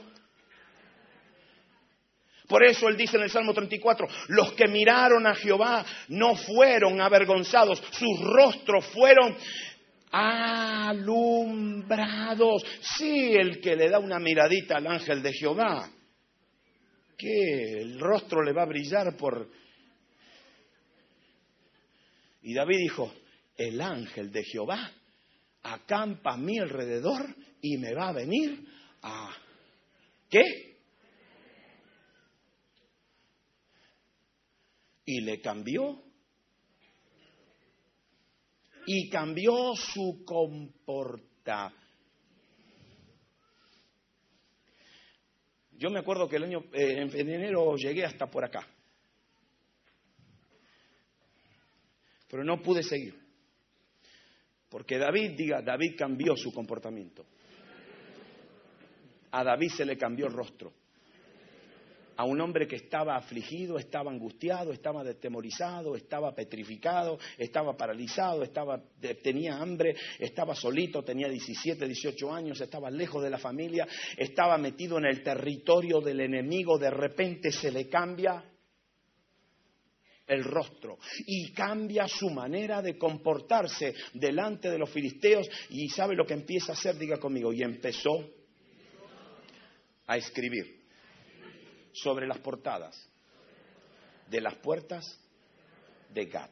Por 2.47 2.63
eso 2.63 2.87
él 2.87 2.95
dice 2.95 3.17
en 3.17 3.23
el 3.23 3.29
Salmo 3.29 3.53
34, 3.53 4.07
los 4.29 4.53
que 4.53 4.67
miraron 4.67 5.27
a 5.27 5.35
Jehová 5.35 5.85
no 6.07 6.35
fueron 6.35 7.01
avergonzados, 7.01 7.83
sus 7.91 8.19
rostros 8.21 8.85
fueron 8.87 9.35
alumbrados. 10.11 11.45
Sí, 12.97 13.33
el 13.33 13.59
que 13.59 13.75
le 13.75 13.89
da 13.89 13.99
una 13.99 14.19
miradita 14.19 14.77
al 14.77 14.87
ángel 14.87 15.21
de 15.21 15.33
Jehová, 15.33 15.89
que 17.17 17.81
el 17.81 17.99
rostro 17.99 18.41
le 18.43 18.53
va 18.53 18.63
a 18.63 18.67
brillar 18.67 19.17
por 19.17 19.49
y 22.47 22.53
David 22.53 22.77
dijo, 22.77 23.13
el 23.57 23.81
ángel 23.81 24.31
de 24.31 24.41
Jehová 24.41 24.89
acampa 25.63 26.35
a 26.35 26.37
mi 26.37 26.57
alrededor 26.57 27.25
y 27.61 27.77
me 27.77 27.93
va 27.93 28.07
a 28.07 28.13
venir 28.13 28.65
a... 29.01 29.35
¿Qué? 30.29 30.77
Y 35.03 35.19
le 35.23 35.41
cambió. 35.41 36.01
Y 38.85 39.09
cambió 39.09 39.75
su 39.75 40.23
comporta. 40.23 41.73
Yo 45.73 45.89
me 45.89 45.99
acuerdo 45.99 46.29
que 46.29 46.37
el 46.37 46.43
año, 46.43 46.63
eh, 46.71 47.09
en 47.13 47.29
enero 47.29 47.75
llegué 47.75 48.05
hasta 48.05 48.27
por 48.27 48.45
acá. 48.45 48.65
Pero 52.27 52.43
no 52.43 52.61
pude 52.61 52.83
seguir. 52.83 53.27
Porque 54.69 54.97
David, 54.97 55.31
diga, 55.37 55.61
David 55.61 55.95
cambió 55.97 56.35
su 56.35 56.51
comportamiento. 56.51 57.25
A 59.31 59.43
David 59.43 59.69
se 59.69 59.85
le 59.85 59.97
cambió 59.97 60.27
el 60.27 60.33
rostro. 60.33 60.73
A 62.17 62.25
un 62.25 62.41
hombre 62.41 62.67
que 62.67 62.77
estaba 62.77 63.15
afligido, 63.15 63.77
estaba 63.77 64.09
angustiado, 64.11 64.73
estaba 64.73 65.03
detemorizado, 65.03 65.95
estaba 65.95 66.33
petrificado, 66.33 67.19
estaba 67.37 67.77
paralizado, 67.77 68.41
estaba, 68.41 68.81
tenía 69.21 69.57
hambre, 69.57 69.95
estaba 70.17 70.55
solito, 70.55 71.03
tenía 71.03 71.29
17, 71.29 71.85
18 71.85 72.33
años, 72.33 72.59
estaba 72.59 72.89
lejos 72.89 73.21
de 73.21 73.29
la 73.29 73.37
familia, 73.37 73.87
estaba 74.17 74.57
metido 74.57 74.97
en 74.97 75.05
el 75.05 75.21
territorio 75.21 76.01
del 76.01 76.21
enemigo, 76.21 76.79
de 76.79 76.89
repente 76.89 77.51
se 77.51 77.71
le 77.71 77.87
cambia 77.87 78.43
el 80.27 80.43
rostro 80.43 80.99
y 81.25 81.51
cambia 81.53 82.07
su 82.07 82.29
manera 82.29 82.81
de 82.81 82.97
comportarse 82.97 83.95
delante 84.13 84.69
de 84.69 84.77
los 84.77 84.89
filisteos 84.89 85.49
y 85.69 85.89
sabe 85.89 86.15
lo 86.15 86.25
que 86.25 86.33
empieza 86.33 86.73
a 86.73 86.75
hacer, 86.75 86.97
diga 86.97 87.17
conmigo, 87.17 87.53
y 87.53 87.63
empezó 87.63 88.29
a 90.05 90.17
escribir 90.17 90.83
sobre 91.93 92.27
las 92.27 92.39
portadas 92.39 93.09
de 94.29 94.41
las 94.41 94.55
puertas 94.55 95.19
de 96.13 96.25
Gat. 96.25 96.51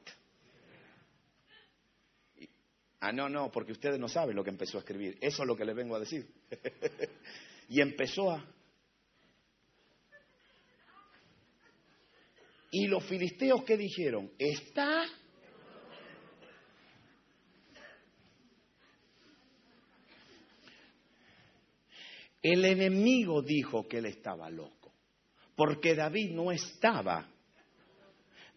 Ah, 3.01 3.11
no, 3.11 3.29
no, 3.29 3.51
porque 3.51 3.71
ustedes 3.71 3.99
no 3.99 4.07
saben 4.07 4.35
lo 4.35 4.43
que 4.43 4.49
empezó 4.49 4.77
a 4.77 4.79
escribir. 4.79 5.17
Eso 5.21 5.43
es 5.43 5.47
lo 5.47 5.55
que 5.55 5.65
les 5.65 5.75
vengo 5.75 5.95
a 5.95 5.99
decir. 5.99 6.27
y 7.69 7.79
empezó 7.79 8.31
a 8.31 8.43
Y 12.77 12.87
los 12.87 13.05
filisteos 13.05 13.63
que 13.63 13.77
dijeron, 13.77 14.33
está... 14.37 15.05
El 22.41 22.65
enemigo 22.65 23.41
dijo 23.41 23.87
que 23.87 23.99
él 23.99 24.07
estaba 24.07 24.49
loco, 24.49 24.91
porque 25.55 25.95
David 25.95 26.31
no 26.31 26.51
estaba 26.51 27.31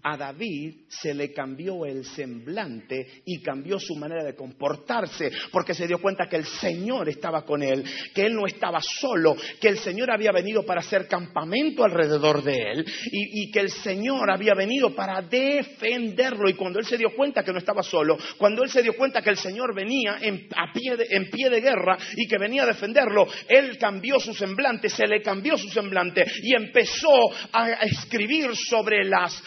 a 0.03 0.17
David 0.17 0.87
se 0.89 1.13
le 1.13 1.33
cambió 1.33 1.85
el 1.85 2.05
semblante 2.05 3.23
y 3.25 3.41
cambió 3.41 3.79
su 3.79 3.97
manera 3.97 4.23
de 4.25 4.35
comportarse, 4.35 5.31
porque 5.51 5.75
se 5.75 5.87
dio 5.87 5.99
cuenta 5.99 6.29
que 6.29 6.37
el 6.37 6.45
Señor 6.45 7.09
estaba 7.09 7.45
con 7.45 7.63
él, 7.63 7.85
que 8.15 8.23
él 8.23 8.35
no 8.35 8.47
estaba 8.47 8.81
solo, 8.81 9.37
que 9.61 9.69
el 9.69 9.79
Señor 9.79 10.11
había 10.11 10.31
venido 10.33 10.65
para 10.65 10.81
hacer 10.81 11.09
campamento 11.09 11.85
alrededor 11.85 12.43
de 12.43 12.57
él 12.73 12.87
y, 13.11 13.51
que 13.51 13.61
el 13.61 13.71
Señor 13.71 14.31
había 14.31 14.55
venido 14.55 14.95
para 14.95 15.23
defenderlo. 15.23 16.49
Y 16.49 16.55
cuando 16.55 16.79
él 16.79 16.87
se 16.87 16.99
dio 16.99 17.11
cuenta 17.17 17.43
que 17.43 17.53
no 17.53 17.59
estaba 17.59 17.83
solo, 17.83 18.17
cuando 18.37 18.63
él 18.63 18.71
se 18.71 18.83
dio 18.83 18.95
cuenta 18.95 19.23
que 19.23 19.31
el 19.31 19.37
Señor 19.37 19.75
venía 19.75 20.19
en, 20.21 20.49
pie, 20.73 20.97
de, 20.97 21.07
en 21.11 21.31
pie 21.31 21.51
de 21.51 21.61
guerra 21.61 21.99
y 22.17 22.27
que 22.29 22.39
venía 22.39 22.63
a 22.63 22.67
defenderlo, 22.67 23.27
él 23.49 23.79
cambió 23.79 24.21
su 24.21 24.35
semblante, 24.35 24.89
se 24.89 25.07
le 25.07 25.23
cambió 25.23 25.57
su 25.57 25.69
semblante 25.69 26.25
y 26.43 26.55
empezó 26.55 27.15
a 27.53 27.73
escribir 27.85 28.55
sobre 28.55 29.05
las 29.05 29.43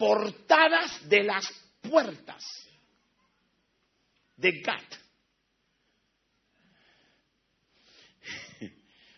portadas 0.00 1.06
de 1.10 1.22
las 1.24 1.46
puertas 1.82 2.42
de 4.34 4.62
Gat. 4.62 4.82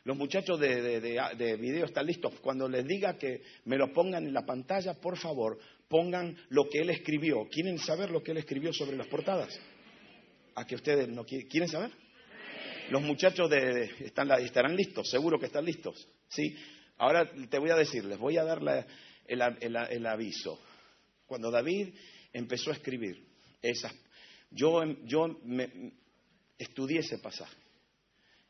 Los 0.05 0.17
muchachos 0.17 0.59
de, 0.59 1.01
de, 1.01 1.57
video 1.57 1.85
están 1.85 2.05
listos. 2.05 2.35
Cuando 2.41 2.69
les 2.69 2.85
diga 2.85 3.17
que 3.17 3.43
me 3.67 3.77
lo 3.77 3.93
pongan 3.93 4.27
en 4.27 4.35
la 4.35 4.45
pantalla, 4.45 4.95
por 4.95 5.17
favor, 5.17 5.61
pongan 5.89 6.37
lo 6.49 6.69
que 6.69 6.81
él 6.81 6.91
escribió. 6.91 7.49
¿Quieren 7.49 7.79
saber 7.79 8.11
lo 8.11 8.21
que 8.21 8.33
él 8.33 8.39
escribió 8.39 8.73
sobre 8.73 8.97
las 8.97 9.07
portadas? 9.07 9.57
¿A 10.57 10.67
que 10.67 10.75
ustedes 10.75 11.09
no 11.09 11.25
quieren 11.25 11.69
saber? 11.69 11.93
Los 12.91 13.03
muchachos 13.03 13.49
de, 13.49 13.85
están, 14.01 14.33
estarán 14.33 14.75
listos, 14.75 15.09
seguro 15.09 15.39
que 15.39 15.47
están 15.47 15.65
listos. 15.65 16.09
¿sí? 16.29 16.57
Ahora 16.99 17.31
te 17.49 17.61
voy 17.61 17.71
a 17.71 17.77
decir, 17.77 18.05
les 18.05 18.19
voy 18.19 18.37
a 18.37 18.43
dar 18.43 18.85
el 19.29 20.07
aviso 20.07 20.59
cuando 21.33 21.51
David 21.51 21.95
empezó 22.31 22.73
a 22.73 22.75
escribir 22.75 23.27
esas, 23.63 23.91
yo, 24.51 24.85
yo 25.07 25.41
estudié 26.59 26.99
ese 26.99 27.17
pasaje 27.17 27.57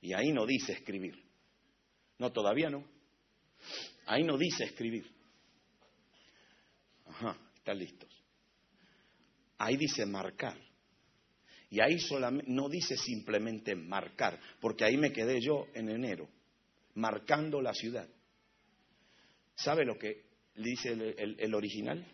y 0.01 0.12
ahí 0.14 0.33
no 0.33 0.45
dice 0.45 0.72
escribir. 0.72 1.14
No, 2.18 2.33
todavía 2.33 2.70
no. 2.70 2.85
Ahí 4.07 4.24
no 4.24 4.37
dice 4.37 4.64
escribir. 4.64 5.09
Ajá, 7.07 7.39
están 7.55 7.78
listos. 7.78 8.11
Ahí 9.59 9.76
dice 9.76 10.05
marcar. 10.05 10.59
Y 11.70 11.80
ahí 11.80 12.01
solamente, 12.01 12.51
no 12.51 12.68
dice 12.68 12.97
simplemente 12.97 13.76
marcar, 13.76 14.41
porque 14.61 14.85
ahí 14.85 14.97
me 14.97 15.12
quedé 15.12 15.41
yo 15.41 15.68
en 15.74 15.89
enero, 15.89 16.28
marcando 16.95 17.62
la 17.62 17.74
ciudad. 17.74 18.09
¿Sabe 19.55 19.85
lo 19.85 19.97
que 19.97 20.24
dice 20.57 21.14
el 21.39 21.55
original? 21.55 22.05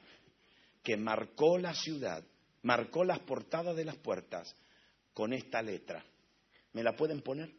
Que 0.88 0.96
marcó 0.96 1.58
la 1.58 1.74
ciudad, 1.74 2.24
marcó 2.62 3.04
las 3.04 3.18
portadas 3.18 3.76
de 3.76 3.84
las 3.84 3.98
puertas 3.98 4.56
con 5.12 5.34
esta 5.34 5.60
letra. 5.60 6.02
¿Me 6.72 6.82
la 6.82 6.96
pueden 6.96 7.20
poner? 7.20 7.50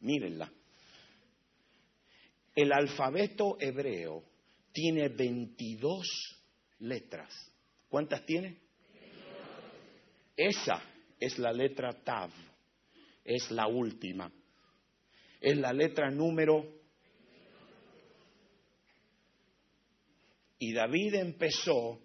Mírenla. 0.00 0.52
El 2.54 2.72
alfabeto 2.74 3.56
hebreo 3.58 4.22
tiene 4.70 5.08
22 5.08 6.42
letras. 6.80 7.32
¿Cuántas 7.88 8.26
tiene? 8.26 8.58
Esa 10.36 10.82
es 11.18 11.38
la 11.38 11.54
letra 11.54 12.04
Tav. 12.04 12.28
Es 13.24 13.50
la 13.50 13.66
última. 13.66 14.30
Es 15.40 15.56
la 15.56 15.72
letra 15.72 16.10
número 16.10 16.83
Y 20.64 20.72
David 20.72 21.16
empezó 21.16 22.00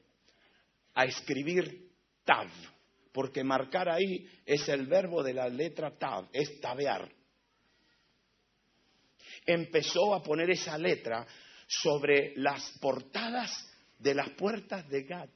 a 0.93 1.05
escribir 1.05 1.93
Tav, 2.25 2.49
porque 3.13 3.41
marcar 3.41 3.87
ahí 3.87 4.27
es 4.45 4.67
el 4.67 4.85
verbo 4.85 5.23
de 5.23 5.33
la 5.33 5.47
letra 5.47 5.97
Tav, 5.97 6.27
es 6.33 6.59
tabear. 6.59 7.09
Empezó 9.45 10.13
a 10.13 10.21
poner 10.21 10.49
esa 10.49 10.77
letra 10.77 11.25
sobre 11.67 12.33
las 12.35 12.77
portadas 12.81 13.49
de 13.97 14.13
las 14.13 14.29
puertas 14.31 14.89
de 14.89 15.03
Gad. 15.03 15.29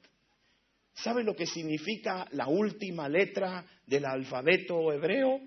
¿Sabe 0.94 1.24
lo 1.24 1.34
que 1.34 1.46
significa 1.46 2.28
la 2.32 2.50
última 2.50 3.08
letra 3.08 3.66
del 3.88 4.04
alfabeto 4.04 4.92
hebreo? 4.92 5.40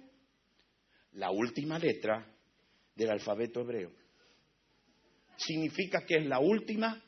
La 1.13 1.31
última 1.31 1.79
letra 1.79 2.27
del 2.95 3.11
alfabeto 3.11 3.61
hebreo. 3.61 3.93
Significa 5.37 6.07
que 6.07 6.17
es 6.17 6.25
la 6.25 6.39
última 6.39 7.03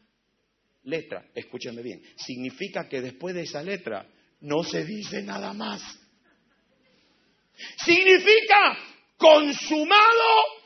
letra. 0.89 1.27
Escúchenme 1.35 1.83
bien. 1.83 2.03
Significa 2.17 2.89
que 2.89 3.01
después 3.01 3.35
de 3.35 3.43
esa 3.43 3.63
letra 3.63 4.07
no 4.41 4.63
se 4.63 4.85
dice 4.85 5.23
nada 5.23 5.53
más. 5.53 5.83
Significa 7.85 8.79
consumado 9.17 10.59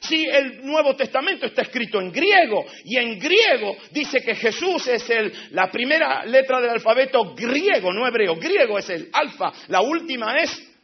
si 0.00 0.24
el 0.24 0.64
Nuevo 0.64 0.94
Testamento 0.94 1.46
está 1.46 1.62
escrito 1.62 2.00
en 2.00 2.12
griego 2.12 2.64
y 2.84 2.96
en 2.96 3.18
griego 3.18 3.76
dice 3.90 4.20
que 4.20 4.34
Jesús 4.34 4.86
es 4.86 5.08
el, 5.10 5.32
la 5.50 5.70
primera 5.70 6.24
letra 6.24 6.60
del 6.60 6.70
alfabeto 6.70 7.34
griego, 7.34 7.92
no 7.92 8.06
hebreo, 8.06 8.36
griego 8.36 8.78
es 8.78 8.88
el 8.90 9.08
alfa, 9.12 9.52
la 9.68 9.80
última 9.80 10.36
es, 10.38 10.75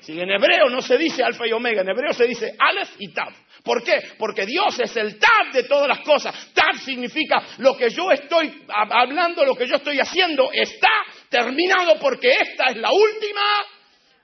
si 0.00 0.20
en 0.20 0.30
hebreo 0.30 0.68
no 0.68 0.80
se 0.80 0.96
dice 0.98 1.22
alfa 1.22 1.46
y 1.46 1.52
omega, 1.52 1.82
en 1.82 1.88
hebreo 1.88 2.12
se 2.12 2.26
dice 2.26 2.54
aleph 2.58 2.90
y 2.98 3.12
tav. 3.12 3.32
¿Por 3.64 3.82
qué? 3.82 3.94
Porque 4.18 4.46
Dios 4.46 4.78
es 4.78 4.96
el 4.96 5.18
tav 5.18 5.52
de 5.52 5.64
todas 5.64 5.88
las 5.88 6.00
cosas. 6.00 6.52
Tav 6.54 6.78
significa 6.78 7.42
lo 7.58 7.76
que 7.76 7.90
yo 7.90 8.12
estoy 8.12 8.64
hablando, 8.68 9.44
lo 9.44 9.56
que 9.56 9.66
yo 9.66 9.76
estoy 9.76 9.98
haciendo 9.98 10.50
está 10.52 10.88
terminado 11.28 11.98
porque 11.98 12.30
esta 12.30 12.66
es 12.66 12.76
la 12.76 12.92
última 12.92 13.42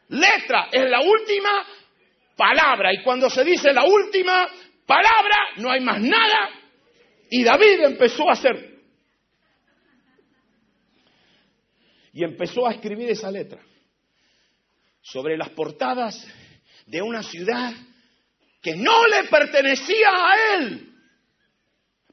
letra, 0.08 0.68
es 0.70 0.88
la 0.88 1.00
última 1.00 1.66
palabra. 2.36 2.92
Y 2.92 3.02
cuando 3.02 3.28
se 3.28 3.42
dice 3.42 3.72
la 3.72 3.84
última 3.84 4.48
palabra, 4.86 5.36
no 5.56 5.70
hay 5.70 5.80
más 5.80 6.00
nada. 6.00 6.50
Y 7.30 7.42
David 7.42 7.80
empezó 7.84 8.28
a 8.28 8.34
hacer. 8.34 8.70
Y 12.12 12.22
empezó 12.22 12.66
a 12.68 12.72
escribir 12.72 13.10
esa 13.10 13.30
letra 13.30 13.58
sobre 15.02 15.36
las 15.36 15.50
portadas 15.50 16.26
de 16.86 17.02
una 17.02 17.22
ciudad 17.22 17.72
que 18.62 18.76
no 18.76 19.06
le 19.08 19.24
pertenecía 19.24 20.08
a 20.08 20.54
él. 20.54 20.88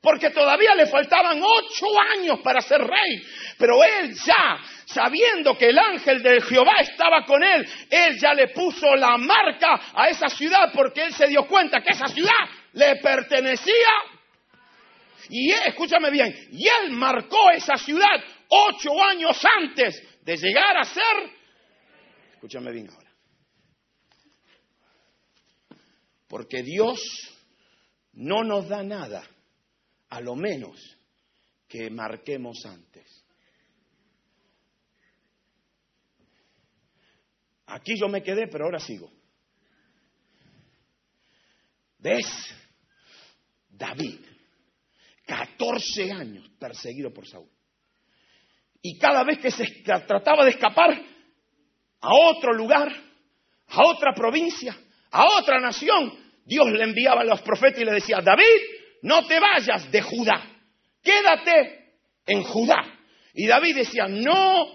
Porque 0.01 0.29
todavía 0.29 0.75
le 0.75 0.87
faltaban 0.87 1.41
ocho 1.43 1.85
años 2.15 2.39
para 2.41 2.61
ser 2.61 2.79
rey. 2.79 3.21
Pero 3.57 3.83
él 3.83 4.13
ya 4.15 4.59
sabiendo 4.85 5.55
que 5.57 5.69
el 5.69 5.77
ángel 5.77 6.23
de 6.23 6.41
Jehová 6.41 6.75
estaba 6.79 7.23
con 7.25 7.43
él, 7.43 7.67
él 7.89 8.17
ya 8.19 8.33
le 8.33 8.47
puso 8.47 8.95
la 8.95 9.17
marca 9.17 9.79
a 9.93 10.09
esa 10.09 10.29
ciudad 10.29 10.71
porque 10.73 11.03
él 11.03 11.13
se 11.13 11.27
dio 11.27 11.45
cuenta 11.45 11.81
que 11.81 11.91
esa 11.91 12.07
ciudad 12.07 12.31
le 12.73 12.95
pertenecía. 12.95 13.73
Y 15.29 15.51
escúchame 15.51 16.09
bien, 16.09 16.33
y 16.51 16.67
él 16.67 16.91
marcó 16.91 17.51
esa 17.51 17.77
ciudad 17.77 18.23
ocho 18.47 18.91
años 19.03 19.39
antes 19.59 20.01
de 20.23 20.37
llegar 20.37 20.75
a 20.77 20.83
ser, 20.83 21.38
escúchame 22.39 22.71
bien 22.71 22.89
ahora, 22.89 23.11
porque 26.29 26.63
Dios 26.63 26.97
no 28.13 28.45
nos 28.45 28.69
da 28.69 28.81
nada, 28.81 29.27
a 30.07 30.21
lo 30.21 30.37
menos 30.37 30.79
que 31.67 31.89
marquemos 31.89 32.63
antes. 32.63 33.25
Aquí 37.65 37.99
yo 37.99 38.07
me 38.07 38.23
quedé, 38.23 38.47
pero 38.47 38.63
ahora 38.63 38.79
sigo. 38.79 39.11
¿Ves? 41.97 42.25
David, 43.67 44.21
14 45.25 46.11
años 46.13 46.49
perseguido 46.57 47.13
por 47.13 47.27
Saúl. 47.27 47.51
Y 48.81 48.97
cada 48.97 49.25
vez 49.25 49.39
que 49.39 49.51
se 49.51 49.65
trataba 49.83 50.45
de 50.45 50.51
escapar 50.51 51.18
a 52.01 52.13
otro 52.13 52.53
lugar, 52.53 52.91
a 53.67 53.85
otra 53.85 54.13
provincia, 54.13 54.75
a 55.11 55.25
otra 55.39 55.59
nación, 55.59 56.13
Dios 56.45 56.71
le 56.71 56.83
enviaba 56.83 57.21
a 57.21 57.25
los 57.25 57.41
profetas 57.41 57.81
y 57.81 57.85
le 57.85 57.93
decía, 57.93 58.19
David, 58.21 58.43
no 59.03 59.25
te 59.27 59.39
vayas 59.39 59.91
de 59.91 60.01
Judá, 60.01 60.41
quédate 61.03 61.93
en 62.25 62.43
Judá. 62.43 62.83
Y 63.33 63.47
David 63.47 63.75
decía, 63.75 64.07
no, 64.07 64.67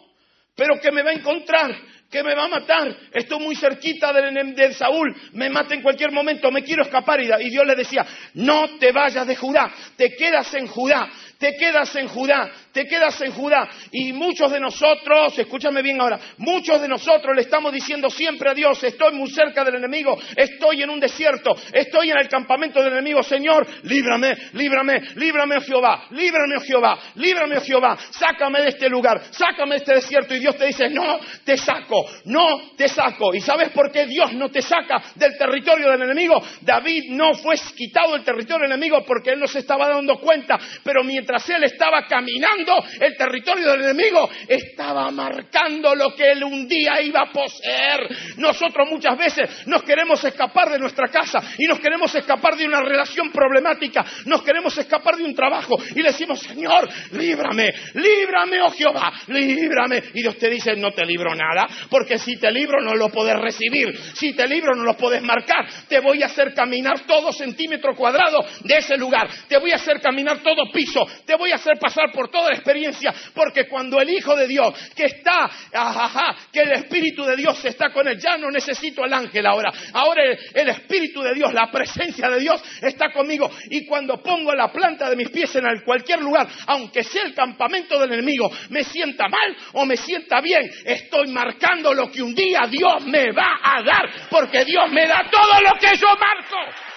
pero 0.55 0.81
que 0.81 0.93
me 0.93 1.03
va 1.03 1.11
a 1.11 1.15
encontrar 1.15 1.75
que 2.15 2.23
me 2.23 2.35
va 2.37 2.45
a 2.45 2.49
matar, 2.49 2.97
estoy 3.13 3.41
muy 3.41 3.57
cerquita 3.57 4.13
de, 4.13 4.73
Saúl, 4.75 5.13
me 5.33 5.51
mata 5.51 5.75
en 5.75 5.83
cualquier 5.83 6.13
momento, 6.13 6.49
me 6.53 6.63
quiero 6.63 6.85
escapar. 6.85 7.21
Y 7.21 7.51
Dios 7.51 7.67
le 7.67 7.75
decía, 7.75 8.07
no 8.35 8.79
te 8.79 8.93
vayas 8.93 9.27
de 9.27 9.35
Judá, 9.35 9.69
te 9.97 10.15
quedas 10.15 10.55
en 10.55 10.69
Judá, 10.69 11.11
te 11.39 11.57
quedas 11.57 11.95
en 11.97 12.09
Judá, 12.09 12.51
te 12.73 12.87
quedas 12.87 13.21
en 13.21 13.33
Judá. 13.33 13.69
Y 13.93 14.13
muchos 14.13 14.51
de 14.51 14.61
nosotros, 14.61 15.39
escúchame 15.39 15.83
bien 15.83 16.01
ahora, 16.01 16.19
muchos 16.39 16.81
de 16.81 16.89
nosotros 16.89 17.35
le 17.35 17.43
estamos 17.43 17.73
diciendo 17.73 18.11
siempre 18.11 18.51
a 18.51 18.55
Dios, 18.55 18.83
estoy 18.83 19.15
muy 19.15 19.31
cerca 19.31 19.65
del 19.65 19.77
enemigo, 19.77 20.19
estoy 20.37 20.83
en 20.83 20.91
un 20.91 21.01
desierto, 21.01 21.55
estoy 21.73 22.11
en 22.11 22.19
el 22.19 22.29
campamento 22.29 22.83
del 22.83 22.93
enemigo, 22.93 23.23
Señor, 23.23 23.67
líbrame, 23.85 24.35
líbrame, 24.53 25.01
líbrame, 25.17 25.57
oh 25.57 25.61
Jehová, 25.61 26.07
líbrame, 26.11 26.57
oh 26.57 26.61
Jehová, 26.61 26.99
líbrame, 27.17 27.59
oh 27.59 27.61
Jehová, 27.61 27.99
sácame 28.11 28.63
de 28.63 28.69
este 28.69 28.89
lugar, 28.89 29.21
sácame 29.31 29.77
de 29.77 29.77
este 29.77 29.95
desierto. 29.95 30.35
Y 30.35 30.41
Dios 30.41 30.57
te 30.57 30.67
dice, 30.67 30.89
no, 30.89 31.19
te 31.45 31.57
saco, 31.57 32.05
no 32.25 32.73
te 32.77 32.89
saco. 32.89 33.35
¿Y 33.35 33.41
sabes 33.41 33.71
por 33.71 33.91
qué 33.91 34.07
Dios 34.07 34.33
no 34.35 34.51
te 34.51 34.63
saca 34.63 35.03
del 35.15 35.37
territorio 35.37 35.91
del 35.91 36.03
enemigo? 36.03 36.41
David 36.61 37.05
no 37.11 37.35
fue 37.35 37.57
quitado 37.77 38.13
del 38.13 38.25
territorio 38.25 38.67
del 38.67 38.73
enemigo 38.73 39.05
porque 39.07 39.31
él 39.31 39.41
no 39.41 39.47
se 39.47 39.61
estaba 39.61 39.89
dando 39.89 40.19
cuenta, 40.19 40.59
pero 40.83 41.03
mientras 41.03 41.34
él 41.49 41.65
estaba 41.65 42.07
caminando 42.07 42.85
el 43.01 43.17
territorio 43.17 43.73
del 43.73 43.83
enemigo, 43.83 44.29
estaba 44.49 45.11
marcando 45.11 45.95
lo 45.95 46.15
que 46.15 46.33
él 46.33 46.45
un 46.45 46.67
día 46.69 47.01
iba 47.03 47.23
a 47.23 47.33
poseer. 47.33 48.09
Nosotros 48.37 48.89
muchas 48.91 49.17
veces 49.17 49.67
nos 49.67 49.83
queremos 49.83 50.23
escapar 50.25 50.71
de 50.71 50.79
nuestra 50.79 51.09
casa 51.09 51.41
y 51.59 51.67
nos 51.67 51.81
queremos 51.81 52.15
escapar 52.15 52.57
de 52.57 52.67
una 52.67 52.81
relación 52.81 53.31
problemática, 53.31 54.05
nos 54.27 54.43
queremos 54.43 54.77
escapar 54.77 55.17
de 55.17 55.25
un 55.25 55.35
trabajo 55.35 55.77
y 55.95 56.03
le 56.03 56.11
decimos, 56.11 56.41
Señor, 56.41 56.89
líbrame, 57.13 57.73
líbrame, 57.95 58.61
oh 58.63 58.71
Jehová, 58.71 59.13
líbrame. 59.29 60.03
Y 60.15 60.23
Dios 60.23 60.39
te 60.39 60.51
dice, 60.51 60.77
no 60.77 60.91
te 60.93 61.05
libro 61.05 61.35
nada, 61.35 61.67
porque 61.91 62.19
si 62.19 62.37
te 62.37 62.51
libro 62.51 62.81
no 62.81 62.95
lo 62.95 63.09
puedes 63.09 63.37
recibir, 63.37 63.97
si 64.15 64.35
te 64.35 64.47
libro 64.47 64.75
no 64.75 64.85
lo 64.85 64.97
puedes 64.97 65.23
marcar, 65.23 65.67
te 65.89 66.01
voy 66.01 66.23
a 66.23 66.27
hacer 66.27 66.55
caminar 66.55 67.01
todo 67.07 67.33
centímetro 67.33 67.95
cuadrado 67.95 68.39
de 68.61 68.77
ese 68.77 68.97
lugar, 68.97 69.29
te 69.49 69.59
voy 69.59 69.73
a 69.73 69.77
hacer 69.77 70.01
caminar 70.01 70.39
todo 70.43 70.71
piso, 70.73 71.07
te 71.27 71.37
voy 71.37 71.53
a 71.53 71.57
hacer 71.57 71.79
pasar 71.79 72.11
por 72.13 72.31
toda 72.31 72.51
la 72.51 72.57
experiencia, 72.57 73.13
porque 73.35 73.67
cuando 73.69 74.01
el 74.01 74.11
Hijo 74.11 74.35
de 74.37 74.47
Dios, 74.47 74.75
que 74.95 75.05
está, 75.05 75.51
ajaja, 75.73 76.37
que 76.53 76.61
el 76.61 76.73
Espíritu 76.73 77.25
de 77.25 77.37
Dios 77.37 77.65
está 77.65 77.91
con 77.91 78.07
él, 78.09 78.19
ya 78.19 78.37
no 78.37 78.51
necesito 78.51 79.05
al 79.05 79.13
ángel 79.13 79.47
ahora, 79.47 79.73
ahora 79.93 80.23
el, 80.55 80.69
Espíritu 80.69 81.23
de 81.23 81.35
Dios, 81.35 81.53
la 81.53 81.71
presencia 81.71 82.29
de 82.29 82.41
Dios 82.41 82.63
está 82.83 83.11
conmigo, 83.13 83.51
y 83.71 83.87
cuando 83.87 84.23
pongo 84.23 84.55
la 84.55 84.73
planta 84.73 85.09
de 85.09 85.17
mis 85.17 85.31
pies 85.31 85.55
en 85.57 85.65
cualquier 85.85 86.21
lugar, 86.21 86.49
aunque 86.67 87.03
sea 87.03 87.23
el 87.25 87.35
campamento 87.35 87.99
del 87.99 88.13
enemigo, 88.13 88.51
me 88.71 88.85
sienta 88.85 89.29
mal 89.29 89.57
o 89.73 89.85
me 89.85 89.97
sienta 89.97 90.41
bien, 90.41 90.71
estoy 90.85 91.29
marcando 91.29 91.93
lo 91.95 92.11
que 92.11 92.23
un 92.23 92.35
día 92.35 92.63
Dios 92.71 93.05
me 93.07 93.33
va 93.33 93.59
a 93.63 93.83
dar, 93.83 94.11
porque 94.31 94.65
Dios 94.65 94.91
me 94.91 95.07
da 95.07 95.29
todo 95.31 95.61
lo 95.61 95.79
que 95.79 95.97
yo 95.97 96.09
marco. 96.09 96.94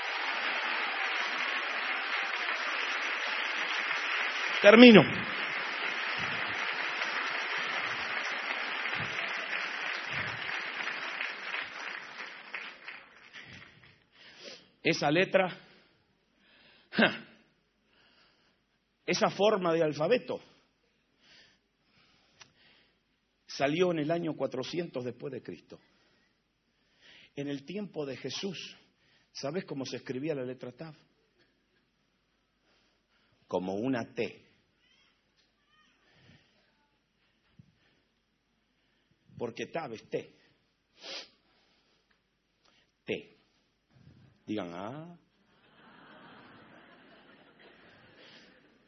Termino. 4.62 5.02
Esa 14.82 15.12
letra, 15.12 15.56
esa 19.06 19.30
forma 19.30 19.74
de 19.74 19.84
alfabeto, 19.84 20.42
salió 23.46 23.92
en 23.92 24.00
el 24.00 24.10
año 24.10 24.34
400 24.36 25.04
después 25.04 25.34
de 25.34 25.44
Cristo. 25.44 25.80
En 27.36 27.48
el 27.48 27.64
tiempo 27.64 28.08
de 28.08 28.18
Jesús, 28.18 28.76
¿sabes 29.32 29.66
cómo 29.66 29.86
se 29.86 29.98
escribía 29.98 30.34
la 30.34 30.46
letra 30.46 30.72
Tav? 30.72 30.96
Como 33.48 33.76
una 33.76 34.04
T. 34.16 34.47
Porque 39.38 39.68
Tav 39.68 39.94
es 39.94 40.10
T. 40.10 40.36
T. 43.06 43.38
Digan, 44.46 44.72
ah. 44.74 45.18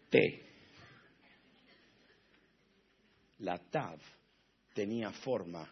T. 0.10 0.46
La 3.40 3.58
Tav 3.58 4.00
tenía 4.74 5.12
forma 5.12 5.70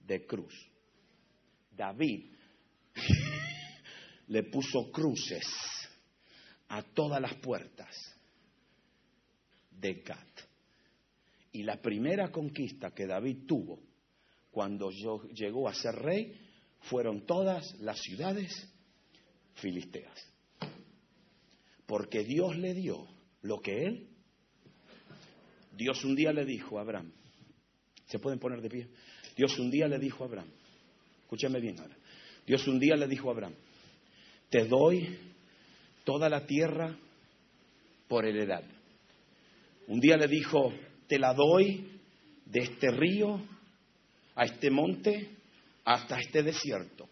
de 0.00 0.26
cruz. 0.26 0.54
David 1.70 2.32
le 4.28 4.42
puso 4.44 4.90
cruces 4.92 5.46
a 6.68 6.82
todas 6.82 7.20
las 7.20 7.34
puertas 7.34 8.14
de 9.70 9.94
Gat. 9.94 10.33
Y 11.54 11.62
la 11.62 11.80
primera 11.80 12.32
conquista 12.32 12.90
que 12.90 13.06
David 13.06 13.46
tuvo 13.46 13.78
cuando 14.50 14.90
llegó 14.90 15.68
a 15.68 15.74
ser 15.74 15.94
rey 15.94 16.36
fueron 16.80 17.24
todas 17.26 17.78
las 17.78 17.96
ciudades 18.00 18.50
filisteas. 19.54 20.12
Porque 21.86 22.24
Dios 22.24 22.56
le 22.56 22.74
dio 22.74 23.06
lo 23.42 23.60
que 23.60 23.84
él, 23.84 24.08
Dios 25.76 26.04
un 26.04 26.16
día 26.16 26.32
le 26.32 26.44
dijo 26.44 26.76
a 26.76 26.82
Abraham, 26.82 27.12
¿se 28.06 28.18
pueden 28.18 28.40
poner 28.40 28.60
de 28.60 28.70
pie? 28.70 28.88
Dios 29.36 29.56
un 29.60 29.70
día 29.70 29.86
le 29.86 30.00
dijo 30.00 30.24
a 30.24 30.26
Abraham, 30.26 30.50
escúchame 31.22 31.60
bien 31.60 31.78
ahora, 31.78 31.96
Dios 32.44 32.66
un 32.66 32.80
día 32.80 32.96
le 32.96 33.06
dijo 33.06 33.28
a 33.28 33.32
Abraham, 33.32 33.54
te 34.50 34.64
doy 34.64 35.16
toda 36.02 36.28
la 36.28 36.44
tierra 36.46 36.98
por 38.08 38.26
heredad. 38.26 38.64
Un 39.86 40.00
día 40.00 40.16
le 40.16 40.26
dijo, 40.26 40.72
te 41.14 41.20
la 41.20 41.32
doy 41.32 41.86
de 42.44 42.58
este 42.58 42.90
río 42.90 43.40
a 44.34 44.44
este 44.46 44.68
monte 44.68 45.28
hasta 45.84 46.18
este 46.18 46.42
desierto. 46.42 47.08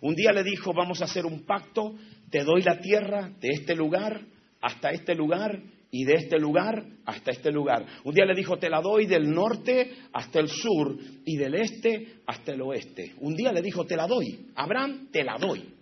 Un 0.00 0.14
día 0.14 0.32
le 0.32 0.42
dijo, 0.42 0.72
vamos 0.72 1.02
a 1.02 1.04
hacer 1.04 1.26
un 1.26 1.44
pacto, 1.44 1.94
te 2.30 2.44
doy 2.44 2.62
la 2.62 2.80
tierra 2.80 3.28
de 3.38 3.48
este 3.50 3.74
lugar 3.74 4.22
hasta 4.62 4.88
este 4.88 5.14
lugar 5.14 5.60
y 5.90 6.04
de 6.04 6.14
este 6.14 6.38
lugar 6.38 6.82
hasta 7.04 7.30
este 7.30 7.52
lugar. 7.52 7.84
Un 8.04 8.14
día 8.14 8.24
le 8.24 8.34
dijo, 8.34 8.56
te 8.56 8.70
la 8.70 8.80
doy 8.80 9.04
del 9.04 9.30
norte 9.30 9.94
hasta 10.14 10.40
el 10.40 10.48
sur 10.48 10.96
y 11.26 11.36
del 11.36 11.56
este 11.56 12.20
hasta 12.26 12.54
el 12.54 12.62
oeste. 12.62 13.16
Un 13.18 13.36
día 13.36 13.52
le 13.52 13.60
dijo, 13.60 13.84
te 13.84 13.96
la 13.96 14.06
doy. 14.06 14.50
Abraham, 14.54 15.10
te 15.12 15.22
la 15.22 15.36
doy. 15.36 15.74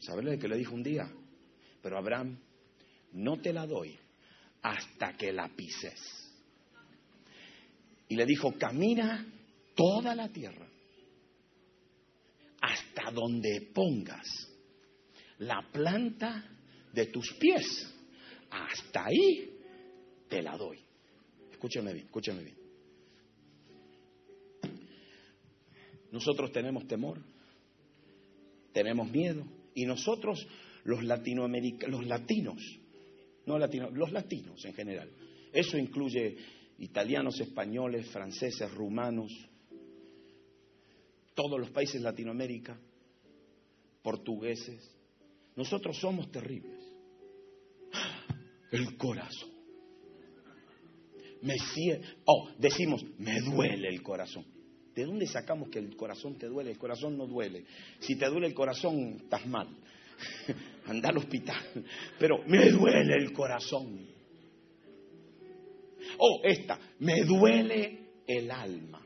¿Sabes 0.00 0.24
lo 0.24 0.36
que 0.36 0.48
le 0.48 0.56
dijo 0.56 0.74
un 0.74 0.82
día? 0.82 1.08
Pero 1.80 1.96
Abraham, 1.96 2.40
no 3.12 3.40
te 3.40 3.52
la 3.52 3.66
doy 3.66 4.01
hasta 4.62 5.12
que 5.16 5.32
la 5.32 5.48
pises. 5.48 6.00
Y 8.08 8.16
le 8.16 8.26
dijo, 8.26 8.52
camina 8.58 9.26
toda 9.74 10.14
la 10.14 10.28
tierra 10.28 10.68
hasta 12.60 13.10
donde 13.10 13.70
pongas 13.74 14.26
la 15.38 15.66
planta 15.72 16.44
de 16.92 17.06
tus 17.06 17.32
pies. 17.34 17.92
Hasta 18.50 19.06
ahí 19.06 19.50
te 20.28 20.42
la 20.42 20.56
doy. 20.56 20.78
Escúchame 21.50 21.92
bien, 21.92 22.06
escúchame 22.06 22.44
bien. 22.44 22.56
Nosotros 26.12 26.52
tenemos 26.52 26.86
temor, 26.86 27.20
tenemos 28.72 29.10
miedo, 29.10 29.44
y 29.74 29.86
nosotros, 29.86 30.46
los 30.84 31.02
latinoamericanos, 31.02 32.00
los 32.00 32.06
latinos, 32.06 32.58
no 33.46 33.58
latinos, 33.58 33.92
los 33.92 34.12
latinos 34.12 34.64
en 34.64 34.74
general, 34.74 35.10
eso 35.52 35.76
incluye 35.76 36.36
italianos, 36.78 37.40
españoles, 37.40 38.08
franceses, 38.10 38.72
rumanos, 38.72 39.32
todos 41.34 41.58
los 41.58 41.70
países 41.70 41.94
de 41.94 42.00
Latinoamérica, 42.00 42.78
portugueses. 44.02 44.90
Nosotros 45.56 45.98
somos 45.98 46.30
terribles. 46.30 46.80
El 48.70 48.96
corazón. 48.96 49.50
Me 51.42 51.56
oh, 52.24 52.50
decimos, 52.58 53.04
me 53.18 53.40
duele 53.40 53.88
el 53.88 54.02
corazón. 54.02 54.44
¿De 54.94 55.04
dónde 55.04 55.26
sacamos 55.26 55.68
que 55.70 55.78
el 55.78 55.96
corazón 55.96 56.38
te 56.38 56.46
duele? 56.46 56.70
El 56.70 56.78
corazón 56.78 57.16
no 57.16 57.26
duele. 57.26 57.64
Si 58.00 58.16
te 58.16 58.26
duele 58.28 58.46
el 58.46 58.54
corazón, 58.54 59.16
estás 59.22 59.46
mal. 59.46 59.68
Anda 60.86 61.10
al 61.10 61.18
hospital. 61.18 61.84
Pero 62.18 62.42
me 62.46 62.70
duele 62.70 63.14
el 63.14 63.32
corazón. 63.32 64.06
Oh, 66.18 66.40
esta, 66.44 66.78
me 67.00 67.22
duele 67.22 67.98
el 68.26 68.50
alma. 68.50 69.00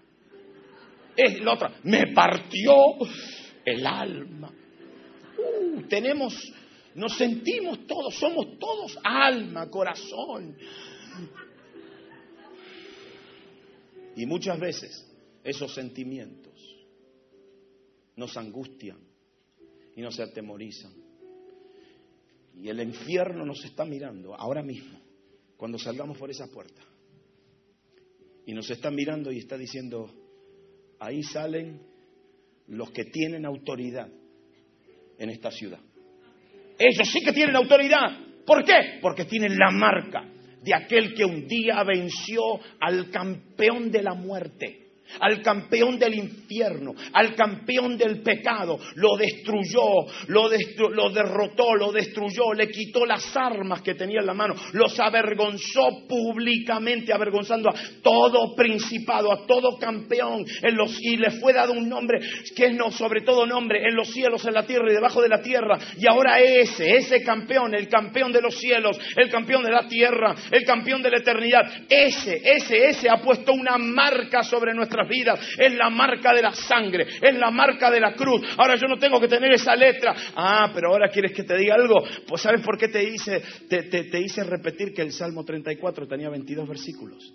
Es 1.17 1.41
la 1.41 1.55
otra, 1.55 1.81
me 1.85 2.13
partió 2.13 2.75
el 3.65 3.87
alma. 3.87 4.53
Uh, 5.39 5.83
tenemos, 5.83 6.35
nos 6.95 7.17
sentimos 7.17 7.87
todos, 7.87 8.15
somos 8.15 8.59
todos 8.59 8.99
alma, 9.03 9.71
corazón. 9.71 10.57
Y 14.17 14.27
muchas 14.27 14.59
veces 14.59 15.07
esos 15.45 15.75
sentimientos 15.75 16.55
nos 18.17 18.37
angustian 18.37 18.99
y 19.95 20.01
nos 20.01 20.19
atemorizan. 20.19 21.06
Y 22.57 22.69
el 22.69 22.81
infierno 22.81 23.45
nos 23.45 23.65
está 23.65 23.85
mirando 23.85 24.35
ahora 24.35 24.63
mismo, 24.63 24.99
cuando 25.57 25.79
salgamos 25.79 26.17
por 26.19 26.31
esa 26.31 26.47
puerta. 26.49 26.83
Y 28.47 28.55
nos 28.55 28.71
está 28.71 28.91
mirando 28.91 29.31
y 29.31 29.39
está 29.39 29.59
diciendo, 29.59 30.11
ahí 30.99 31.23
salen 31.23 31.83
los 32.69 32.91
que 32.91 33.05
tienen 33.05 33.45
autoridad 33.45 34.09
en 35.19 35.31
esta 35.31 35.51
ciudad. 35.51 35.81
Ellos 36.79 37.09
sí 37.11 37.21
que 37.25 37.33
tienen 37.33 37.57
autoridad. 37.57 38.27
¿Por 38.47 38.65
qué? 38.65 38.99
Porque 39.01 39.25
tienen 39.25 39.57
la 39.57 39.71
marca 39.71 40.33
de 40.63 40.75
aquel 40.75 41.15
que 41.15 41.25
un 41.25 41.47
día 41.47 41.83
venció 41.85 42.43
al 42.81 43.11
campeón 43.11 43.91
de 43.91 44.03
la 44.03 44.15
muerte 44.15 44.86
al 45.21 45.43
campeón 45.43 45.99
del 45.99 46.15
infierno, 46.15 46.95
al 47.13 47.35
campeón 47.35 47.97
del 47.97 48.23
pecado, 48.23 48.79
lo 48.97 49.17
destruyó, 49.17 50.07
lo, 50.29 50.49
derrotó, 51.11 51.75
lo 51.75 51.93
destruyó, 51.93 52.53
le 52.55 52.69
quitó 52.69 53.07
las 53.07 53.37
armas 53.37 53.83
que 53.83 53.95
tenía 53.95 54.21
en 54.21 54.27
la 54.27 54.35
mano, 54.35 54.55
los 54.73 54.99
avergonzó 55.01 56.07
públicamente, 56.09 57.13
avergonzando 57.13 57.71
a 57.71 57.75
todo 58.03 58.55
principado, 58.55 59.33
a 59.33 59.47
todo 59.47 59.79
campeón, 59.79 60.45
en 60.63 60.77
los, 60.77 60.99
y 61.01 61.17
le 61.17 61.31
fue 61.33 61.53
dado 61.53 61.73
un 61.73 61.89
nombre 61.89 62.21
que 62.55 62.67
es 62.67 62.75
no, 62.75 62.91
sobre 62.91 63.23
todo 63.23 63.47
nombre, 63.47 63.83
en 63.87 63.95
los 63.95 64.09
cielos, 64.11 64.45
en 64.47 64.55
la 64.55 64.67
tierra 64.67 64.91
y 64.91 64.95
debajo 64.95 65.23
de 65.23 65.29
la 65.29 65.41
tierra. 65.41 65.79
Y 65.99 66.07
ahora 66.07 66.41
ese, 66.41 66.97
ese 66.97 67.23
campeón, 67.23 67.75
el 67.75 67.89
campeón 67.89 68.33
de 68.33 68.41
los 68.41 68.57
cielos, 68.59 68.99
el 69.17 69.31
campeón 69.31 69.63
de 69.63 69.71
la 69.71 69.87
tierra, 69.89 70.35
el 70.51 70.65
campeón 70.65 71.03
de 71.03 71.11
la 71.11 71.19
eternidad, 71.19 71.63
ese, 71.89 72.41
ese, 72.45 72.89
ese 72.89 73.09
ha 73.11 73.19
puesto 73.19 73.53
una 73.53 73.79
marca 73.79 74.43
sobre 74.43 74.75
nuestra 74.75 74.96
vidas. 75.09 75.41
Es 75.59 75.75
la 75.75 75.91
marca 75.91 76.33
de 76.33 76.43
la 76.43 76.53
sangre, 76.53 77.07
es 77.21 77.37
la 77.37 77.51
marca 77.51 77.91
de 77.91 78.01
la 78.01 78.15
cruz. 78.15 78.43
Ahora 78.57 78.77
yo 78.77 78.87
no 78.87 78.99
tengo 78.99 79.21
que 79.21 79.29
tener 79.29 79.53
esa 79.53 79.75
letra. 79.75 80.15
Ah, 80.35 80.71
pero 80.75 80.91
ahora 80.91 81.09
quieres 81.09 81.33
que 81.33 81.43
te 81.43 81.57
diga 81.57 81.75
algo. 81.75 82.03
Pues 82.27 82.43
¿sabes 82.43 82.63
por 82.63 82.79
qué 82.79 82.89
te 82.89 83.03
hice, 83.03 83.43
te, 83.69 83.83
te 83.83 84.21
hice 84.21 84.45
repetir 84.45 84.93
que 84.93 85.03
el 85.03 85.13
Salmo 85.13 85.45
34 85.45 86.07
tenía 86.07 86.31
22 86.31 86.69
versículos? 86.69 87.35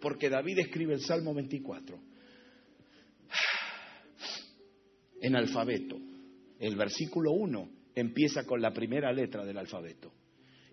Porque 0.00 0.28
David 0.28 0.60
escribe 0.60 0.94
el 0.94 1.00
Salmo 1.00 1.34
24 1.34 1.96
en 5.22 5.36
alfabeto. 5.36 5.96
El 6.58 6.76
versículo 6.76 7.32
1 7.32 7.68
empieza 7.94 8.44
con 8.44 8.60
la 8.60 8.72
primera 8.72 9.12
letra 9.12 9.44
del 9.44 9.58
alfabeto. 9.58 10.12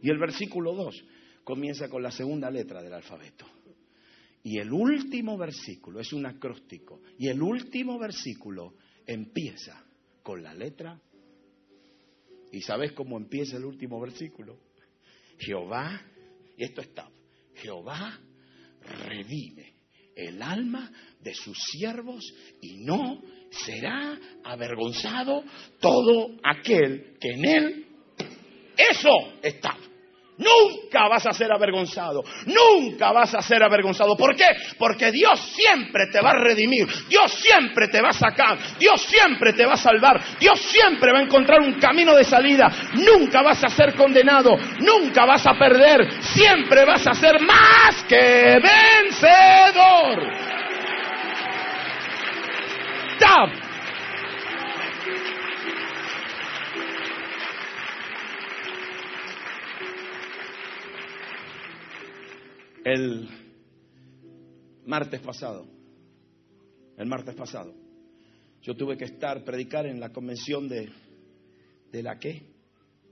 Y 0.01 0.09
el 0.09 0.17
versículo 0.17 0.73
2 0.73 1.03
comienza 1.43 1.89
con 1.89 2.03
la 2.03 2.11
segunda 2.11 2.49
letra 2.49 2.81
del 2.81 2.93
alfabeto. 2.93 3.45
Y 4.45 4.59
el 4.59 4.71
último 4.71 5.39
versículo 5.39 5.99
es 5.99 6.13
un 6.13 6.27
acróstico. 6.27 7.01
Y 7.17 7.29
el 7.29 7.41
último 7.41 7.97
versículo 7.97 8.75
empieza 9.03 9.83
con 10.21 10.43
la 10.43 10.53
letra. 10.53 11.01
¿Y 12.51 12.61
sabes 12.61 12.91
cómo 12.91 13.17
empieza 13.17 13.57
el 13.57 13.65
último 13.65 13.99
versículo? 13.99 14.59
Jehová, 15.39 15.99
y 16.55 16.63
esto 16.63 16.81
está, 16.81 17.09
Jehová 17.55 18.19
revive 18.81 19.73
el 20.15 20.39
alma 20.43 20.91
de 21.19 21.33
sus 21.33 21.57
siervos 21.71 22.23
y 22.61 22.85
no 22.85 23.23
será 23.49 24.19
avergonzado 24.43 25.43
todo 25.79 26.37
aquel 26.43 27.17
que 27.19 27.29
en 27.31 27.45
él 27.45 27.85
eso 28.77 29.39
está. 29.41 29.75
Nunca 30.37 31.07
vas 31.07 31.25
a 31.25 31.33
ser 31.33 31.51
avergonzado. 31.51 32.23
Nunca 32.45 33.11
vas 33.11 33.33
a 33.33 33.41
ser 33.41 33.63
avergonzado. 33.63 34.17
¿Por 34.17 34.35
qué? 34.35 34.47
Porque 34.77 35.11
Dios 35.11 35.39
siempre 35.55 36.07
te 36.11 36.19
va 36.19 36.31
a 36.31 36.39
redimir. 36.39 36.87
Dios 37.07 37.31
siempre 37.33 37.87
te 37.87 38.01
va 38.01 38.09
a 38.09 38.13
sacar. 38.13 38.57
Dios 38.77 39.01
siempre 39.01 39.53
te 39.53 39.65
va 39.65 39.73
a 39.73 39.77
salvar. 39.77 40.21
Dios 40.39 40.59
siempre 40.59 41.13
va 41.13 41.19
a 41.19 41.23
encontrar 41.23 41.61
un 41.61 41.79
camino 41.79 42.15
de 42.15 42.25
salida. 42.25 42.69
Nunca 42.95 43.41
vas 43.41 43.63
a 43.63 43.69
ser 43.69 43.95
condenado. 43.95 44.57
Nunca 44.79 45.25
vas 45.25 45.45
a 45.47 45.53
perder. 45.57 46.11
Siempre 46.21 46.83
vas 46.83 47.07
a 47.07 47.13
ser 47.13 47.39
más 47.41 48.03
que 48.03 48.59
vencedor. 48.61 50.45
El 62.85 63.27
martes 64.85 65.19
pasado, 65.19 65.65
el 66.97 67.07
martes 67.07 67.33
pasado, 67.33 67.73
yo 68.61 68.75
tuve 68.75 68.95
que 68.95 69.05
estar, 69.05 69.43
predicar 69.43 69.87
en 69.87 69.99
la 69.99 70.13
convención 70.13 70.69
de, 70.69 70.89
¿de 71.91 72.03
la 72.03 72.19
qué? 72.19 72.43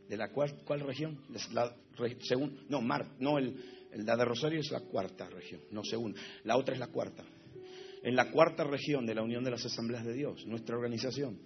¿De 0.07 0.15
la 0.15 0.29
cual, 0.29 0.61
cuál 0.63 0.81
región? 0.81 1.19
La, 1.53 1.75
según, 2.21 2.65
no, 2.69 2.81
Mar, 2.81 3.07
no 3.19 3.39
el, 3.39 3.55
la 3.95 4.15
de 4.15 4.25
Rosario 4.25 4.59
es 4.59 4.69
la 4.69 4.81
cuarta 4.81 5.27
región, 5.27 5.61
no 5.71 5.83
según. 5.83 6.15
La 6.43 6.55
otra 6.55 6.75
es 6.75 6.79
la 6.79 6.87
cuarta. 6.87 7.23
En 8.03 8.15
la 8.15 8.29
cuarta 8.29 8.63
región 8.63 9.07
de 9.07 9.15
la 9.15 9.23
Unión 9.23 9.43
de 9.43 9.51
las 9.51 9.65
Asambleas 9.65 10.05
de 10.05 10.13
Dios, 10.13 10.45
nuestra 10.45 10.75
organización. 10.75 11.39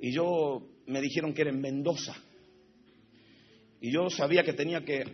Y 0.00 0.12
yo 0.12 0.68
me 0.86 1.00
dijeron 1.00 1.32
que 1.32 1.42
era 1.42 1.50
en 1.50 1.62
Mendoza. 1.62 2.14
Y 3.80 3.90
yo 3.90 4.10
sabía 4.10 4.42
que 4.42 4.52
tenía 4.52 4.84
que 4.84 5.04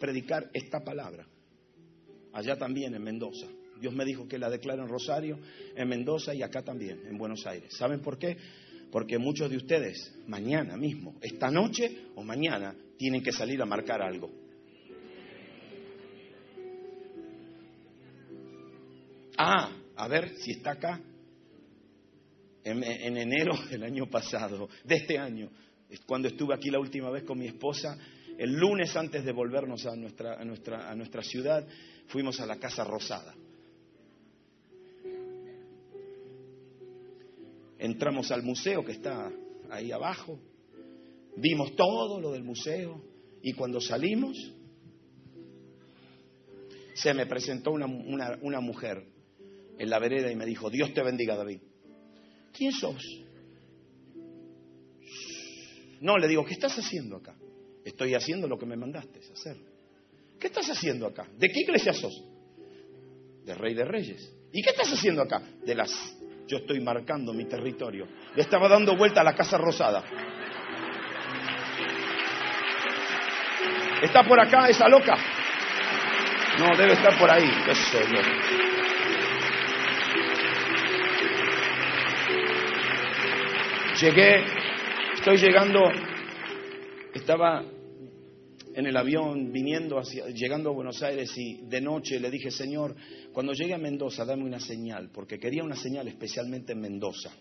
predicar 0.00 0.50
esta 0.52 0.80
palabra. 0.80 1.24
Allá 2.32 2.56
también, 2.56 2.94
en 2.94 3.02
Mendoza. 3.04 3.46
Dios 3.80 3.94
me 3.94 4.04
dijo 4.04 4.26
que 4.26 4.38
la 4.38 4.50
declaro 4.50 4.82
en 4.82 4.88
Rosario, 4.88 5.38
en 5.76 5.88
Mendoza 5.88 6.34
y 6.34 6.42
acá 6.42 6.62
también, 6.62 7.00
en 7.06 7.16
Buenos 7.16 7.46
Aires. 7.46 7.72
¿Saben 7.76 8.00
por 8.00 8.18
qué? 8.18 8.36
Porque 8.90 9.18
muchos 9.18 9.48
de 9.48 9.56
ustedes, 9.56 10.12
mañana 10.26 10.76
mismo, 10.76 11.16
esta 11.20 11.50
noche 11.50 12.08
o 12.16 12.24
mañana, 12.24 12.74
tienen 12.98 13.22
que 13.22 13.32
salir 13.32 13.62
a 13.62 13.66
marcar 13.66 14.02
algo. 14.02 14.30
Ah, 19.38 19.72
a 19.96 20.08
ver 20.08 20.36
si 20.36 20.52
está 20.52 20.72
acá. 20.72 21.00
En, 22.62 23.16
enero 23.16 23.54
del 23.70 23.84
año 23.84 24.06
pasado, 24.10 24.68
de 24.84 24.96
este 24.96 25.18
año, 25.18 25.48
cuando 26.04 26.28
estuve 26.28 26.54
aquí 26.54 26.70
la 26.70 26.78
última 26.78 27.10
vez 27.10 27.24
con 27.24 27.38
mi 27.38 27.46
esposa, 27.46 27.96
el 28.40 28.54
lunes 28.54 28.96
antes 28.96 29.22
de 29.22 29.32
volvernos 29.32 29.84
a 29.84 29.94
nuestra, 29.94 30.40
a 30.40 30.44
nuestra, 30.46 30.90
a 30.90 30.94
nuestra 30.94 31.22
ciudad, 31.22 31.62
fuimos 32.06 32.40
a 32.40 32.46
la 32.46 32.56
Casa 32.58 32.84
Rosada. 32.84 33.34
Entramos 37.78 38.30
al 38.30 38.42
museo 38.42 38.82
que 38.82 38.92
está 38.92 39.30
ahí 39.68 39.92
abajo, 39.92 40.40
vimos 41.36 41.76
todo 41.76 42.18
lo 42.18 42.32
del 42.32 42.42
museo 42.42 43.04
y 43.42 43.52
cuando 43.52 43.78
salimos 43.78 44.38
se 46.94 47.12
me 47.12 47.26
presentó 47.26 47.72
una, 47.72 47.84
una, 48.40 48.60
mujer 48.60 49.04
en 49.78 49.90
la 49.90 49.98
vereda 49.98 50.32
y 50.32 50.36
me 50.36 50.46
dijo, 50.46 50.70
Dios 50.70 50.94
te 50.94 51.02
bendiga 51.02 51.36
David. 51.36 51.60
¿Quién 52.54 52.72
sos? 52.72 53.02
No, 56.00 56.16
le 56.16 56.26
digo, 56.26 56.42
¿qué 56.46 56.54
estás 56.54 56.78
haciendo 56.78 57.16
acá? 57.16 57.36
Estoy 57.84 58.14
haciendo 58.14 58.46
lo 58.46 58.58
que 58.58 58.66
me 58.66 58.76
mandaste 58.76 59.20
hacer. 59.32 59.56
¿Qué 60.38 60.46
estás 60.46 60.68
haciendo 60.70 61.06
acá? 61.06 61.26
¿De 61.36 61.48
qué 61.48 61.60
iglesia 61.60 61.92
sos? 61.92 62.24
De 63.44 63.54
Rey 63.54 63.74
de 63.74 63.84
Reyes. 63.84 64.32
¿Y 64.52 64.62
qué 64.62 64.70
estás 64.70 64.92
haciendo 64.92 65.22
acá? 65.22 65.42
De 65.64 65.74
las 65.74 65.90
yo 66.50 66.56
estoy 66.56 66.80
marcando 66.80 67.32
mi 67.32 67.44
territorio. 67.44 68.08
Le 68.34 68.42
estaba 68.42 68.68
dando 68.68 68.96
vuelta 68.96 69.20
a 69.20 69.24
la 69.24 69.36
Casa 69.36 69.56
Rosada. 69.56 70.02
¿Está 74.02 74.24
por 74.24 74.40
acá 74.40 74.68
esa 74.68 74.88
loca? 74.88 75.16
No, 76.58 76.76
debe 76.76 76.94
estar 76.94 77.16
por 77.18 77.30
ahí. 77.30 77.48
Llegué, 84.00 84.44
estoy 85.14 85.36
llegando, 85.36 85.80
estaba 87.14 87.64
en 88.74 88.86
el 88.86 88.96
avión 88.96 89.52
viniendo 89.52 89.98
hacia, 89.98 90.28
llegando 90.28 90.70
a 90.70 90.72
Buenos 90.72 91.02
Aires 91.02 91.30
y 91.36 91.62
de 91.62 91.80
noche 91.80 92.20
le 92.20 92.30
dije, 92.30 92.50
Señor, 92.50 92.94
cuando 93.32 93.52
llegue 93.52 93.74
a 93.74 93.78
Mendoza, 93.78 94.24
dame 94.24 94.44
una 94.44 94.60
señal, 94.60 95.10
porque 95.12 95.38
quería 95.38 95.64
una 95.64 95.76
señal 95.76 96.06
especialmente 96.08 96.72
en 96.72 96.80
Mendoza. 96.80 97.32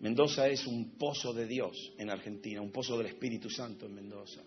Mendoza 0.00 0.48
es 0.48 0.66
un 0.66 0.96
pozo 0.96 1.32
de 1.32 1.46
Dios 1.46 1.92
en 1.98 2.10
Argentina, 2.10 2.60
un 2.60 2.70
pozo 2.70 2.96
del 2.96 3.08
Espíritu 3.08 3.50
Santo 3.50 3.86
en 3.86 3.94
Mendoza. 3.94 4.42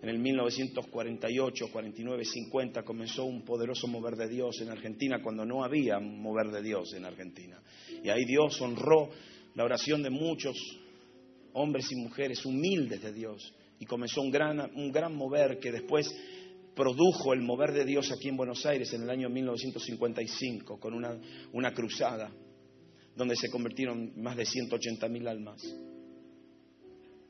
En 0.00 0.08
el 0.08 0.18
1948, 0.18 1.70
49, 1.72 2.24
50 2.24 2.82
comenzó 2.84 3.24
un 3.24 3.44
poderoso 3.44 3.88
mover 3.88 4.14
de 4.14 4.28
Dios 4.28 4.60
en 4.60 4.68
Argentina 4.68 5.20
cuando 5.22 5.44
no 5.44 5.64
había 5.64 5.98
mover 5.98 6.52
de 6.52 6.62
Dios 6.62 6.94
en 6.94 7.04
Argentina. 7.04 7.60
Y 8.04 8.08
ahí 8.08 8.24
Dios 8.24 8.60
honró 8.60 9.10
la 9.54 9.64
oración 9.64 10.02
de 10.02 10.10
muchos 10.10 10.56
hombres 11.58 11.90
y 11.90 11.96
mujeres 11.96 12.44
humildes 12.44 13.02
de 13.02 13.12
Dios 13.12 13.52
y 13.80 13.86
comenzó 13.86 14.22
un 14.22 14.30
gran, 14.30 14.60
un 14.74 14.92
gran 14.92 15.14
mover 15.14 15.58
que 15.58 15.72
después 15.72 16.14
produjo 16.74 17.32
el 17.32 17.42
mover 17.42 17.72
de 17.72 17.84
Dios 17.84 18.10
aquí 18.12 18.28
en 18.28 18.36
Buenos 18.36 18.64
Aires 18.64 18.92
en 18.92 19.02
el 19.02 19.10
año 19.10 19.28
1955 19.28 20.78
con 20.78 20.94
una, 20.94 21.18
una 21.52 21.74
cruzada 21.74 22.30
donde 23.16 23.34
se 23.34 23.50
convirtieron 23.50 24.12
más 24.22 24.36
de 24.36 24.46
180 24.46 25.08
mil 25.08 25.26
almas 25.26 25.62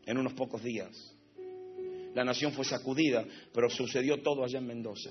en 0.05 0.19
unos 0.19 0.35
pocos 0.35 0.63
días. 0.63 0.91
La 2.15 2.25
nación 2.25 2.53
fue 2.53 2.65
sacudida, 2.65 3.25
pero 3.53 3.71
sucedió 3.71 4.21
todo 4.23 4.45
allá 4.45 4.59
en 4.59 4.67
Mendoza. 4.67 5.11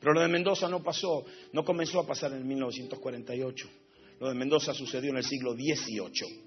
Pero 0.00 0.12
lo 0.12 0.20
de 0.20 0.28
Mendoza 0.28 0.68
no 0.68 0.82
pasó, 0.82 1.24
no 1.52 1.64
comenzó 1.64 2.00
a 2.00 2.06
pasar 2.06 2.32
en 2.32 2.38
el 2.38 2.44
1948. 2.44 3.68
Lo 4.20 4.28
de 4.28 4.34
Mendoza 4.34 4.74
sucedió 4.74 5.10
en 5.10 5.18
el 5.18 5.24
siglo 5.24 5.52
XVIII 5.52 6.45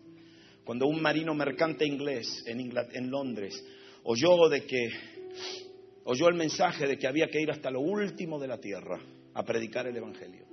cuando 0.69 0.85
un 0.85 1.01
marino 1.01 1.33
mercante 1.33 1.83
inglés 1.83 2.43
en, 2.45 3.09
Londres 3.09 3.59
oyó 4.03 4.47
de 4.49 4.67
que 4.67 4.91
oyó 6.03 6.27
el 6.27 6.35
mensaje 6.35 6.85
de 6.85 6.95
que 6.95 7.07
había 7.07 7.25
que 7.25 7.41
ir 7.41 7.49
hasta 7.49 7.71
lo 7.71 7.79
último 7.79 8.37
de 8.37 8.47
la 8.47 8.59
tierra 8.59 9.01
a 9.33 9.43
predicar 9.43 9.87
el 9.87 9.97
evangelio. 9.97 10.45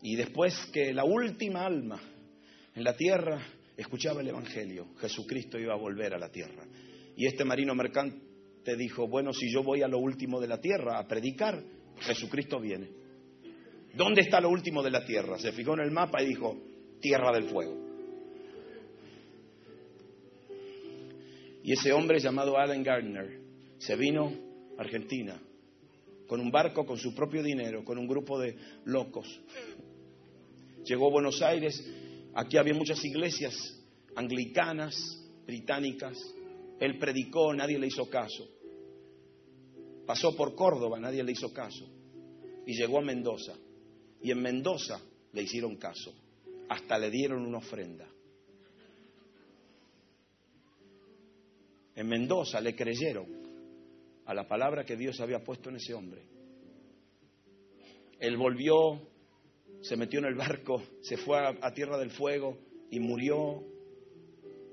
Y 0.00 0.16
después 0.16 0.54
que 0.72 0.94
la 0.94 1.04
última 1.04 1.66
alma 1.66 2.00
en 2.74 2.82
la 2.82 2.96
tierra 2.96 3.46
escuchaba 3.76 4.22
el 4.22 4.28
evangelio, 4.28 4.86
Jesucristo 4.96 5.58
iba 5.58 5.74
a 5.74 5.78
volver 5.78 6.14
a 6.14 6.18
la 6.18 6.30
tierra. 6.30 6.64
Y 7.14 7.26
este 7.26 7.44
marino 7.44 7.74
mercante 7.74 8.74
dijo, 8.74 9.06
bueno, 9.06 9.34
si 9.34 9.52
yo 9.52 9.62
voy 9.62 9.82
a 9.82 9.86
lo 9.86 9.98
último 9.98 10.40
de 10.40 10.48
la 10.48 10.62
tierra 10.62 10.98
a 10.98 11.06
predicar, 11.06 11.62
Jesucristo 11.98 12.58
viene. 12.58 12.88
¿Dónde 13.92 14.22
está 14.22 14.40
lo 14.40 14.48
último 14.48 14.82
de 14.82 14.92
la 14.92 15.04
tierra? 15.04 15.38
Se 15.38 15.52
fijó 15.52 15.74
en 15.74 15.80
el 15.80 15.90
mapa 15.90 16.22
y 16.22 16.28
dijo, 16.28 16.56
tierra 17.02 17.32
del 17.32 17.50
fuego. 17.50 17.87
Y 21.68 21.72
ese 21.72 21.92
hombre 21.92 22.18
llamado 22.18 22.56
Alan 22.56 22.82
Gardner 22.82 23.42
se 23.76 23.94
vino 23.94 24.32
a 24.78 24.80
Argentina 24.80 25.38
con 26.26 26.40
un 26.40 26.50
barco, 26.50 26.86
con 26.86 26.96
su 26.96 27.14
propio 27.14 27.42
dinero, 27.42 27.84
con 27.84 27.98
un 27.98 28.08
grupo 28.08 28.38
de 28.40 28.56
locos. 28.86 29.26
Llegó 30.86 31.08
a 31.08 31.10
Buenos 31.10 31.42
Aires, 31.42 31.86
aquí 32.32 32.56
había 32.56 32.72
muchas 32.72 33.04
iglesias 33.04 33.54
anglicanas, 34.16 34.96
británicas. 35.44 36.16
Él 36.80 36.98
predicó, 36.98 37.52
nadie 37.52 37.78
le 37.78 37.88
hizo 37.88 38.08
caso. 38.08 38.48
Pasó 40.06 40.34
por 40.34 40.54
Córdoba, 40.54 40.98
nadie 40.98 41.22
le 41.22 41.32
hizo 41.32 41.52
caso. 41.52 41.86
Y 42.64 42.78
llegó 42.78 43.00
a 43.00 43.02
Mendoza. 43.02 43.52
Y 44.22 44.30
en 44.30 44.40
Mendoza 44.40 45.02
le 45.34 45.42
hicieron 45.42 45.76
caso. 45.76 46.14
Hasta 46.70 46.98
le 46.98 47.10
dieron 47.10 47.44
una 47.44 47.58
ofrenda. 47.58 48.08
En 51.98 52.06
Mendoza 52.06 52.60
le 52.60 52.76
creyeron 52.76 53.26
a 54.24 54.32
la 54.32 54.46
palabra 54.46 54.84
que 54.84 54.94
Dios 54.94 55.18
había 55.18 55.42
puesto 55.42 55.68
en 55.68 55.76
ese 55.78 55.94
hombre. 55.94 56.22
Él 58.20 58.36
volvió, 58.36 59.02
se 59.80 59.96
metió 59.96 60.20
en 60.20 60.26
el 60.26 60.36
barco, 60.36 60.80
se 61.00 61.16
fue 61.16 61.38
a, 61.38 61.74
Tierra 61.74 61.98
del 61.98 62.12
Fuego 62.12 62.56
y 62.92 63.00
murió 63.00 63.64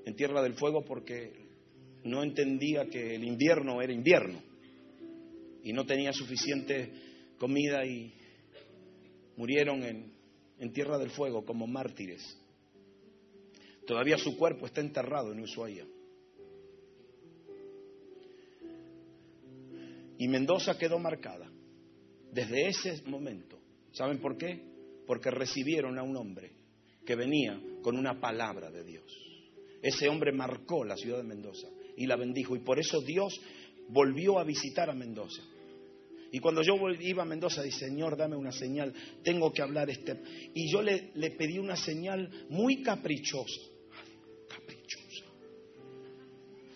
en 0.04 0.14
Tierra 0.14 0.40
del 0.40 0.54
Fuego 0.54 0.84
porque 0.84 1.32
no 2.04 2.22
entendía 2.22 2.86
que 2.86 3.16
el 3.16 3.24
invierno 3.24 3.82
era 3.82 3.92
invierno 3.92 4.40
y 5.64 5.72
no 5.72 5.84
tenía 5.84 6.12
suficiente 6.12 6.92
comida 7.40 7.84
y 7.84 8.14
murieron 9.36 9.82
en, 9.82 10.12
en 10.60 10.72
Tierra 10.72 10.96
del 10.96 11.10
Fuego 11.10 11.44
como 11.44 11.66
mártires. 11.66 12.22
Todavía 13.84 14.16
su 14.16 14.36
cuerpo 14.36 14.66
está 14.66 14.80
enterrado 14.80 15.32
en 15.32 15.40
Ushuaia. 15.40 15.86
Y 20.18 20.28
Mendoza 20.28 20.78
quedó 20.78 20.98
marcada 20.98 21.50
desde 22.32 22.68
ese 22.68 23.02
momento. 23.06 23.58
¿Saben 23.92 24.18
por 24.20 24.36
qué? 24.36 24.60
Porque 25.06 25.30
recibieron 25.30 25.98
a 25.98 26.02
un 26.02 26.16
hombre 26.16 26.52
que 27.04 27.14
venía 27.14 27.60
con 27.82 27.96
una 27.96 28.20
palabra 28.20 28.70
de 28.70 28.84
Dios. 28.84 29.04
Ese 29.82 30.08
hombre 30.08 30.32
marcó 30.32 30.84
la 30.84 30.96
ciudad 30.96 31.18
de 31.18 31.24
Mendoza 31.24 31.68
y 31.96 32.06
la 32.06 32.16
bendijo. 32.16 32.56
Y 32.56 32.60
por 32.60 32.78
eso 32.78 33.00
Dios 33.00 33.40
volvió 33.88 34.38
a 34.38 34.44
visitar 34.44 34.90
a 34.90 34.94
Mendoza. 34.94 35.42
Y 36.32 36.40
cuando 36.40 36.62
yo 36.62 36.74
iba 37.00 37.22
a 37.22 37.26
Mendoza, 37.26 37.62
dije, 37.62 37.86
Señor, 37.86 38.16
dame 38.16 38.36
una 38.36 38.52
señal, 38.52 38.92
tengo 39.22 39.52
que 39.52 39.62
hablar 39.62 39.88
este. 39.88 40.20
Y 40.54 40.70
yo 40.70 40.82
le, 40.82 41.12
le 41.14 41.30
pedí 41.30 41.58
una 41.58 41.76
señal 41.76 42.46
muy 42.50 42.82
caprichosa. 42.82 43.60
Caprichosa. 44.48 45.24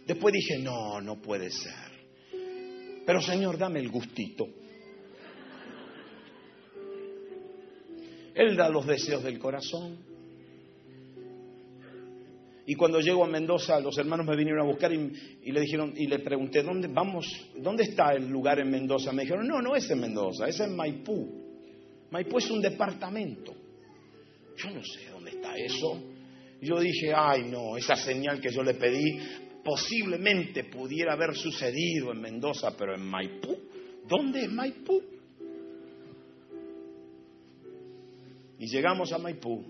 Después 0.07 0.33
dije, 0.33 0.59
no, 0.61 1.01
no 1.01 1.21
puede 1.21 1.51
ser. 1.51 1.90
Pero 3.07 3.21
Señor, 3.21 3.59
dame 3.59 3.81
el 3.81 3.89
gustito. 3.89 4.49
Él 8.35 8.57
da 8.57 8.69
los 8.69 8.87
deseos 8.87 9.23
del 9.23 9.39
corazón. 9.39 9.99
Y 12.67 12.75
cuando 12.77 13.01
llego 13.01 13.25
a 13.25 13.29
Mendoza, 13.29 13.81
los 13.81 13.99
hermanos 13.99 14.27
me 14.27 14.37
vinieron 14.37 14.61
a 14.63 14.71
buscar 14.71 14.93
y, 14.93 15.51
le 15.51 15.61
dijeron 15.61 15.93
y 15.97 16.07
le 16.07 16.21
pregunté 16.21 16.63
dónde 16.63 16.89
vamos, 16.89 17.27
dónde 17.57 17.83
está 17.83 18.13
el 18.13 18.29
lugar 18.29 18.61
en 18.61 18.71
Mendoza. 18.71 19.13
Me 19.13 19.23
dijeron 19.23 19.49
no, 19.49 19.61
no 19.61 19.75
es 19.75 19.91
en 19.91 20.01
Mendoza, 20.01 20.47
es 20.47 20.61
en 20.61 20.77
Maipú. 20.77 21.29
Maipú 22.11 22.39
es 22.39 22.51
un 22.51 22.61
departamento. 22.61 23.53
Yo 24.57 24.71
no 24.71 24.85
sé 24.85 25.11
dónde 25.11 25.31
está 25.31 25.57
eso. 25.57 26.01
Yo 26.63 26.79
dije, 26.79 27.13
ay 27.13 27.45
no, 27.51 27.77
esa 27.77 27.97
señal 27.97 28.41
que 28.41 28.53
yo 28.53 28.63
le 28.63 28.75
pedí 28.75 29.19
posiblemente 29.65 30.65
pudiera 30.65 31.13
haber 31.13 31.35
sucedido 31.35 32.13
en 32.13 32.21
Mendoza, 32.21 32.77
pero 32.77 32.95
en 32.95 33.03
Maipú. 33.03 33.57
¿Dónde 34.07 34.45
es 34.45 34.53
Maipú? 34.53 35.03
Y 38.59 38.67
llegamos 38.67 39.13
a 39.13 39.19
Maipú 39.19 39.65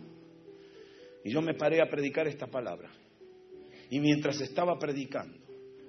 y 1.25 1.33
yo 1.33 1.43
me 1.43 1.55
paré 1.55 1.81
a 1.81 1.89
predicar 1.89 2.27
esta 2.27 2.47
palabra. 2.47 2.91
Y 3.91 4.01
mientras 4.01 4.41
estaba 4.41 4.79
predicando, 4.79 5.39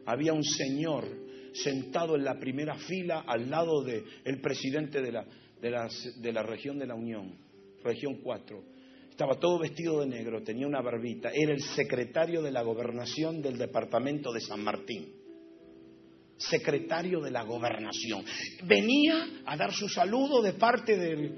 había 0.06 0.34
un 0.34 0.43
señor 0.43 1.06
sentado 1.54 2.16
en 2.16 2.24
la 2.24 2.39
primera 2.39 2.76
fila 2.76 3.24
al 3.28 3.49
lado 3.49 3.84
del 3.84 4.41
presidente 4.41 5.02
de 5.02 5.12
la, 5.12 5.26
de, 5.62 6.32
la, 6.32 6.43
región 6.43 6.80
de 6.80 6.88
la 6.88 6.95
Unión, 6.95 7.38
región 7.84 8.20
4. 8.24 8.64
Estaba 9.22 9.39
todo 9.39 9.59
vestido 9.59 9.99
de 9.99 10.07
negro, 10.07 10.41
tenía 10.41 10.65
una 10.65 10.82
barbita. 10.82 11.30
Era 11.32 11.53
el 11.53 11.61
secretario 11.61 12.41
de 12.41 12.49
la 12.49 12.63
gobernación 12.63 13.39
del 13.39 13.55
departamento 13.55 14.32
de 14.34 14.41
San 14.41 14.63
Martín. 14.63 15.13
Secretario 16.38 17.22
de 17.22 17.30
la 17.30 17.43
gobernación. 17.43 18.26
Venía 18.63 19.43
a 19.45 19.55
dar 19.55 19.74
su 19.74 19.88
saludo 19.88 20.41
de 20.41 20.53
parte 20.53 20.97
del, 20.97 21.36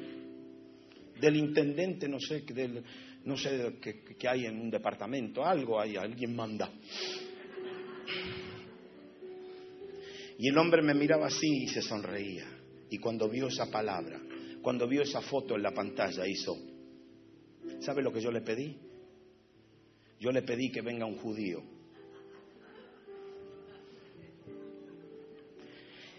del 1.20 1.36
intendente, 1.36 2.08
no 2.08 2.22
sé, 2.22 2.46
sé 3.36 3.80
qué, 4.18 4.30
hay 4.30 4.46
en 4.46 4.62
un 4.62 4.70
departamento, 4.70 5.44
algo 5.44 5.78
hay, 5.78 5.98
alguien 5.98 6.34
manda. 6.34 6.72
Y 10.40 10.48
el 10.48 10.58
hombre 10.58 10.82
me 10.84 10.94
miraba 10.94 11.28
así 11.28 11.64
y 11.64 11.68
se 11.68 11.82
sonreía. 11.82 12.48
Y 12.90 12.98
cuando 13.00 13.28
vio 13.28 13.48
esa 13.48 13.70
palabra, 13.70 14.22
cuando 14.62 14.88
vio 14.88 15.02
esa 15.02 15.20
foto 15.20 15.58
en 15.58 15.64
la 15.64 15.72
pantalla, 15.72 16.26
hizo, 16.26 16.72
¿sabe 17.82 18.02
lo 18.02 18.12
que 18.12 18.22
yo 18.22 18.32
le 18.32 18.42
pedí? 18.42 18.78
Yo 20.20 20.32
le 20.32 20.42
pedí 20.42 20.72
que 20.72 20.82
venga 20.82 21.06
un 21.06 21.18
judío. 21.18 21.62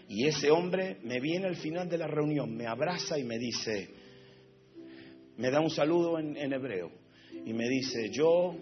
Y 0.07 0.27
ese 0.27 0.51
hombre 0.51 0.97
me 1.03 1.19
viene 1.19 1.47
al 1.47 1.55
final 1.55 1.89
de 1.89 1.97
la 1.97 2.07
reunión, 2.07 2.55
me 2.55 2.67
abraza 2.67 3.17
y 3.17 3.23
me 3.23 3.39
dice, 3.39 3.89
me 5.37 5.49
da 5.49 5.59
un 5.59 5.71
saludo 5.71 6.19
en, 6.19 6.53
hebreo 6.53 6.91
y 7.45 7.53
me 7.53 7.67
dice, 7.67 8.09
yo 8.11 8.55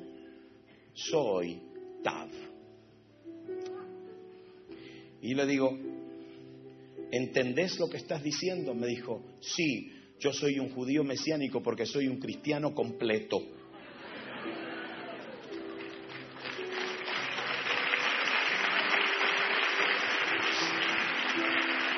soy 0.94 1.62
Tav. 2.02 2.30
Y 5.22 5.34
le 5.36 5.46
digo, 5.46 5.78
¿entendés 7.12 7.78
lo 7.80 7.90
que 7.90 7.98
estás 7.98 8.24
diciendo? 8.24 8.74
Me 8.74 8.88
dijo, 8.88 9.22
sí, 9.42 9.92
yo 10.20 10.32
soy 10.32 10.60
un 10.60 10.70
judío 10.70 11.04
mesiánico 11.04 11.62
porque 11.62 11.86
soy 11.86 12.08
un 12.08 12.20
cristiano 12.20 12.74
completo. 12.74 13.40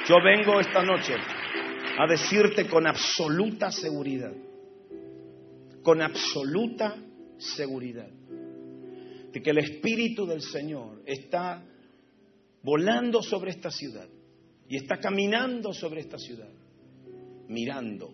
Yo 0.07 0.15
vengo 0.23 0.59
esta 0.59 0.83
noche 0.83 1.15
a 1.97 2.07
decirte 2.07 2.67
con 2.67 2.85
absoluta 2.85 3.71
seguridad 3.71 4.33
con 5.85 6.01
absoluta 6.01 6.97
seguridad 7.37 8.09
de 9.31 9.41
que 9.41 9.51
el 9.51 9.59
Espíritu 9.59 10.25
del 10.25 10.41
Señor 10.41 11.03
está 11.05 11.63
volando 12.63 13.21
sobre 13.21 13.51
esta 13.51 13.69
ciudad 13.69 14.07
y 14.67 14.77
está 14.77 14.97
caminando 14.97 15.73
sobre 15.73 16.01
esta 16.01 16.17
ciudad, 16.17 16.49
mirando, 17.47 18.13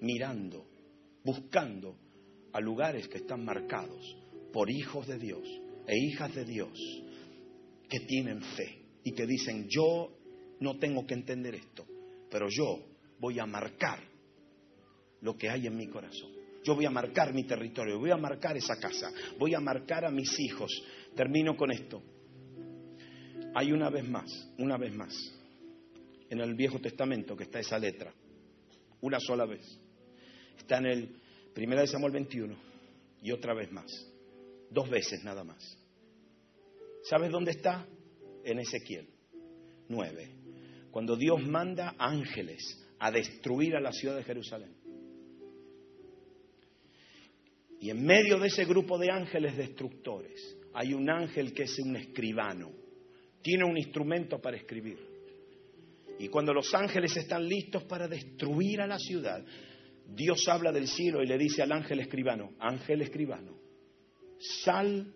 mirando, 0.00 0.66
buscando 1.24 1.96
a 2.52 2.60
lugares 2.60 3.08
que 3.08 3.18
están 3.18 3.44
marcados 3.44 4.16
por 4.52 4.70
hijos 4.70 5.06
de 5.06 5.18
Dios 5.18 5.46
e 5.86 5.94
hijas 5.96 6.34
de 6.34 6.44
Dios 6.44 6.70
que 7.88 8.00
tienen 8.00 8.40
fe 8.40 8.82
y 9.04 9.12
que 9.12 9.26
dicen, 9.26 9.66
yo 9.68 10.12
no 10.60 10.78
tengo 10.78 11.06
que 11.06 11.14
entender 11.14 11.54
esto, 11.54 11.86
pero 12.30 12.48
yo 12.50 12.80
voy 13.20 13.38
a 13.38 13.46
marcar 13.46 14.00
lo 15.20 15.36
que 15.36 15.48
hay 15.48 15.66
en 15.66 15.76
mi 15.76 15.86
corazón. 15.88 16.30
Yo 16.64 16.74
voy 16.74 16.86
a 16.86 16.90
marcar 16.90 17.32
mi 17.32 17.44
territorio, 17.44 17.98
voy 17.98 18.10
a 18.10 18.16
marcar 18.16 18.56
esa 18.56 18.76
casa, 18.80 19.12
voy 19.38 19.54
a 19.54 19.60
marcar 19.60 20.04
a 20.04 20.10
mis 20.10 20.38
hijos. 20.40 20.70
Termino 21.14 21.56
con 21.56 21.70
esto. 21.70 22.02
Hay 23.54 23.70
una 23.70 23.88
vez 23.88 24.08
más, 24.08 24.28
una 24.58 24.76
vez 24.76 24.92
más, 24.94 25.14
en 26.28 26.40
el 26.40 26.54
Viejo 26.54 26.80
Testamento 26.80 27.36
que 27.36 27.44
está 27.44 27.60
esa 27.60 27.78
letra, 27.78 28.12
una 29.06 29.20
sola 29.20 29.46
vez. 29.46 29.64
Está 30.58 30.78
en 30.78 30.86
el 30.86 31.16
1 31.56 31.80
de 31.80 31.86
Samuel 31.86 32.12
21 32.12 32.56
y 33.22 33.30
otra 33.30 33.54
vez 33.54 33.70
más, 33.70 33.86
dos 34.70 34.90
veces 34.90 35.22
nada 35.22 35.44
más. 35.44 35.62
¿Sabes 37.04 37.30
dónde 37.30 37.52
está? 37.52 37.86
En 38.44 38.58
Ezequiel 38.58 39.08
9. 39.88 40.30
Cuando 40.90 41.16
Dios 41.16 41.40
manda 41.46 41.94
ángeles 41.98 42.62
a 42.98 43.10
destruir 43.10 43.76
a 43.76 43.80
la 43.80 43.92
ciudad 43.92 44.16
de 44.16 44.24
Jerusalén. 44.24 44.74
Y 47.80 47.90
en 47.90 48.04
medio 48.04 48.38
de 48.38 48.48
ese 48.48 48.64
grupo 48.64 48.98
de 48.98 49.10
ángeles 49.10 49.56
destructores 49.56 50.56
hay 50.74 50.94
un 50.94 51.08
ángel 51.08 51.52
que 51.52 51.64
es 51.64 51.78
un 51.78 51.94
escribano. 51.96 52.72
Tiene 53.42 53.64
un 53.64 53.76
instrumento 53.76 54.40
para 54.40 54.56
escribir. 54.56 55.15
Y 56.18 56.28
cuando 56.28 56.54
los 56.54 56.74
ángeles 56.74 57.16
están 57.16 57.46
listos 57.46 57.84
para 57.84 58.08
destruir 58.08 58.80
a 58.80 58.86
la 58.86 58.98
ciudad, 58.98 59.44
Dios 60.08 60.46
habla 60.48 60.72
del 60.72 60.88
cielo 60.88 61.22
y 61.22 61.26
le 61.26 61.36
dice 61.36 61.62
al 61.62 61.72
ángel 61.72 62.00
escribano, 62.00 62.52
ángel 62.58 63.02
escribano, 63.02 63.58
sal 64.38 65.12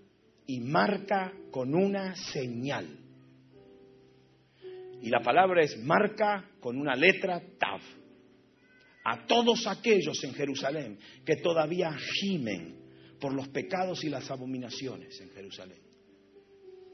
y 0.47 0.61
marca 0.61 1.33
con 1.51 1.75
una 1.75 2.15
señal. 2.17 2.99
Y 5.03 5.09
la 5.09 5.21
palabra 5.21 5.63
es 5.63 5.79
marca 5.79 6.51
con 6.61 6.77
una 6.77 6.95
letra 6.95 7.41
Tav 7.59 7.81
a 9.05 9.27
todos 9.27 9.67
aquellos 9.67 10.23
en 10.25 10.35
Jerusalén 10.35 10.99
que 11.25 11.37
todavía 11.37 11.91
gimen 12.21 12.81
por 13.19 13.33
los 13.33 13.49
pecados 13.49 14.05
y 14.05 14.11
las 14.11 14.31
abominaciones 14.31 15.19
en 15.21 15.31
Jerusalén. 15.31 15.79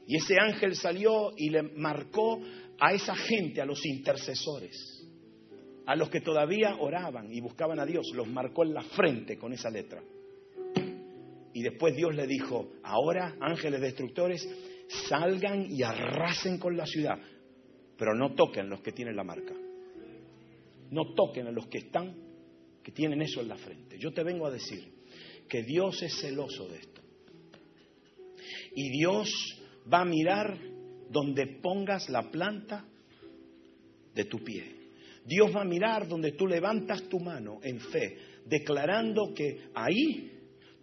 Y 0.07 0.15
ese 0.15 0.35
ángel 0.39 0.75
salió 0.75 1.33
y 1.35 1.49
le 1.49 1.63
marcó 1.63 2.41
a 2.79 2.93
esa 2.93 3.15
gente, 3.15 3.61
a 3.61 3.65
los 3.65 3.85
intercesores, 3.85 4.75
a 5.85 5.95
los 5.95 6.09
que 6.09 6.21
todavía 6.21 6.75
oraban 6.79 7.31
y 7.33 7.39
buscaban 7.39 7.79
a 7.79 7.85
Dios, 7.85 8.05
los 8.13 8.27
marcó 8.27 8.63
en 8.63 8.73
la 8.73 8.83
frente 8.83 9.37
con 9.37 9.53
esa 9.53 9.69
letra. 9.69 10.01
Y 11.53 11.63
después 11.63 11.95
Dios 11.95 12.13
le 12.13 12.27
dijo, 12.27 12.69
ahora 12.83 13.35
ángeles 13.39 13.81
destructores, 13.81 14.47
salgan 15.07 15.67
y 15.71 15.81
arrasen 15.81 16.59
con 16.59 16.77
la 16.77 16.85
ciudad, 16.85 17.17
pero 17.97 18.13
no 18.13 18.35
toquen 18.35 18.69
los 18.69 18.81
que 18.81 18.91
tienen 18.91 19.15
la 19.15 19.23
marca. 19.23 19.53
No 20.91 21.13
toquen 21.15 21.47
a 21.47 21.51
los 21.51 21.67
que 21.67 21.79
están, 21.79 22.15
que 22.83 22.91
tienen 22.91 23.21
eso 23.21 23.41
en 23.41 23.47
la 23.47 23.57
frente. 23.57 23.97
Yo 23.97 24.13
te 24.13 24.23
vengo 24.23 24.45
a 24.45 24.51
decir 24.51 24.93
que 25.49 25.63
Dios 25.63 26.01
es 26.03 26.21
celoso 26.21 26.67
de 26.67 26.77
esto. 26.77 27.01
Y 28.75 28.89
Dios 28.91 29.29
va 29.91 30.01
a 30.01 30.05
mirar 30.05 30.57
donde 31.09 31.47
pongas 31.61 32.09
la 32.09 32.29
planta 32.29 32.85
de 34.13 34.25
tu 34.25 34.43
pie. 34.43 34.75
Dios 35.25 35.53
va 35.55 35.61
a 35.61 35.65
mirar 35.65 36.07
donde 36.07 36.31
tú 36.31 36.47
levantas 36.47 37.03
tu 37.09 37.19
mano 37.19 37.59
en 37.61 37.79
fe, 37.79 38.17
declarando 38.45 39.33
que 39.33 39.69
ahí 39.75 40.31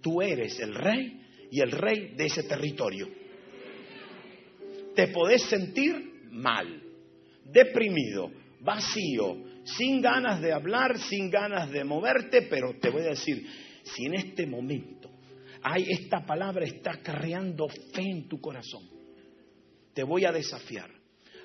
tú 0.01 0.21
eres 0.21 0.61
el 0.61 0.75
rey 0.75 1.21
y 1.51 1.61
el 1.61 1.71
rey 1.71 2.15
de 2.15 2.27
ese 2.27 2.43
territorio. 2.43 3.09
Te 4.95 5.09
podés 5.09 5.43
sentir 5.43 6.29
mal, 6.31 6.83
deprimido, 7.45 8.31
vacío, 8.61 9.37
sin 9.65 10.03
ganas 10.03 10.41
de 10.41 10.53
hablar, 10.53 10.99
sin 10.99 11.31
ganas 11.31 11.71
de 11.71 11.85
moverte, 11.85 12.43
pero 12.43 12.75
te 12.79 12.91
voy 12.91 13.03
a 13.03 13.11
decir, 13.11 13.47
si 13.83 14.05
en 14.07 14.15
este 14.15 14.47
momento 14.47 15.11
hay 15.63 15.87
esta 15.89 16.25
palabra 16.25 16.67
está 16.67 17.01
creando 17.03 17.67
fe 17.69 18.03
en 18.03 18.29
tu 18.29 18.39
corazón, 18.39 18.94
te 19.95 20.03
voy 20.03 20.25
a 20.25 20.33
desafiar 20.33 20.91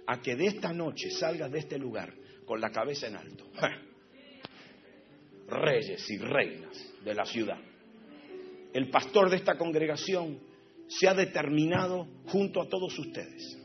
a 0.07 0.21
que 0.21 0.35
de 0.35 0.47
esta 0.47 0.73
noche 0.73 1.11
salgas 1.11 1.51
de 1.51 1.59
este 1.59 1.77
lugar 1.77 2.13
con 2.45 2.59
la 2.59 2.71
cabeza 2.71 3.07
en 3.07 3.15
alto. 3.15 3.45
Reyes 5.47 6.09
y 6.09 6.17
reinas 6.17 6.93
de 7.03 7.13
la 7.13 7.25
ciudad. 7.25 7.59
El 8.73 8.89
pastor 8.89 9.29
de 9.29 9.37
esta 9.37 9.57
congregación 9.57 10.39
se 10.87 11.07
ha 11.07 11.13
determinado 11.13 12.07
junto 12.25 12.61
a 12.61 12.67
todos 12.67 12.97
ustedes 12.97 13.57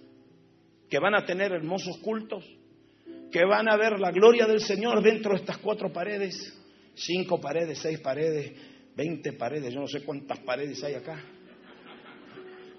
que 0.89 0.99
van 0.99 1.15
a 1.15 1.25
tener 1.25 1.53
hermosos 1.53 1.99
cultos, 1.99 2.45
que 3.33 3.45
van 3.45 3.69
a 3.69 3.77
ver 3.77 3.99
la 3.99 4.13
gloria 4.13 4.47
del 4.47 4.61
Señor 4.61 5.03
dentro 5.03 5.33
de 5.33 5.41
estas 5.41 5.59
cuatro 5.59 5.93
paredes, 5.93 6.37
cinco 6.95 7.41
paredes, 7.41 7.79
seis 7.79 7.99
paredes, 8.01 8.53
veinte 8.95 9.33
paredes, 9.33 9.75
yo 9.75 9.81
no 9.81 9.89
sé 9.89 10.05
cuántas 10.05 10.39
paredes 10.41 10.85
hay 10.85 10.95
acá. 10.95 11.21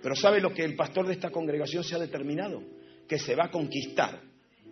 Pero 0.06 0.16
¿sabe 0.16 0.40
lo 0.40 0.54
que 0.54 0.64
el 0.64 0.76
pastor 0.76 1.08
de 1.08 1.14
esta 1.14 1.32
congregación 1.32 1.84
se 1.84 1.96
ha 1.96 1.98
determinado? 1.98 2.62
Que 3.10 3.18
se 3.18 3.34
va 3.34 3.46
a 3.46 3.50
conquistar 3.50 4.20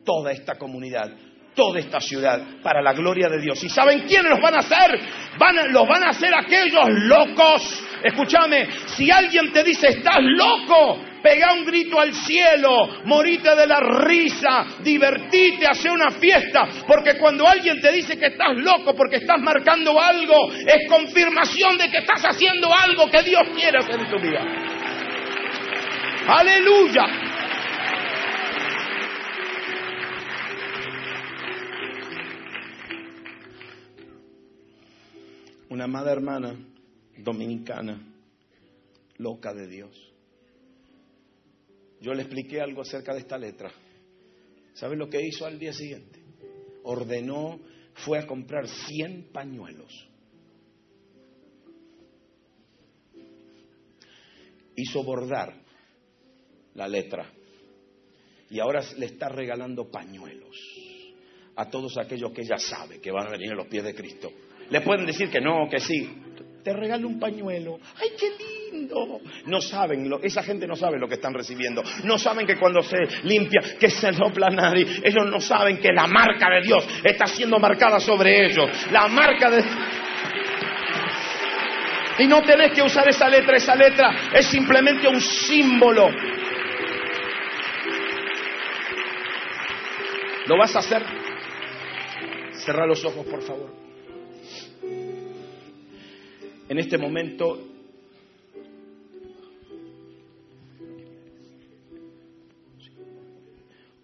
toda 0.05 0.31
esta 0.31 0.59
comunidad, 0.59 1.11
toda 1.55 1.79
esta 1.79 1.99
ciudad 1.99 2.61
para 2.61 2.83
la 2.83 2.93
gloria 2.93 3.27
de 3.29 3.41
Dios. 3.41 3.63
¿Y 3.63 3.67
saben 3.67 4.01
quiénes 4.01 4.29
los 4.29 4.39
van 4.39 4.53
a 4.53 4.59
hacer? 4.59 4.99
Van 5.39 5.73
los 5.73 5.87
van 5.87 6.03
a 6.03 6.09
hacer 6.09 6.31
aquellos 6.35 6.87
locos. 6.87 7.83
Escúchame, 8.03 8.67
si 8.95 9.09
alguien 9.09 9.51
te 9.51 9.63
dice, 9.63 9.87
estás 9.87 10.19
loco, 10.21 10.99
pega 11.23 11.51
un 11.53 11.65
grito 11.65 11.99
al 11.99 12.13
cielo, 12.13 13.01
morite 13.05 13.55
de 13.55 13.65
la 13.65 13.79
risa, 13.79 14.67
divertite, 14.83 15.65
hace 15.65 15.89
una 15.89 16.11
fiesta, 16.11 16.67
porque 16.85 17.17
cuando 17.17 17.47
alguien 17.47 17.81
te 17.81 17.91
dice 17.91 18.19
que 18.19 18.27
estás 18.27 18.55
loco 18.57 18.93
porque 18.95 19.15
estás 19.15 19.39
marcando 19.39 19.99
algo, 19.99 20.53
es 20.53 20.87
confirmación 20.87 21.79
de 21.79 21.89
que 21.89 21.97
estás 21.97 22.21
haciendo 22.21 22.71
algo 22.71 23.09
que 23.09 23.23
Dios 23.23 23.41
quiere 23.55 23.79
hacer 23.79 23.99
en 23.99 24.11
tu 24.11 24.19
vida. 24.19 24.72
Aleluya. 26.27 27.33
una 35.73 35.85
amada 35.85 36.11
hermana 36.11 36.55
dominicana, 37.17 37.99
loca 39.17 39.55
de 39.55 39.67
Dios. 39.67 40.13
Yo 41.99 42.13
le 42.13 42.21
expliqué 42.21 42.61
algo 42.61 42.83
acerca 42.83 43.11
de 43.13 43.21
esta 43.21 43.39
letra. 43.39 43.71
¿Saben 44.73 44.99
lo 44.99 45.09
que 45.09 45.25
hizo 45.25 45.47
al 45.47 45.57
día 45.57 45.73
siguiente? 45.73 46.21
Ordenó, 46.83 47.59
fue 47.95 48.19
a 48.19 48.27
comprar 48.27 48.67
100 48.67 49.31
pañuelos. 49.33 50.07
Hizo 54.75 55.03
bordar 55.03 55.62
la 56.75 56.87
letra. 56.87 57.25
Y 58.49 58.59
ahora 58.59 58.81
le 58.97 59.07
está 59.07 59.29
regalando 59.29 59.89
pañuelos 59.89 60.57
a 61.55 61.69
todos 61.69 61.97
aquellos 61.97 62.31
que 62.31 62.41
ella 62.41 62.57
sabe 62.57 62.99
que 62.99 63.11
van 63.11 63.27
a 63.27 63.31
venir 63.31 63.51
a 63.51 63.55
los 63.55 63.67
pies 63.67 63.83
de 63.83 63.93
Cristo. 63.93 64.31
Le 64.69 64.81
pueden 64.81 65.05
decir 65.05 65.29
que 65.29 65.41
no, 65.41 65.67
que 65.69 65.79
sí. 65.79 66.09
Te 66.63 66.73
regalo 66.73 67.07
un 67.07 67.19
pañuelo. 67.19 67.79
¡Ay, 68.01 68.09
qué 68.17 68.31
lindo! 68.71 69.19
No 69.45 69.59
saben, 69.59 70.09
lo, 70.09 70.21
esa 70.23 70.41
gente 70.43 70.65
no 70.65 70.75
sabe 70.75 70.97
lo 70.97 71.07
que 71.07 71.15
están 71.15 71.33
recibiendo. 71.33 71.83
No 72.05 72.17
saben 72.17 72.47
que 72.47 72.57
cuando 72.57 72.81
se 72.81 72.97
limpia, 73.23 73.61
que 73.77 73.89
se 73.89 74.13
sopla 74.13 74.49
nadie. 74.49 74.85
Ellos 75.03 75.29
no 75.29 75.41
saben 75.41 75.77
que 75.79 75.91
la 75.91 76.07
marca 76.07 76.49
de 76.49 76.61
Dios 76.61 76.87
está 77.03 77.27
siendo 77.27 77.59
marcada 77.59 77.99
sobre 77.99 78.45
ellos. 78.45 78.69
La 78.91 79.07
marca 79.07 79.51
de... 79.51 79.63
Y 82.19 82.27
no 82.27 82.41
tenés 82.43 82.71
que 82.71 82.81
usar 82.81 83.07
esa 83.09 83.27
letra, 83.27 83.57
esa 83.57 83.75
letra 83.75 84.31
es 84.33 84.45
simplemente 84.45 85.07
un 85.07 85.19
símbolo. 85.19 86.07
¿Lo 90.47 90.57
vas 90.57 90.75
a 90.75 90.79
hacer? 90.79 91.01
Cerra 92.65 92.85
los 92.85 93.03
ojos, 93.05 93.25
por 93.25 93.41
favor. 93.41 93.73
En 96.69 96.79
este 96.79 96.97
momento 96.97 97.73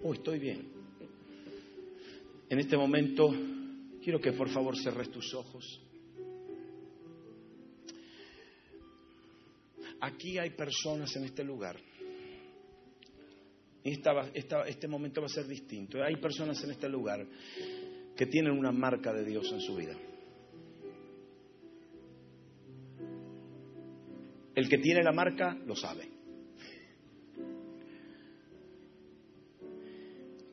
Oh, 0.02 0.14
estoy 0.14 0.40
bien. 0.40 0.66
En 2.50 2.58
este 2.58 2.78
momento 2.78 3.32
quiero 4.02 4.20
que 4.20 4.32
por 4.32 4.50
favor 4.50 4.78
cerres 4.78 5.12
tus 5.12 5.34
ojos. 5.34 5.82
Aquí 10.00 10.40
hay 10.40 10.52
personas 10.52 11.14
en 11.18 11.26
este 11.26 11.44
lugar. 11.44 11.76
Este 13.84 14.88
momento 14.88 15.22
va 15.22 15.28
a 15.28 15.30
ser 15.30 15.48
distinto. 15.48 16.04
Hay 16.04 16.18
personas 16.18 16.64
en 16.64 16.72
este 16.72 16.90
lugar 16.90 17.26
que 18.16 18.26
tienen 18.26 18.52
una 18.52 18.72
marca 18.72 19.14
de 19.14 19.24
Dios 19.24 19.52
en 19.52 19.62
su 19.62 19.76
vida. 19.76 19.96
El 24.56 24.68
que 24.68 24.78
tiene 24.80 25.02
la 25.04 25.14
marca 25.14 25.58
lo 25.66 25.76
sabe. 25.76 26.10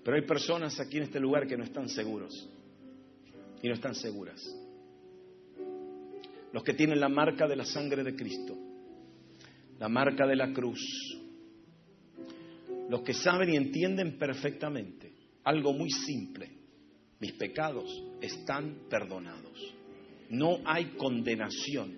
Pero 0.05 0.16
hay 0.16 0.22
personas 0.22 0.79
aquí 0.79 0.99
en 0.99 1.03
este 1.03 1.18
lugar 1.18 1.49
que 1.49 1.57
no 1.57 1.64
están 1.64 1.89
seguros 1.89 2.49
y 3.61 3.66
no 3.66 3.74
están 3.74 3.97
seguras. 3.97 4.41
Los 6.53 6.62
que 6.62 6.74
tienen 6.74 7.01
la 7.01 7.09
marca 7.09 7.49
de 7.49 7.57
la 7.57 7.64
sangre 7.64 8.05
de 8.05 8.14
Cristo, 8.14 8.57
la 9.81 9.89
marca 9.89 10.24
de 10.24 10.37
la 10.37 10.53
cruz, 10.53 11.16
los 12.89 13.03
que 13.03 13.14
saben 13.14 13.53
y 13.53 13.57
entienden 13.57 14.18
perfectamente 14.18 15.12
algo 15.45 15.72
muy 15.72 15.91
simple, 15.91 16.51
mis 17.20 17.32
pecados 17.32 18.03
están 18.20 18.89
perdonados. 18.91 19.74
No 20.28 20.59
hay 20.64 20.97
condenación 20.97 21.97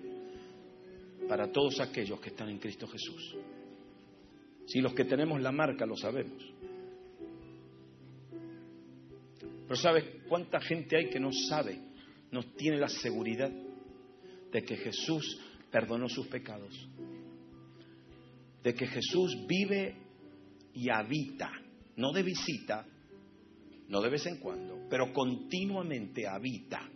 para 1.27 1.51
todos 1.51 1.79
aquellos 1.79 2.19
que 2.19 2.29
están 2.29 2.49
en 2.49 2.59
Cristo 2.59 2.87
Jesús. 2.87 3.35
Si 4.67 4.81
los 4.81 4.93
que 4.93 5.05
tenemos 5.05 5.41
la 5.41 5.51
marca 5.51 5.85
lo 5.85 5.97
sabemos. 5.97 6.43
Pero 9.63 9.75
¿sabes 9.75 10.05
cuánta 10.27 10.59
gente 10.59 10.97
hay 10.97 11.09
que 11.09 11.19
no 11.19 11.31
sabe, 11.31 11.79
no 12.31 12.43
tiene 12.55 12.77
la 12.77 12.89
seguridad 12.89 13.51
de 14.51 14.63
que 14.63 14.77
Jesús 14.77 15.39
perdonó 15.71 16.07
sus 16.07 16.27
pecados? 16.27 16.87
De 18.63 18.73
que 18.73 18.87
Jesús 18.87 19.35
vive 19.47 20.08
y 20.79 20.89
habita, 20.89 21.51
no 21.97 22.13
de 22.13 22.23
visita, 22.23 22.85
no 23.89 23.99
de 23.99 24.09
vez 24.09 24.25
en 24.27 24.37
cuando, 24.37 24.87
pero 24.89 25.11
continuamente 25.11 26.25
habita 26.25 26.89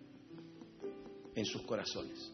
en 1.36 1.46
sus 1.46 1.64
corazones. 1.64 2.32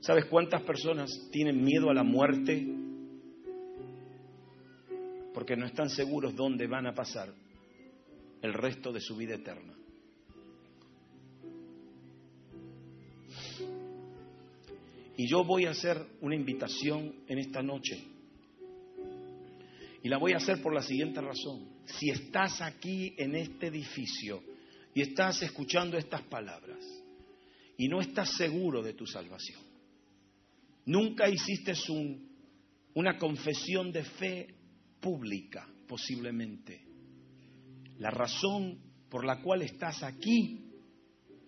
¿Sabes 0.00 0.24
cuántas 0.26 0.62
personas 0.62 1.10
tienen 1.30 1.62
miedo 1.62 1.90
a 1.90 1.94
la 1.94 2.02
muerte? 2.02 2.66
Porque 5.34 5.54
no 5.54 5.66
están 5.66 5.90
seguros 5.90 6.34
dónde 6.34 6.66
van 6.66 6.86
a 6.86 6.94
pasar 6.94 7.30
el 8.40 8.54
resto 8.54 8.90
de 8.90 9.00
su 9.00 9.16
vida 9.16 9.34
eterna. 9.34 9.74
Y 15.16 15.28
yo 15.28 15.44
voy 15.44 15.66
a 15.66 15.72
hacer 15.72 15.98
una 16.22 16.34
invitación 16.34 17.16
en 17.28 17.38
esta 17.38 17.62
noche. 17.62 18.13
Y 20.04 20.08
la 20.08 20.18
voy 20.18 20.34
a 20.34 20.36
hacer 20.36 20.62
por 20.62 20.72
la 20.72 20.82
siguiente 20.82 21.20
razón. 21.20 21.68
Si 21.86 22.10
estás 22.10 22.60
aquí 22.60 23.12
en 23.18 23.34
este 23.34 23.66
edificio 23.66 24.40
y 24.94 25.02
estás 25.02 25.42
escuchando 25.42 25.98
estas 25.98 26.22
palabras 26.22 26.78
y 27.76 27.88
no 27.88 28.00
estás 28.00 28.36
seguro 28.36 28.82
de 28.82 28.94
tu 28.94 29.06
salvación, 29.06 29.60
Nunca 30.86 31.28
hiciste 31.28 31.72
una 32.94 33.16
confesión 33.18 33.90
de 33.90 34.04
fe 34.04 34.54
pública, 35.00 35.66
posiblemente. 35.88 36.82
La 37.98 38.10
razón 38.10 38.78
por 39.08 39.24
la 39.24 39.40
cual 39.40 39.62
estás 39.62 40.02
aquí 40.02 40.60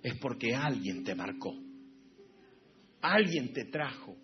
es 0.03 0.15
porque 0.19 0.55
alguien 0.55 1.05
te 1.05 1.15
marcó, 1.15 1.55
alguien 3.03 3.53
te 3.53 3.67
trajo, 3.67 4.17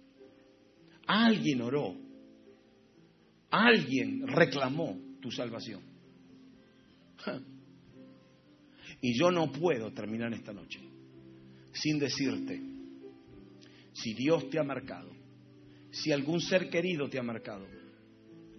alguien 1.06 1.61
oró, 1.61 1.94
alguien 3.53 4.27
reclamó 4.27 4.99
tu 5.20 5.31
salvación. 5.31 5.83
Y 9.01 9.19
yo 9.19 9.31
no 9.31 9.53
puedo 9.53 9.93
terminar 9.93 10.33
esta 10.33 10.53
noche 10.53 10.81
sin 11.73 11.99
decirte, 11.99 12.61
si 13.93 14.15
Dios 14.15 14.49
te 14.51 14.59
ha 14.59 14.62
marcado, 14.62 15.11
si 15.91 16.12
algún 16.12 16.41
ser 16.41 16.69
querido 16.69 17.09
te 17.09 17.19
ha 17.19 17.23
marcado, 17.23 17.66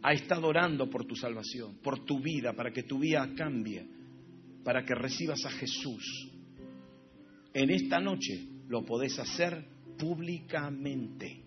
ha 0.02 0.14
estado 0.14 0.48
orando 0.48 0.90
por 0.90 1.06
tu 1.06 1.16
salvación, 1.16 1.78
por 1.82 2.06
tu 2.06 2.20
vida, 2.20 2.54
para 2.54 2.72
que 2.72 2.84
tu 2.84 3.00
vida 3.00 3.30
cambie, 3.36 3.86
para 4.64 4.84
que 4.84 4.96
recibas 4.96 5.46
a 5.46 5.52
Jesús, 5.52 6.30
en 7.54 7.70
esta 7.70 8.00
noche 8.00 8.48
lo 8.68 8.84
podés 8.84 9.18
hacer 9.20 9.66
públicamente. 9.98 11.42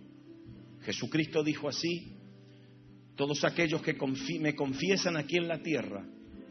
Jesucristo 0.82 1.42
dijo 1.42 1.68
así, 1.68 2.15
todos 3.16 3.44
aquellos 3.44 3.82
que 3.82 3.96
me 4.40 4.54
confiesan 4.54 5.16
aquí 5.16 5.36
en 5.38 5.48
la 5.48 5.58
tierra 5.58 6.04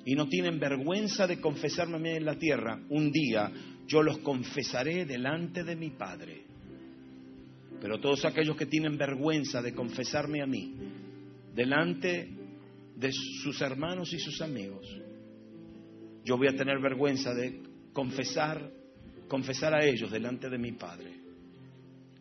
y 0.04 0.16
no 0.16 0.28
tienen 0.28 0.60
vergüenza 0.60 1.28
de 1.28 1.40
confesarme 1.40 1.96
a 1.96 2.00
mí 2.00 2.10
en 2.10 2.26
la 2.26 2.38
tierra, 2.38 2.80
un 2.90 3.12
día 3.12 3.52
yo 3.88 4.02
los 4.02 4.18
confesaré 4.20 5.06
delante 5.06 5.64
de 5.64 5.76
mi 5.76 5.92
Padre. 5.92 6.44
Pero 7.80 8.00
todos 8.00 8.26
aquellos 8.26 8.56
que 8.56 8.66
tienen 8.66 8.98
vergüenza 8.98 9.62
de 9.62 9.74
confesarme 9.74 10.42
a 10.42 10.48
mí 10.48 10.74
delante 11.54 12.30
de 12.96 13.12
sus 13.12 13.62
hermanos 13.62 14.12
y 14.12 14.20
sus 14.20 14.42
amigos, 14.42 14.88
yo 16.24 16.38
voy 16.38 16.48
a 16.48 16.56
tener 16.56 16.80
vergüenza 16.80 17.34
de 17.36 17.62
confesar, 17.94 18.72
confesar 19.28 19.76
a 19.76 19.86
ellos 19.86 20.12
delante 20.12 20.50
de 20.50 20.58
mi 20.58 20.72
Padre. 20.72 21.14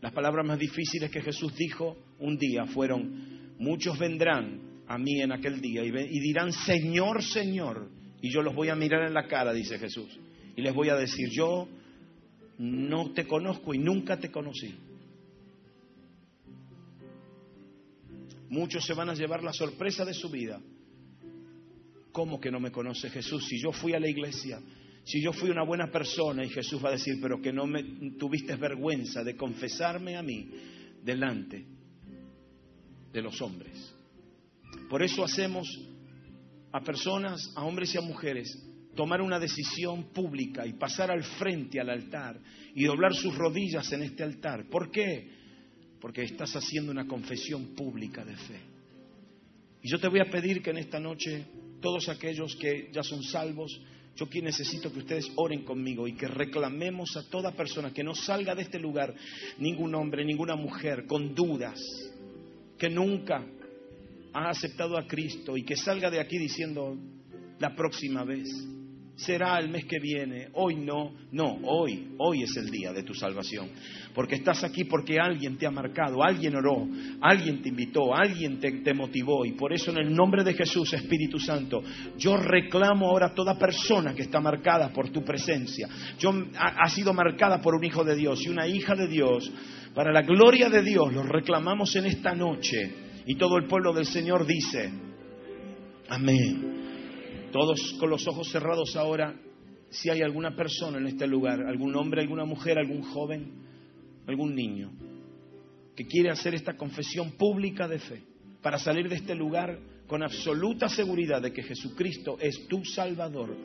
Las 0.02 0.12
palabras 0.12 0.46
más 0.46 0.58
difíciles 0.58 1.10
que 1.10 1.22
Jesús 1.22 1.54
dijo 1.56 1.96
un 2.18 2.36
día 2.36 2.66
fueron, 2.66 3.33
muchos 3.58 3.98
vendrán 3.98 4.82
a 4.86 4.98
mí 4.98 5.20
en 5.20 5.32
aquel 5.32 5.60
día 5.60 5.84
y, 5.84 5.88
y 5.88 6.20
dirán, 6.20 6.52
Señor, 6.52 7.22
Señor, 7.22 7.88
y 8.20 8.30
yo 8.32 8.42
los 8.42 8.54
voy 8.54 8.68
a 8.68 8.74
mirar 8.74 9.06
en 9.06 9.14
la 9.14 9.26
cara, 9.26 9.52
dice 9.52 9.78
Jesús, 9.78 10.18
y 10.56 10.62
les 10.62 10.74
voy 10.74 10.88
a 10.88 10.96
decir, 10.96 11.28
yo 11.30 11.68
no 12.58 13.12
te 13.12 13.26
conozco 13.26 13.74
y 13.74 13.78
nunca 13.78 14.18
te 14.18 14.30
conocí. 14.30 14.74
Muchos 18.50 18.84
se 18.84 18.94
van 18.94 19.08
a 19.08 19.14
llevar 19.14 19.42
la 19.42 19.52
sorpresa 19.52 20.04
de 20.04 20.14
su 20.14 20.30
vida. 20.30 20.60
¿Cómo 22.12 22.40
que 22.40 22.52
no 22.52 22.60
me 22.60 22.70
conoce 22.70 23.10
Jesús? 23.10 23.44
Si 23.46 23.60
yo 23.60 23.72
fui 23.72 23.94
a 23.94 23.98
la 23.98 24.08
iglesia, 24.08 24.60
si 25.02 25.20
yo 25.20 25.32
fui 25.32 25.50
una 25.50 25.64
buena 25.64 25.90
persona 25.90 26.44
y 26.44 26.50
Jesús 26.50 26.82
va 26.82 26.90
a 26.90 26.92
decir, 26.92 27.16
pero 27.20 27.40
que 27.42 27.52
no 27.52 27.66
me 27.66 27.82
tuviste 28.16 28.54
vergüenza 28.54 29.24
de 29.24 29.36
confesarme 29.36 30.16
a 30.16 30.22
mí 30.22 30.48
delante 31.02 31.66
de 33.14 33.22
los 33.22 33.40
hombres. 33.40 33.94
Por 34.90 35.02
eso 35.02 35.24
hacemos 35.24 35.66
a 36.72 36.80
personas, 36.80 37.52
a 37.54 37.64
hombres 37.64 37.94
y 37.94 37.98
a 37.98 38.02
mujeres, 38.02 38.52
tomar 38.96 39.22
una 39.22 39.38
decisión 39.38 40.12
pública 40.12 40.66
y 40.66 40.72
pasar 40.72 41.10
al 41.10 41.22
frente 41.22 41.80
al 41.80 41.90
altar 41.90 42.38
y 42.74 42.84
doblar 42.84 43.14
sus 43.14 43.34
rodillas 43.34 43.90
en 43.92 44.02
este 44.02 44.24
altar. 44.24 44.68
¿Por 44.68 44.90
qué? 44.90 45.30
Porque 46.00 46.22
estás 46.22 46.54
haciendo 46.56 46.90
una 46.90 47.06
confesión 47.06 47.74
pública 47.76 48.24
de 48.24 48.36
fe. 48.36 48.60
Y 49.82 49.88
yo 49.88 50.00
te 50.00 50.08
voy 50.08 50.20
a 50.20 50.30
pedir 50.30 50.60
que 50.60 50.70
en 50.70 50.78
esta 50.78 50.98
noche 50.98 51.46
todos 51.80 52.08
aquellos 52.08 52.56
que 52.56 52.90
ya 52.92 53.02
son 53.02 53.22
salvos, 53.22 53.80
yo 54.16 54.26
aquí 54.26 54.42
necesito 54.42 54.92
que 54.92 55.00
ustedes 55.00 55.30
oren 55.36 55.64
conmigo 55.64 56.08
y 56.08 56.14
que 56.14 56.26
reclamemos 56.26 57.16
a 57.16 57.28
toda 57.28 57.52
persona 57.52 57.92
que 57.92 58.02
no 58.02 58.14
salga 58.14 58.54
de 58.54 58.62
este 58.62 58.78
lugar, 58.78 59.14
ningún 59.58 59.94
hombre, 59.94 60.24
ninguna 60.24 60.56
mujer, 60.56 61.06
con 61.06 61.34
dudas, 61.34 61.80
que 62.78 62.88
nunca 62.88 63.44
ha 64.32 64.48
aceptado 64.48 64.96
a 64.98 65.06
Cristo 65.06 65.56
y 65.56 65.64
que 65.64 65.76
salga 65.76 66.10
de 66.10 66.20
aquí 66.20 66.38
diciendo 66.38 66.96
la 67.58 67.74
próxima 67.74 68.24
vez 68.24 68.48
será 69.16 69.58
el 69.58 69.68
mes 69.68 69.84
que 69.84 69.98
viene, 70.00 70.48
hoy 70.54 70.76
no, 70.76 71.12
no, 71.32 71.58
hoy, 71.64 72.14
hoy 72.18 72.42
es 72.42 72.56
el 72.56 72.70
día 72.70 72.92
de 72.92 73.04
tu 73.04 73.14
salvación. 73.14 73.70
Porque 74.14 74.36
estás 74.36 74.64
aquí 74.64 74.84
porque 74.84 75.18
alguien 75.20 75.56
te 75.56 75.66
ha 75.66 75.70
marcado, 75.70 76.22
alguien 76.22 76.56
oró, 76.56 76.86
alguien 77.20 77.62
te 77.62 77.68
invitó, 77.68 78.14
alguien 78.14 78.58
te, 78.58 78.94
motivó. 78.94 79.44
Y 79.44 79.52
por 79.52 79.72
eso 79.72 79.90
en 79.90 79.98
el 79.98 80.14
nombre 80.14 80.42
de 80.42 80.54
Jesús, 80.54 80.92
Espíritu 80.92 81.38
Santo, 81.38 81.82
yo 82.18 82.36
reclamo 82.36 83.08
ahora 83.08 83.26
a 83.28 83.34
toda 83.34 83.58
persona 83.58 84.14
que 84.14 84.22
está 84.22 84.40
marcada 84.40 84.92
por 84.92 85.10
tu 85.10 85.24
presencia. 85.24 85.88
Yo 86.18 86.30
ha, 86.56 86.84
ha 86.84 86.88
sido 86.88 87.12
marcada 87.12 87.60
por 87.60 87.74
un 87.74 87.84
hijo 87.84 88.04
de 88.04 88.16
Dios 88.16 88.40
y 88.44 88.48
una 88.48 88.66
hija 88.66 88.94
de 88.94 89.08
Dios. 89.08 89.50
Para 89.94 90.12
la 90.12 90.22
gloria 90.22 90.68
de 90.68 90.82
Dios, 90.82 91.12
lo 91.12 91.22
reclamamos 91.22 91.94
en 91.94 92.06
esta 92.06 92.34
noche. 92.34 92.76
Y 93.26 93.36
todo 93.36 93.56
el 93.56 93.66
pueblo 93.66 93.92
del 93.92 94.06
Señor 94.06 94.44
dice, 94.44 94.90
amén. 96.08 97.48
Todos 97.52 97.96
con 98.00 98.10
los 98.10 98.26
ojos 98.26 98.50
cerrados 98.50 98.96
ahora, 98.96 99.34
si 99.90 100.10
hay 100.10 100.20
alguna 100.22 100.56
persona 100.56 100.98
en 100.98 101.06
este 101.06 101.28
lugar, 101.28 101.60
algún 101.62 101.94
hombre, 101.94 102.22
alguna 102.22 102.44
mujer, 102.44 102.76
algún 102.76 103.02
joven, 103.02 103.52
algún 104.26 104.54
niño, 104.56 104.90
que 105.94 106.06
quiere 106.06 106.30
hacer 106.30 106.56
esta 106.56 106.76
confesión 106.76 107.32
pública 107.38 107.86
de 107.86 108.00
fe, 108.00 108.24
para 108.60 108.78
salir 108.78 109.08
de 109.08 109.14
este 109.14 109.36
lugar 109.36 109.78
con 110.08 110.24
absoluta 110.24 110.88
seguridad 110.88 111.40
de 111.40 111.52
que 111.52 111.62
Jesucristo 111.62 112.36
es 112.40 112.66
tu 112.66 112.84
Salvador 112.84 113.56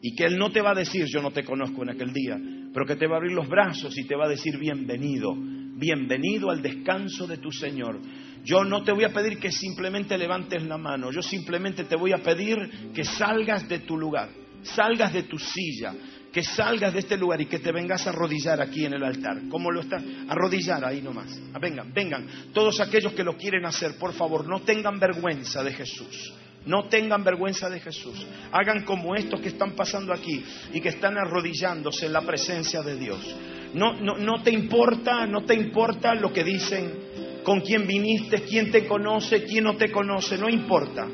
y 0.00 0.14
que 0.14 0.24
Él 0.24 0.38
no 0.38 0.50
te 0.50 0.62
va 0.62 0.70
a 0.70 0.74
decir 0.74 1.04
yo 1.06 1.20
no 1.20 1.32
te 1.32 1.44
conozco 1.44 1.82
en 1.82 1.90
aquel 1.90 2.12
día, 2.12 2.38
pero 2.72 2.86
que 2.86 2.96
te 2.96 3.06
va 3.06 3.16
a 3.16 3.18
abrir 3.18 3.32
los 3.32 3.48
brazos 3.48 3.96
y 3.98 4.06
te 4.06 4.16
va 4.16 4.24
a 4.26 4.30
decir 4.30 4.56
bienvenido, 4.58 5.36
bienvenido 5.76 6.50
al 6.50 6.62
descanso 6.62 7.26
de 7.26 7.36
tu 7.36 7.52
Señor. 7.52 8.00
Yo 8.44 8.64
no 8.64 8.82
te 8.82 8.92
voy 8.92 9.04
a 9.04 9.12
pedir 9.12 9.38
que 9.38 9.52
simplemente 9.52 10.16
levantes 10.16 10.62
la 10.62 10.78
mano, 10.78 11.10
yo 11.12 11.22
simplemente 11.22 11.84
te 11.84 11.96
voy 11.96 12.12
a 12.12 12.18
pedir 12.18 12.92
que 12.94 13.04
salgas 13.04 13.68
de 13.68 13.80
tu 13.80 13.96
lugar, 13.96 14.30
salgas 14.62 15.12
de 15.12 15.24
tu 15.24 15.38
silla, 15.38 15.92
que 16.32 16.42
salgas 16.42 16.92
de 16.92 17.00
este 17.00 17.16
lugar 17.16 17.40
y 17.40 17.46
que 17.46 17.58
te 17.58 17.72
vengas 17.72 18.06
a 18.06 18.10
arrodillar 18.10 18.60
aquí 18.60 18.84
en 18.84 18.94
el 18.94 19.02
altar. 19.02 19.42
¿Cómo 19.50 19.70
lo 19.70 19.80
estás? 19.80 20.02
Arrodillar 20.28 20.84
ahí 20.84 21.02
nomás. 21.02 21.38
Ah, 21.52 21.58
vengan, 21.58 21.92
vengan. 21.92 22.26
Todos 22.52 22.80
aquellos 22.80 23.12
que 23.12 23.24
lo 23.24 23.36
quieren 23.36 23.64
hacer, 23.66 23.98
por 23.98 24.12
favor, 24.12 24.46
no 24.46 24.60
tengan 24.60 24.98
vergüenza 24.98 25.62
de 25.62 25.72
Jesús. 25.72 26.34
No 26.66 26.88
tengan 26.88 27.22
vergüenza 27.22 27.70
de 27.70 27.80
Jesús. 27.80 28.26
Hagan 28.52 28.84
como 28.84 29.14
estos 29.14 29.40
que 29.40 29.48
están 29.48 29.72
pasando 29.72 30.12
aquí 30.12 30.44
y 30.72 30.80
que 30.80 30.88
están 30.88 31.16
arrodillándose 31.16 32.06
en 32.06 32.12
la 32.12 32.22
presencia 32.22 32.82
de 32.82 32.96
Dios. 32.96 33.36
No, 33.76 33.92
no, 33.92 34.16
no 34.16 34.42
te 34.42 34.50
importa, 34.50 35.26
no 35.26 35.44
te 35.44 35.54
importa 35.54 36.14
lo 36.14 36.32
que 36.32 36.42
dicen 36.42 37.42
con 37.44 37.60
quién 37.60 37.86
viniste, 37.86 38.40
quién 38.40 38.70
te 38.70 38.86
conoce, 38.86 39.44
quién 39.44 39.64
no 39.64 39.76
te 39.76 39.92
conoce, 39.92 40.38
no 40.38 40.48
importa. 40.48 41.06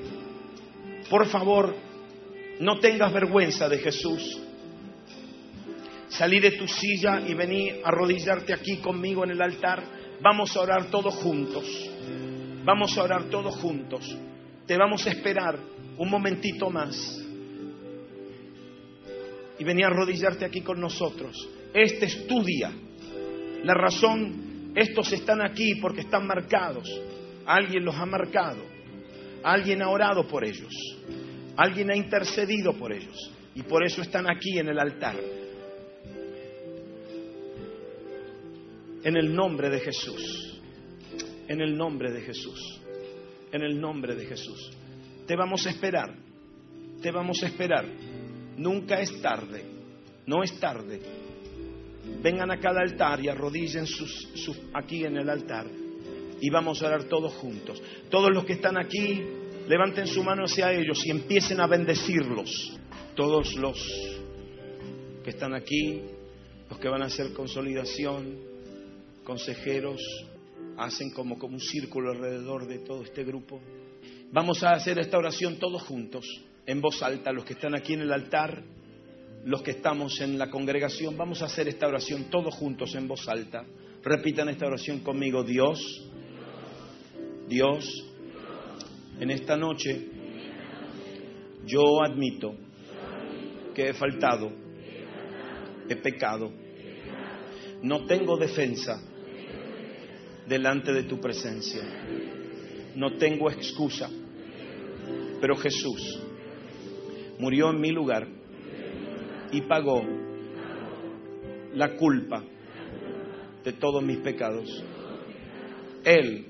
Por 1.10 1.26
favor, 1.26 1.74
no 2.60 2.78
tengas 2.78 3.12
vergüenza 3.12 3.68
de 3.68 3.78
Jesús. 3.78 4.40
Salí 6.08 6.38
de 6.38 6.52
tu 6.52 6.68
silla 6.68 7.20
y 7.26 7.34
vení 7.34 7.68
a 7.68 7.88
arrodillarte 7.88 8.52
aquí 8.52 8.76
conmigo 8.76 9.24
en 9.24 9.32
el 9.32 9.42
altar. 9.42 9.82
Vamos 10.20 10.56
a 10.56 10.60
orar 10.60 10.84
todos 10.84 11.14
juntos. 11.16 11.64
Vamos 12.64 12.96
a 12.96 13.02
orar 13.02 13.24
todos 13.24 13.56
juntos. 13.56 14.16
Te 14.68 14.76
vamos 14.76 15.04
a 15.08 15.10
esperar 15.10 15.58
un 15.98 16.08
momentito 16.08 16.70
más. 16.70 17.20
Y 19.58 19.64
vení 19.64 19.82
a 19.82 19.88
arrodillarte 19.88 20.44
aquí 20.44 20.60
con 20.60 20.80
nosotros. 20.80 21.48
Este 21.74 22.04
es 22.06 22.26
tu 22.26 22.42
día. 22.44 22.70
La 23.64 23.74
razón 23.74 24.72
estos 24.74 25.12
están 25.12 25.40
aquí 25.40 25.76
porque 25.80 26.02
están 26.02 26.26
marcados. 26.26 26.88
Alguien 27.46 27.84
los 27.84 27.94
ha 27.94 28.06
marcado. 28.06 28.62
Alguien 29.42 29.82
ha 29.82 29.88
orado 29.88 30.26
por 30.26 30.44
ellos. 30.44 30.72
Alguien 31.56 31.90
ha 31.90 31.96
intercedido 31.96 32.74
por 32.74 32.92
ellos. 32.92 33.32
Y 33.54 33.62
por 33.62 33.84
eso 33.84 34.02
están 34.02 34.30
aquí 34.30 34.58
en 34.58 34.68
el 34.68 34.78
altar. 34.78 35.16
En 39.04 39.16
el 39.16 39.34
nombre 39.34 39.70
de 39.70 39.80
Jesús. 39.80 40.60
En 41.48 41.60
el 41.60 41.76
nombre 41.76 42.12
de 42.12 42.20
Jesús. 42.20 42.80
En 43.50 43.62
el 43.62 43.80
nombre 43.80 44.14
de 44.14 44.26
Jesús. 44.26 44.72
Te 45.26 45.36
vamos 45.36 45.66
a 45.66 45.70
esperar. 45.70 46.14
Te 47.00 47.10
vamos 47.10 47.42
a 47.42 47.46
esperar. 47.46 47.86
Nunca 48.56 49.00
es 49.00 49.20
tarde. 49.20 49.64
No 50.26 50.42
es 50.42 50.58
tarde 50.60 51.00
vengan 52.22 52.50
a 52.50 52.58
cada 52.58 52.80
altar 52.80 53.20
y 53.24 53.28
arrodillen 53.28 53.86
sus, 53.86 54.28
aquí 54.74 55.04
en 55.04 55.16
el 55.16 55.28
altar. 55.28 55.66
Y 56.40 56.50
vamos 56.50 56.82
a 56.82 56.88
orar 56.88 57.04
todos 57.04 57.32
juntos. 57.34 57.80
Todos 58.10 58.30
los 58.32 58.44
que 58.44 58.54
están 58.54 58.76
aquí, 58.76 59.22
levanten 59.68 60.06
su 60.06 60.24
mano 60.24 60.44
hacia 60.44 60.72
ellos 60.72 61.04
y 61.06 61.10
empiecen 61.10 61.60
a 61.60 61.66
bendecirlos. 61.66 62.76
Todos 63.14 63.54
los 63.54 63.78
que 65.22 65.30
están 65.30 65.54
aquí, 65.54 66.02
los 66.68 66.78
que 66.80 66.88
van 66.88 67.02
a 67.02 67.06
hacer 67.06 67.32
consolidación, 67.32 68.38
consejeros, 69.24 70.00
hacen 70.78 71.10
como, 71.10 71.38
como 71.38 71.54
un 71.54 71.60
círculo 71.60 72.10
alrededor 72.10 72.66
de 72.66 72.78
todo 72.80 73.02
este 73.02 73.22
grupo. 73.22 73.60
Vamos 74.32 74.62
a 74.64 74.72
hacer 74.72 74.98
esta 74.98 75.18
oración 75.18 75.58
todos 75.58 75.82
juntos, 75.82 76.26
en 76.66 76.80
voz 76.80 77.02
alta, 77.02 77.32
los 77.32 77.44
que 77.44 77.52
están 77.52 77.74
aquí 77.74 77.92
en 77.92 78.00
el 78.00 78.12
altar 78.12 78.64
los 79.44 79.62
que 79.62 79.72
estamos 79.72 80.20
en 80.20 80.38
la 80.38 80.50
congregación, 80.50 81.16
vamos 81.16 81.42
a 81.42 81.46
hacer 81.46 81.68
esta 81.68 81.88
oración 81.88 82.30
todos 82.30 82.54
juntos 82.54 82.94
en 82.94 83.08
voz 83.08 83.28
alta. 83.28 83.64
Repitan 84.02 84.48
esta 84.48 84.66
oración 84.66 85.00
conmigo. 85.00 85.42
Dios, 85.42 86.08
Dios, 87.48 87.84
en 89.18 89.30
esta 89.30 89.56
noche 89.56 90.08
yo 91.66 92.02
admito 92.02 92.54
que 93.74 93.88
he 93.88 93.94
faltado, 93.94 94.52
he 95.88 95.96
pecado, 95.96 96.52
no 97.82 98.04
tengo 98.06 98.36
defensa 98.36 99.00
delante 100.46 100.92
de 100.92 101.04
tu 101.04 101.20
presencia, 101.20 101.82
no 102.94 103.16
tengo 103.16 103.50
excusa, 103.50 104.08
pero 105.40 105.56
Jesús 105.56 106.20
murió 107.38 107.70
en 107.70 107.80
mi 107.80 107.90
lugar 107.90 108.41
y 109.52 109.60
pagó 109.62 110.02
la 111.74 111.94
culpa 111.96 112.42
de 113.62 113.72
todos 113.74 114.02
mis 114.02 114.18
pecados. 114.18 114.84
Él 116.04 116.46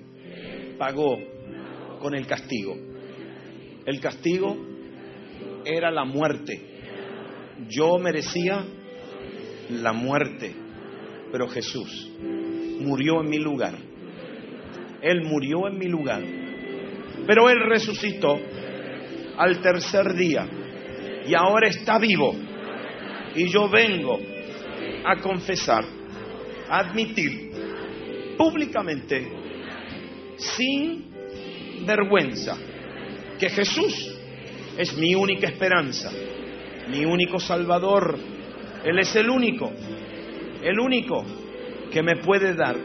pagó 0.78 1.18
con 2.00 2.14
el 2.14 2.26
castigo. 2.26 2.76
El 3.84 4.00
castigo 4.00 4.56
era 5.64 5.90
la 5.90 6.04
muerte. 6.04 6.60
Yo 7.68 7.98
merecía 7.98 8.64
la 9.70 9.92
muerte, 9.92 10.54
pero 11.30 11.48
Jesús 11.48 12.10
murió 12.80 13.20
en 13.20 13.28
mi 13.28 13.38
lugar. 13.38 13.74
Él 15.02 15.22
murió 15.22 15.66
en 15.68 15.78
mi 15.78 15.86
lugar. 15.86 16.22
Pero 17.26 17.50
Él 17.50 17.58
resucitó 17.68 18.38
al 19.36 19.60
tercer 19.60 20.14
día 20.14 20.46
y 21.26 21.34
ahora 21.34 21.68
está 21.68 21.98
vivo 21.98 22.34
y 23.34 23.48
yo 23.48 23.68
vengo 23.68 24.18
a 25.04 25.16
confesar, 25.16 25.84
a 26.68 26.78
admitir 26.78 27.52
públicamente, 28.36 29.30
sin 30.36 31.06
vergüenza, 31.86 32.56
que 33.38 33.48
Jesús 33.48 34.14
es 34.76 34.96
mi 34.96 35.14
única 35.14 35.46
esperanza, 35.48 36.10
mi 36.88 37.04
único 37.04 37.38
Salvador. 37.38 38.18
Él 38.84 38.98
es 38.98 39.14
el 39.16 39.30
único, 39.30 39.70
el 40.62 40.78
único 40.78 41.24
que 41.92 42.02
me 42.02 42.16
puede 42.16 42.54
dar 42.54 42.76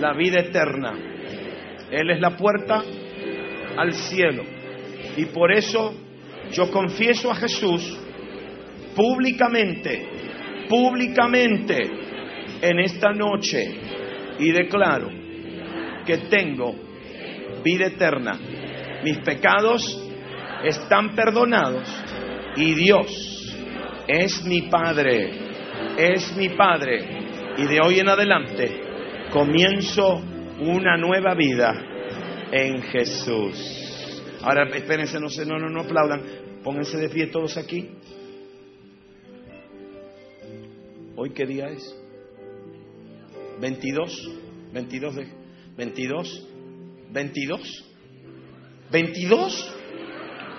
la 0.00 0.12
vida 0.14 0.40
eterna. 0.40 0.92
Él 1.90 2.10
es 2.10 2.20
la 2.20 2.36
puerta 2.36 2.82
al 3.76 3.92
cielo. 3.92 4.44
Y 5.16 5.26
por 5.26 5.52
eso 5.52 5.94
yo 6.52 6.70
confieso 6.70 7.30
a 7.30 7.36
Jesús 7.36 7.96
públicamente, 8.94 10.08
públicamente 10.68 11.76
en 12.60 12.80
esta 12.80 13.12
noche 13.12 13.74
y 14.38 14.50
declaro 14.52 15.08
que 16.06 16.18
tengo 16.30 16.74
vida 17.62 17.86
eterna. 17.86 18.38
Mis 19.02 19.18
pecados 19.18 20.10
están 20.62 21.14
perdonados 21.14 21.88
y 22.56 22.74
Dios 22.74 23.56
es 24.06 24.44
mi 24.44 24.62
Padre, 24.62 25.30
es 25.96 26.36
mi 26.36 26.50
Padre. 26.50 27.24
Y 27.56 27.66
de 27.66 27.80
hoy 27.80 28.00
en 28.00 28.08
adelante 28.08 28.80
comienzo 29.30 30.22
una 30.60 30.96
nueva 30.96 31.34
vida 31.34 31.72
en 32.50 32.82
Jesús. 32.82 33.84
Ahora, 34.42 34.68
espérense, 34.74 35.18
no, 35.18 35.28
no, 35.58 35.68
no, 35.68 35.80
aplaudan. 35.80 36.22
Pónganse 36.62 36.98
de 36.98 37.08
pie 37.08 37.26
todos 37.28 37.56
aquí. 37.56 37.90
¿Hoy 41.16 41.30
qué 41.30 41.46
día 41.46 41.68
es? 41.68 41.94
22, 43.60 44.30
22 44.72 45.14
de 45.14 45.28
22, 45.76 46.48
22, 47.12 47.84
22, 48.90 49.76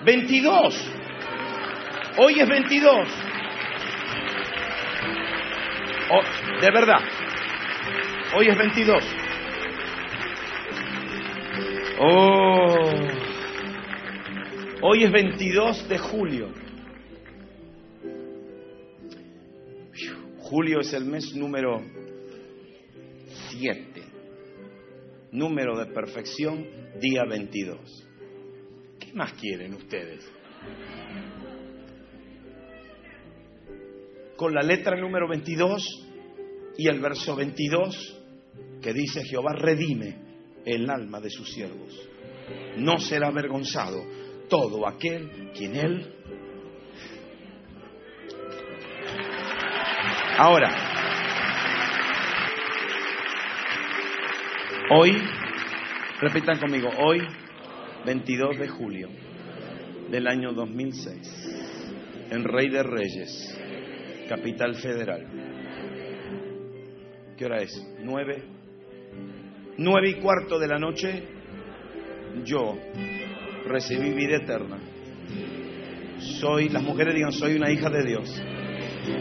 22. 0.04 0.90
Hoy 2.18 2.40
es 2.40 2.48
22. 2.48 3.08
de 6.60 6.70
verdad. 6.70 7.00
Hoy 8.34 8.48
es 8.48 8.56
22. 8.56 9.04
Oh. 11.98 12.90
Hoy 14.82 15.04
es 15.04 15.12
22 15.12 15.88
de 15.88 15.98
julio. 15.98 16.65
Julio 20.48 20.78
es 20.78 20.92
el 20.92 21.04
mes 21.06 21.34
número 21.34 21.82
7. 23.50 24.02
Número 25.32 25.76
de 25.76 25.86
perfección, 25.86 26.64
día 27.00 27.24
22. 27.28 28.06
¿Qué 29.00 29.12
más 29.12 29.32
quieren 29.32 29.74
ustedes? 29.74 30.24
Con 34.36 34.54
la 34.54 34.62
letra 34.62 34.96
número 34.96 35.28
22 35.28 35.82
y 36.78 36.88
el 36.88 37.00
verso 37.00 37.34
22 37.34 38.22
que 38.80 38.92
dice 38.92 39.24
Jehová 39.24 39.52
redime 39.52 40.16
el 40.64 40.88
alma 40.88 41.20
de 41.20 41.30
sus 41.30 41.50
siervos. 41.52 41.92
No 42.76 43.00
será 43.00 43.28
avergonzado 43.28 43.98
todo 44.48 44.86
aquel 44.86 45.50
quien 45.56 45.74
él 45.74 46.15
Ahora, 50.38 50.70
hoy, 54.90 55.16
repitan 56.20 56.58
conmigo, 56.58 56.90
hoy, 56.98 57.22
22 58.04 58.58
de 58.58 58.68
julio 58.68 59.08
del 60.10 60.26
año 60.26 60.52
2006, 60.52 62.28
en 62.32 62.44
Rey 62.44 62.68
de 62.68 62.82
Reyes, 62.82 63.58
capital 64.28 64.74
federal. 64.74 65.26
¿Qué 67.38 67.46
hora 67.46 67.62
es? 67.62 67.82
¿Nueve? 68.02 68.42
Nueve 69.78 70.10
y 70.10 70.14
cuarto 70.20 70.58
de 70.58 70.68
la 70.68 70.78
noche, 70.78 71.24
yo 72.44 72.76
recibí 73.64 74.10
vida 74.10 74.36
eterna. 74.36 74.76
Soy, 76.18 76.68
las 76.68 76.82
mujeres 76.82 77.14
digan, 77.14 77.32
soy 77.32 77.56
una 77.56 77.72
hija 77.72 77.88
de 77.88 78.04
Dios. 78.04 78.42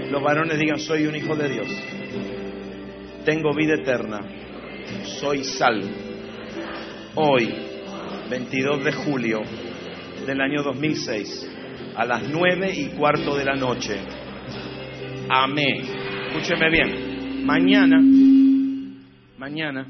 Los 0.10 0.22
varones 0.22 0.58
digan, 0.58 0.80
soy 0.80 1.06
un 1.06 1.16
hijo 1.16 1.36
de 1.36 1.50
Dios. 1.50 1.68
Tengo 3.26 3.54
vida 3.54 3.76
eterna. 3.76 4.20
Soy 5.20 5.44
salvo. 5.44 5.88
Hoy, 7.16 7.54
22 8.30 8.84
de 8.84 8.92
julio 8.92 9.42
del 10.26 10.42
año 10.42 10.64
2006, 10.64 11.50
a 11.96 12.06
las 12.06 12.30
nueve 12.30 12.74
y 12.74 12.88
cuarto 12.90 13.36
de 13.36 13.46
la 13.46 13.56
noche. 13.56 14.00
Amén. 15.30 15.82
Escúcheme 16.28 16.70
bien. 16.70 17.46
Mañana, 17.46 18.02
mañana, 19.38 19.88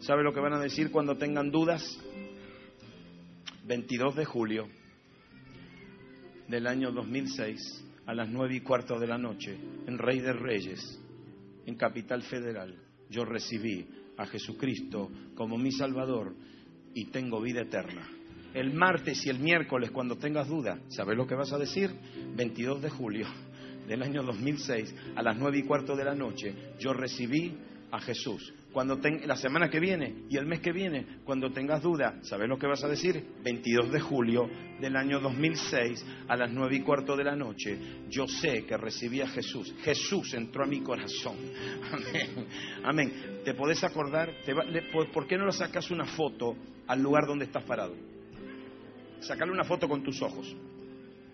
¿sabe 0.00 0.22
lo 0.22 0.32
que 0.32 0.40
van 0.40 0.54
a 0.54 0.60
decir 0.60 0.90
cuando 0.90 1.16
tengan 1.16 1.50
dudas? 1.50 1.98
22 3.64 4.16
de 4.16 4.24
julio 4.24 4.68
del 6.48 6.66
año 6.66 6.90
2006 6.90 7.91
a 8.06 8.14
las 8.14 8.28
nueve 8.28 8.56
y 8.56 8.60
cuarto 8.60 8.98
de 8.98 9.06
la 9.06 9.18
noche 9.18 9.56
en 9.86 9.98
Rey 9.98 10.20
de 10.20 10.32
Reyes, 10.32 11.00
en 11.66 11.76
Capital 11.76 12.22
Federal, 12.22 12.74
yo 13.08 13.24
recibí 13.24 13.86
a 14.16 14.26
Jesucristo 14.26 15.10
como 15.34 15.56
mi 15.58 15.72
Salvador 15.72 16.34
y 16.94 17.06
tengo 17.06 17.40
vida 17.40 17.62
eterna. 17.62 18.08
El 18.54 18.74
martes 18.74 19.24
y 19.24 19.30
el 19.30 19.38
miércoles, 19.38 19.90
cuando 19.90 20.16
tengas 20.16 20.48
duda, 20.48 20.78
¿sabes 20.88 21.16
lo 21.16 21.26
que 21.26 21.34
vas 21.34 21.52
a 21.52 21.58
decir? 21.58 21.90
22 22.36 22.82
de 22.82 22.90
julio 22.90 23.26
del 23.86 24.02
año 24.02 24.22
2006, 24.22 24.94
a 25.16 25.22
las 25.22 25.36
nueve 25.38 25.58
y 25.58 25.62
cuarto 25.62 25.96
de 25.96 26.04
la 26.04 26.14
noche, 26.14 26.54
yo 26.78 26.92
recibí 26.92 27.56
a 27.90 28.00
Jesús 28.00 28.52
cuando 28.72 28.98
la 29.26 29.36
semana 29.36 29.68
que 29.68 29.78
viene 29.78 30.24
y 30.30 30.36
el 30.38 30.46
mes 30.46 30.60
que 30.60 30.72
viene, 30.72 31.18
cuando 31.24 31.52
tengas 31.52 31.82
duda, 31.82 32.18
¿sabes 32.22 32.48
lo 32.48 32.58
que 32.58 32.66
vas 32.66 32.82
a 32.82 32.88
decir? 32.88 33.22
22 33.44 33.92
de 33.92 34.00
julio 34.00 34.48
del 34.80 34.96
año 34.96 35.20
2006 35.20 36.04
a 36.26 36.36
las 36.36 36.50
9 36.50 36.76
y 36.76 36.80
cuarto 36.80 37.14
de 37.14 37.24
la 37.24 37.36
noche, 37.36 37.78
yo 38.08 38.26
sé 38.26 38.64
que 38.64 38.76
recibí 38.76 39.20
a 39.20 39.28
Jesús. 39.28 39.74
Jesús 39.82 40.32
entró 40.34 40.64
a 40.64 40.66
mi 40.66 40.80
corazón. 40.80 41.36
Amén. 41.92 42.46
Amén. 42.82 43.12
¿Te 43.44 43.52
podés 43.54 43.84
acordar? 43.84 44.32
¿Por 45.12 45.26
qué 45.26 45.36
no 45.36 45.46
le 45.46 45.52
sacas 45.52 45.90
una 45.90 46.06
foto 46.06 46.56
al 46.86 47.02
lugar 47.02 47.26
donde 47.26 47.44
estás 47.44 47.64
parado? 47.64 47.94
Sacale 49.20 49.52
una 49.52 49.64
foto 49.64 49.86
con 49.88 50.02
tus 50.02 50.20
ojos. 50.22 50.56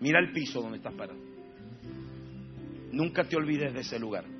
Mira 0.01 0.19
el 0.19 0.33
piso 0.33 0.61
donde 0.61 0.77
estás 0.77 0.93
parado. 0.93 1.19
Nunca 2.91 3.23
te 3.23 3.37
olvides 3.37 3.73
de 3.73 3.79
ese 3.79 3.97
lugar. 3.97 4.38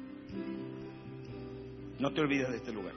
No 2.00 2.12
te 2.14 2.22
olvides 2.22 2.50
de 2.50 2.58
este 2.58 2.72
lugar. 2.72 2.94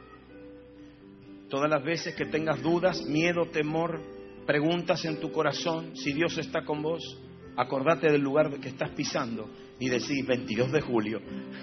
Todas 1.48 1.68
las 1.68 1.82
veces 1.84 2.14
que 2.14 2.26
tengas 2.26 2.62
dudas, 2.62 3.02
miedo, 3.02 3.46
temor, 3.46 4.00
preguntas 4.46 5.04
en 5.04 5.20
tu 5.20 5.30
corazón, 5.32 5.96
si 5.96 6.12
Dios 6.12 6.38
está 6.38 6.64
con 6.64 6.82
vos, 6.82 7.20
acordate 7.56 8.10
del 8.10 8.22
lugar 8.22 8.50
que 8.60 8.68
estás 8.68 8.90
pisando 8.90 9.50
y 9.78 9.88
decís 9.88 10.26
22 10.26 10.72
de 10.72 10.80
julio 10.80 11.20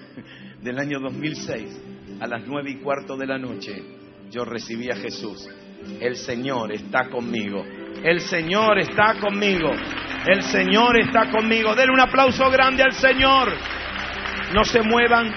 del 0.61 0.77
año 0.77 0.99
2006 0.99 1.81
a 2.19 2.27
las 2.27 2.45
nueve 2.45 2.71
y 2.71 2.75
cuarto 2.81 3.15
de 3.17 3.25
la 3.25 3.37
noche, 3.37 3.81
yo 4.29 4.45
recibí 4.45 4.91
a 4.91 4.95
Jesús. 4.95 5.47
El 5.99 6.17
Señor 6.17 6.73
está 6.73 7.09
conmigo. 7.09 7.63
El 8.03 8.19
Señor 8.19 8.79
está 8.79 9.19
conmigo. 9.19 9.71
El 10.27 10.43
Señor 10.43 10.99
está 10.99 11.31
conmigo. 11.31 11.73
Denle 11.73 11.93
un 11.93 12.01
aplauso 12.01 12.49
grande 12.51 12.83
al 12.83 12.93
Señor. 12.93 13.53
No 14.53 14.63
se 14.65 14.81
muevan 14.81 15.31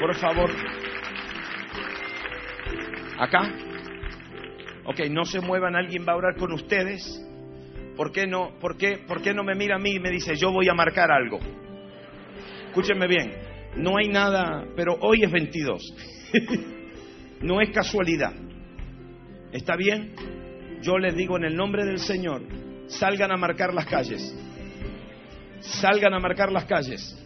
por 0.00 0.14
favor. 0.16 0.50
Acá. 3.18 3.52
Ok, 4.84 5.00
no 5.10 5.24
se 5.24 5.40
muevan, 5.40 5.76
alguien 5.76 6.04
va 6.08 6.12
a 6.12 6.16
orar 6.16 6.36
con 6.36 6.52
ustedes. 6.52 7.24
¿Por 7.96 8.12
qué 8.12 8.26
no, 8.26 8.58
por 8.60 8.76
qué, 8.76 8.98
por 9.06 9.20
qué 9.22 9.34
no 9.34 9.42
me 9.42 9.54
mira 9.54 9.76
a 9.76 9.78
mí 9.78 9.96
y 9.96 9.98
me 9.98 10.10
dice, 10.10 10.36
yo 10.36 10.52
voy 10.52 10.68
a 10.68 10.74
marcar 10.74 11.10
algo? 11.10 11.40
Escúchenme 12.68 13.08
bien, 13.08 13.32
no 13.76 13.98
hay 13.98 14.08
nada, 14.08 14.64
pero 14.76 14.96
hoy 15.00 15.24
es 15.24 15.32
22. 15.32 15.94
no 17.42 17.60
es 17.60 17.70
casualidad. 17.70 18.32
¿Está 19.52 19.76
bien? 19.76 20.14
Yo 20.80 20.96
les 20.98 21.16
digo 21.16 21.36
en 21.36 21.44
el 21.44 21.56
nombre 21.56 21.84
del 21.84 21.98
Señor, 21.98 22.42
salgan 22.86 23.32
a 23.32 23.36
marcar 23.36 23.74
las 23.74 23.86
calles. 23.86 24.34
Salgan 25.60 26.14
a 26.14 26.20
marcar 26.20 26.52
las 26.52 26.66
calles. 26.66 27.16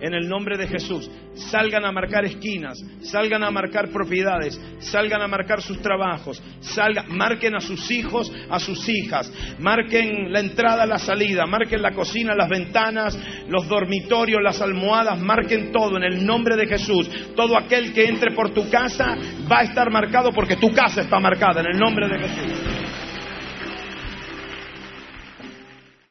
En 0.00 0.14
el 0.14 0.28
nombre 0.28 0.56
de 0.56 0.68
Jesús. 0.68 1.10
Salgan 1.34 1.84
a 1.84 1.92
marcar 1.92 2.24
esquinas, 2.24 2.82
salgan 3.02 3.44
a 3.44 3.50
marcar 3.50 3.90
propiedades, 3.90 4.60
salgan 4.78 5.22
a 5.22 5.28
marcar 5.28 5.60
sus 5.62 5.80
trabajos, 5.80 6.42
salgan, 6.60 7.06
marquen 7.16 7.54
a 7.54 7.60
sus 7.60 7.90
hijos, 7.90 8.32
a 8.50 8.58
sus 8.58 8.88
hijas, 8.88 9.32
marquen 9.58 10.32
la 10.32 10.40
entrada, 10.40 10.86
la 10.86 10.98
salida, 10.98 11.46
marquen 11.46 11.82
la 11.82 11.92
cocina, 11.92 12.34
las 12.34 12.48
ventanas, 12.48 13.18
los 13.48 13.68
dormitorios, 13.68 14.42
las 14.42 14.60
almohadas, 14.60 15.18
marquen 15.20 15.72
todo 15.72 15.96
en 15.96 16.04
el 16.04 16.24
nombre 16.24 16.56
de 16.56 16.66
Jesús. 16.66 17.10
Todo 17.34 17.56
aquel 17.56 17.92
que 17.92 18.06
entre 18.06 18.34
por 18.34 18.50
tu 18.50 18.68
casa 18.70 19.16
va 19.50 19.60
a 19.60 19.64
estar 19.64 19.90
marcado 19.90 20.32
porque 20.32 20.56
tu 20.56 20.72
casa 20.72 21.02
está 21.02 21.20
marcada 21.20 21.60
en 21.60 21.66
el 21.74 21.78
nombre 21.78 22.08
de 22.08 22.18
Jesús. 22.18 22.75